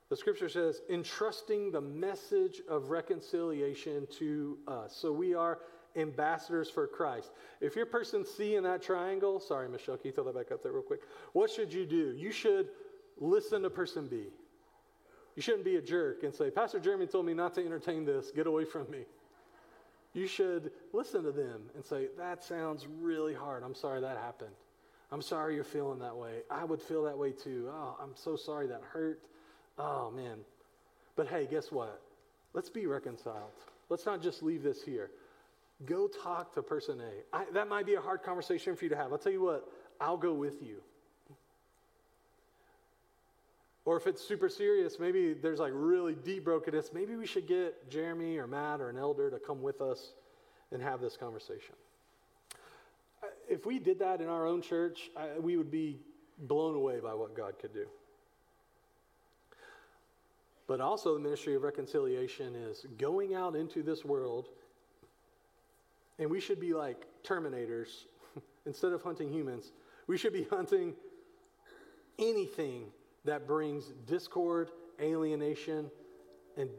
The 0.09 0.15
scripture 0.15 0.47
says, 0.47 0.81
entrusting 0.89 1.71
the 1.71 1.81
message 1.81 2.61
of 2.69 2.89
reconciliation 2.91 4.07
to 4.19 4.57
us. 4.67 4.95
So 4.95 5.11
we 5.11 5.33
are 5.33 5.59
ambassadors 5.97 6.69
for 6.69 6.87
Christ. 6.87 7.31
If 7.59 7.75
you're 7.75 7.85
person 7.85 8.25
C 8.25 8.55
in 8.55 8.63
that 8.63 8.81
triangle, 8.81 9.39
sorry, 9.39 9.67
Michelle, 9.67 9.97
can 9.97 10.07
you 10.07 10.11
throw 10.11 10.23
that 10.25 10.35
back 10.35 10.51
up 10.51 10.63
there 10.63 10.71
real 10.71 10.81
quick? 10.81 11.01
What 11.33 11.49
should 11.49 11.73
you 11.73 11.85
do? 11.85 12.13
You 12.15 12.31
should 12.31 12.69
listen 13.19 13.63
to 13.63 13.69
person 13.69 14.07
B. 14.07 14.27
You 15.35 15.41
shouldn't 15.41 15.65
be 15.65 15.75
a 15.75 15.81
jerk 15.81 16.23
and 16.23 16.33
say, 16.33 16.49
Pastor 16.49 16.79
Jeremy 16.79 17.05
told 17.07 17.25
me 17.25 17.33
not 17.33 17.53
to 17.55 17.65
entertain 17.65 18.05
this, 18.05 18.31
get 18.31 18.47
away 18.47 18.65
from 18.65 18.89
me. 18.89 19.03
You 20.13 20.25
should 20.25 20.71
listen 20.93 21.23
to 21.23 21.31
them 21.31 21.61
and 21.75 21.85
say, 21.85 22.07
That 22.17 22.43
sounds 22.43 22.87
really 23.01 23.35
hard. 23.35 23.63
I'm 23.63 23.75
sorry 23.75 24.01
that 24.01 24.17
happened. 24.17 24.55
I'm 25.11 25.21
sorry 25.21 25.55
you're 25.55 25.63
feeling 25.63 25.99
that 25.99 26.15
way. 26.15 26.41
I 26.49 26.65
would 26.65 26.81
feel 26.81 27.03
that 27.03 27.17
way 27.17 27.31
too. 27.31 27.69
Oh, 27.71 27.97
I'm 28.01 28.15
so 28.15 28.35
sorry 28.35 28.67
that 28.67 28.81
hurt. 28.81 29.21
Oh, 29.77 30.11
man. 30.11 30.39
But 31.15 31.27
hey, 31.27 31.47
guess 31.49 31.71
what? 31.71 32.01
Let's 32.53 32.69
be 32.69 32.87
reconciled. 32.87 33.51
Let's 33.89 34.05
not 34.05 34.21
just 34.21 34.43
leave 34.43 34.63
this 34.63 34.81
here. 34.83 35.11
Go 35.85 36.07
talk 36.07 36.53
to 36.55 36.61
person 36.61 36.99
A. 37.01 37.37
I, 37.37 37.45
that 37.53 37.67
might 37.67 37.85
be 37.85 37.93
a 37.93 38.01
hard 38.01 38.23
conversation 38.23 38.75
for 38.75 38.85
you 38.85 38.89
to 38.89 38.95
have. 38.95 39.11
I'll 39.11 39.19
tell 39.19 39.31
you 39.31 39.43
what, 39.43 39.69
I'll 40.01 40.17
go 40.17 40.33
with 40.33 40.61
you. 40.61 40.81
Or 43.85 43.95
if 43.95 44.05
it's 44.05 44.21
super 44.21 44.49
serious, 44.49 44.99
maybe 44.99 45.33
there's 45.33 45.59
like 45.59 45.71
really 45.73 46.13
deep 46.15 46.43
brokenness, 46.43 46.91
maybe 46.93 47.15
we 47.15 47.25
should 47.25 47.47
get 47.47 47.89
Jeremy 47.89 48.37
or 48.37 48.45
Matt 48.45 48.81
or 48.81 48.89
an 48.89 48.97
elder 48.97 49.29
to 49.29 49.39
come 49.39 49.61
with 49.61 49.79
us 49.79 50.13
and 50.71 50.81
have 50.81 50.99
this 50.99 51.15
conversation. 51.15 51.75
If 53.47 53.65
we 53.65 53.79
did 53.79 53.99
that 53.99 54.19
in 54.19 54.27
our 54.27 54.45
own 54.45 54.61
church, 54.61 55.09
I, 55.15 55.39
we 55.39 55.55
would 55.55 55.71
be 55.71 55.99
blown 56.39 56.75
away 56.75 56.99
by 56.99 57.13
what 57.13 57.35
God 57.35 57.53
could 57.59 57.73
do. 57.73 57.85
But 60.67 60.81
also, 60.81 61.13
the 61.13 61.19
ministry 61.21 61.55
of 61.55 61.63
reconciliation 61.63 62.55
is 62.55 62.85
going 62.97 63.35
out 63.35 63.55
into 63.55 63.83
this 63.83 64.03
world, 64.03 64.49
and 66.19 66.29
we 66.29 66.39
should 66.39 66.59
be 66.59 66.73
like 66.73 67.05
terminators. 67.23 68.05
Instead 68.65 68.91
of 68.91 69.01
hunting 69.01 69.31
humans, 69.31 69.71
we 70.07 70.17
should 70.17 70.33
be 70.33 70.43
hunting 70.43 70.93
anything 72.19 72.85
that 73.25 73.47
brings 73.47 73.93
discord, 74.05 74.71
alienation, 75.01 75.89
and 76.57 76.69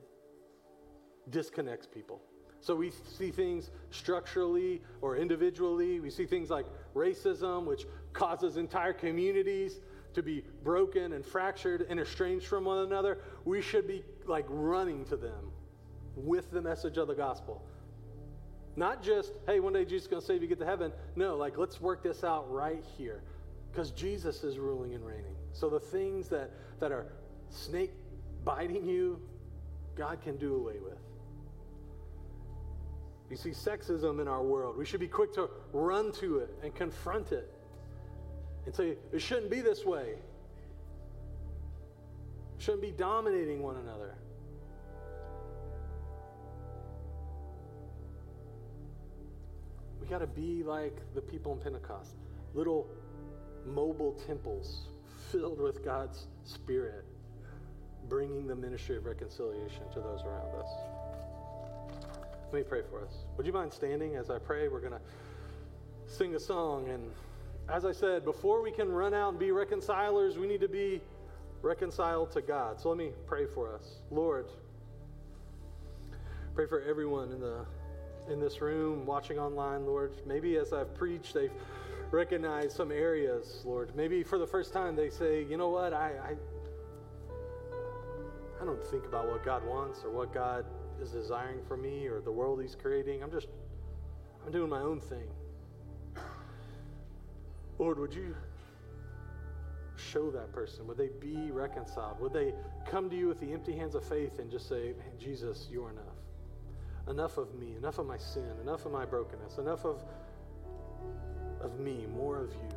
disconnects 1.31 1.87
people. 1.87 2.21
So 2.61 2.75
we 2.75 2.91
see 2.91 3.31
things 3.31 3.71
structurally 3.91 4.83
or 5.01 5.17
individually. 5.17 6.01
We 6.01 6.11
see 6.11 6.27
things 6.27 6.51
like 6.51 6.67
racism, 6.95 7.65
which 7.65 7.87
causes 8.13 8.57
entire 8.57 8.93
communities 8.93 9.81
to 10.15 10.23
be 10.23 10.43
broken 10.65 11.13
and 11.13 11.25
fractured 11.25 11.87
and 11.89 12.01
estranged 12.01 12.47
from 12.47 12.65
one 12.65 12.79
another. 12.79 13.19
We 13.45 13.63
should 13.63 13.87
be 13.87 14.03
like 14.27 14.47
running 14.49 15.05
to 15.07 15.17
them 15.17 15.53
with 16.17 16.51
the 16.51 16.61
message 16.61 16.97
of 16.97 17.07
the 17.07 17.15
gospel. 17.15 17.63
Not 18.79 19.03
just, 19.03 19.33
hey, 19.49 19.59
one 19.59 19.73
day 19.73 19.85
Jesus 19.85 20.03
is 20.03 20.09
going 20.09 20.21
to 20.21 20.27
save 20.27 20.41
you, 20.41 20.47
get 20.47 20.61
to 20.61 20.65
heaven. 20.65 20.93
No, 21.17 21.37
like, 21.37 21.59
let's 21.59 21.81
work 21.81 22.01
this 22.01 22.23
out 22.23 22.49
right 22.49 22.85
here 22.97 23.23
because 23.73 23.91
Jesus 23.91 24.45
is 24.45 24.57
ruling 24.57 24.95
and 24.95 25.05
reigning. 25.05 25.35
So 25.53 25.69
the 25.69 25.81
things 25.81 26.29
that, 26.29 26.53
that 26.79 26.93
are 26.93 27.07
snake 27.51 27.91
biting 28.45 28.87
you, 28.87 29.21
God 29.97 30.23
can 30.23 30.37
do 30.37 30.55
away 30.55 30.77
with. 30.79 31.01
You 33.29 33.37
see 33.37 33.51
sexism 33.51 34.21
in 34.21 34.29
our 34.29 34.45
world. 34.45 34.79
We 34.79 34.85
should 34.85 35.01
be 35.01 35.09
quick 35.09 35.35
to 35.35 35.51
run 35.73 36.13
to 36.13 36.39
it 36.39 36.51
and 36.63 36.73
confront 36.73 37.33
it 37.33 37.53
and 38.65 38.73
say, 38.73 38.97
it 39.13 39.21
shouldn't 39.21 39.51
be 39.51 39.61
this 39.61 39.85
way. 39.85 40.15
shouldn't 42.59 42.83
be 42.83 42.93
dominating 42.93 43.61
one 43.61 43.75
another. 43.75 44.15
We 50.09 50.13
got 50.13 50.21
to 50.21 50.27
be 50.27 50.63
like 50.63 50.97
the 51.15 51.21
people 51.21 51.53
in 51.53 51.59
Pentecost 51.59 52.15
little 52.55 52.87
mobile 53.67 54.19
temples 54.27 54.87
filled 55.31 55.61
with 55.61 55.85
God's 55.85 56.29
Spirit, 56.45 57.05
bringing 58.09 58.47
the 58.47 58.57
ministry 58.57 58.97
of 58.97 59.05
reconciliation 59.05 59.83
to 59.93 60.01
those 60.01 60.23
around 60.25 60.55
us. 60.55 60.71
Let 62.51 62.55
me 62.55 62.63
pray 62.63 62.81
for 62.89 63.05
us. 63.05 63.13
Would 63.37 63.45
you 63.45 63.53
mind 63.53 63.71
standing 63.71 64.17
as 64.17 64.31
I 64.31 64.39
pray? 64.39 64.69
We're 64.69 64.81
going 64.81 64.95
to 64.95 65.01
sing 66.07 66.35
a 66.37 66.41
song. 66.41 66.89
And 66.89 67.11
as 67.69 67.85
I 67.85 67.93
said, 67.93 68.25
before 68.25 68.63
we 68.63 68.71
can 68.71 68.91
run 68.91 69.13
out 69.13 69.33
and 69.33 69.39
be 69.39 69.51
reconcilers, 69.51 70.39
we 70.39 70.47
need 70.47 70.63
to 70.63 70.69
be 70.69 71.03
reconciled 71.61 72.33
to 72.33 72.41
God. 72.41 72.81
So 72.81 72.89
let 72.89 72.97
me 72.97 73.11
pray 73.27 73.45
for 73.45 73.75
us. 73.75 74.01
Lord, 74.11 74.47
pray 76.55 76.67
for 76.67 76.81
everyone 76.81 77.31
in 77.31 77.41
the 77.41 77.67
in 78.31 78.41
this 78.41 78.61
room, 78.61 79.07
watching 79.07 79.39
online, 79.39 79.87
Lord. 79.87 80.13
Maybe 80.27 80.57
as 80.57 80.73
I've 80.73 80.95
preached, 80.95 81.35
they've 81.35 81.53
recognized 82.11 82.77
some 82.77 82.91
areas, 82.91 83.63
Lord. 83.65 83.95
Maybe 83.95 84.23
for 84.23 84.39
the 84.39 84.47
first 84.47 84.73
time 84.73 84.97
they 84.97 85.11
say, 85.11 85.45
you 85.45 85.57
know 85.57 85.69
what, 85.69 85.93
I, 85.93 86.13
I, 86.23 86.35
I 88.61 88.65
don't 88.65 88.83
think 88.85 89.07
about 89.07 89.29
what 89.29 89.45
God 89.45 89.67
wants 89.67 90.05
or 90.05 90.11
what 90.11 90.33
God 90.33 90.65
is 91.01 91.11
desiring 91.11 91.61
for 91.67 91.77
me 91.77 92.07
or 92.07 92.21
the 92.21 92.33
world 92.33 92.61
He's 92.61 92.75
creating. 92.75 93.23
I'm 93.23 93.31
just, 93.31 93.49
I'm 94.45 94.53
doing 94.53 94.69
my 94.69 94.81
own 94.81 95.01
thing. 95.01 95.29
Lord, 97.79 97.99
would 97.99 98.13
you 98.13 98.35
show 99.97 100.31
that 100.31 100.53
person? 100.53 100.87
Would 100.87 100.99
they 100.99 101.11
be 101.21 101.51
reconciled? 101.51 102.21
Would 102.21 102.33
they 102.33 102.53
come 102.87 103.09
to 103.11 103.17
you 103.17 103.29
with 103.29 103.41
the 103.41 103.53
empty 103.53 103.77
hands 103.77 103.95
of 103.95 104.05
faith 104.05 104.39
and 104.39 104.51
just 104.51 104.69
say, 104.69 104.95
Jesus, 105.19 105.69
you're 105.71 105.91
enough? 105.91 106.05
Enough 107.09 107.39
of 107.39 107.55
me, 107.55 107.75
enough 107.77 107.99
of 107.99 108.07
my 108.07 108.19
sin, 108.19 108.53
enough 108.61 108.85
of 108.85 108.93
my 108.93 109.05
brokenness, 109.05 109.59
enough 109.59 109.85
of, 109.85 110.05
of 111.61 111.81
me, 111.81 112.07
more 112.15 112.39
of 112.39 112.53
you. 112.53 112.69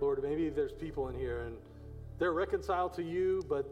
Lord, 0.00 0.22
maybe 0.22 0.48
there's 0.48 0.72
people 0.72 1.08
in 1.08 1.14
here 1.14 1.42
and 1.42 1.56
they're 2.18 2.32
reconciled 2.32 2.94
to 2.94 3.02
you, 3.02 3.44
but 3.48 3.66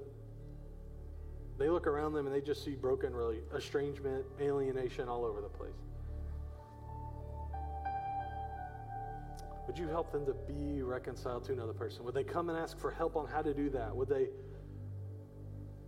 they 1.59 1.68
look 1.68 1.87
around 1.87 2.12
them 2.12 2.26
and 2.26 2.35
they 2.35 2.41
just 2.41 2.64
see 2.64 2.74
broken 2.74 3.14
really 3.14 3.41
estrangement, 3.55 4.24
alienation 4.41 5.09
all 5.09 5.24
over 5.24 5.41
the 5.41 5.49
place. 5.49 5.72
Would 9.66 9.78
you 9.78 9.89
help 9.89 10.12
them 10.12 10.26
to 10.26 10.35
be 10.35 10.82
reconciled 10.82 11.45
to 11.45 11.53
another 11.53 11.72
person? 11.72 12.05
Would 12.05 12.14
they 12.14 12.24
come 12.24 12.51
and 12.51 12.59
ask 12.59 12.78
for 12.78 12.91
help 12.91 13.16
on 13.16 13.26
how 13.26 13.41
to 13.41 13.55
do 13.55 13.70
that? 13.70 13.97
Would 13.97 14.09
they 14.09 14.28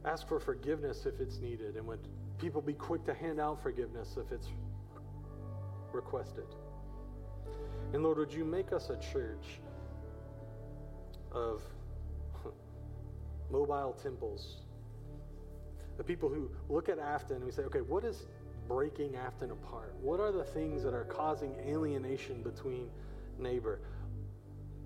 ask 0.04 0.26
for 0.26 0.40
forgiveness 0.40 1.04
if 1.04 1.20
it's 1.20 1.38
needed? 1.38 1.76
And 1.76 1.86
would 1.86 2.00
people 2.38 2.60
be 2.60 2.74
quick 2.74 3.04
to 3.06 3.14
hand 3.14 3.40
out 3.40 3.62
forgiveness 3.62 4.16
if 4.18 4.32
it's 4.32 4.48
requested. 5.92 6.44
And 7.92 8.02
Lord, 8.02 8.18
would 8.18 8.32
you 8.32 8.44
make 8.44 8.72
us 8.72 8.90
a 8.90 8.96
church 8.96 9.60
of 11.32 11.62
mobile 13.50 13.96
temples? 14.02 14.56
The 15.96 16.04
people 16.04 16.28
who 16.28 16.50
look 16.68 16.88
at 16.88 16.98
Afton 16.98 17.36
and 17.36 17.44
we 17.44 17.50
say, 17.50 17.62
okay, 17.62 17.80
what 17.80 18.04
is 18.04 18.26
breaking 18.68 19.16
Afton 19.16 19.50
apart? 19.50 19.94
What 20.00 20.20
are 20.20 20.32
the 20.32 20.44
things 20.44 20.82
that 20.82 20.92
are 20.92 21.04
causing 21.04 21.54
alienation 21.66 22.42
between 22.42 22.90
neighbor? 23.38 23.80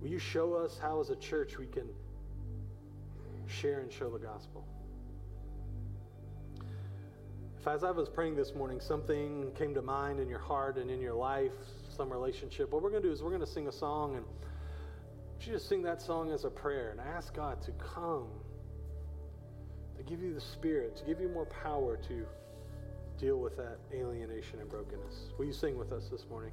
Will 0.01 0.09
you 0.09 0.19
show 0.19 0.55
us 0.55 0.79
how, 0.81 1.01
as 1.01 1.11
a 1.11 1.17
church, 1.17 1.59
we 1.59 1.67
can 1.67 1.89
share 3.47 3.81
and 3.81 3.93
show 3.93 4.11
the 4.11 4.19
gospel? 4.19 4.65
If 7.61 7.69
as 7.69 7.85
I 7.85 7.91
was 7.91 8.09
praying 8.09 8.37
this 8.37 8.55
morning, 8.55 8.81
something 8.81 9.53
came 9.55 9.75
to 9.75 9.83
mind 9.83 10.19
in 10.19 10.31
your 10.31 10.39
heart 10.39 10.79
and 10.79 10.91
in 10.91 10.99
your 10.99 11.13
life, 11.13 11.53
some 11.95 12.11
relationship, 12.11 12.73
what 12.73 12.83
we're 12.83 12.89
going 12.89 13.03
to 13.03 13.09
do 13.09 13.13
is 13.13 13.23
we're 13.23 13.29
going 13.29 13.43
to 13.43 13.47
sing 13.47 13.69
a 13.69 13.73
song 13.73 14.17
and 14.17 14.25
you 15.43 15.53
just 15.53 15.69
sing 15.69 15.83
that 15.83 16.01
song 16.01 16.33
as 16.33 16.47
a 16.47 16.51
prayer 16.51 16.91
and 16.91 17.01
ask 17.01 17.35
God 17.35 17.61
to 17.61 17.73
come, 17.73 18.29
to 19.99 20.03
give 20.05 20.23
you 20.23 20.33
the 20.33 20.41
Spirit, 20.41 20.97
to 20.97 21.05
give 21.05 21.21
you 21.21 21.29
more 21.29 21.45
power 21.45 21.99
to 22.09 22.27
deal 23.19 23.37
with 23.37 23.59
that 23.59 23.77
alienation 23.93 24.59
and 24.59 24.71
brokenness. 24.71 25.29
Will 25.37 25.45
you 25.45 25.53
sing 25.53 25.77
with 25.77 25.93
us 25.93 26.09
this 26.09 26.25
morning? 26.31 26.53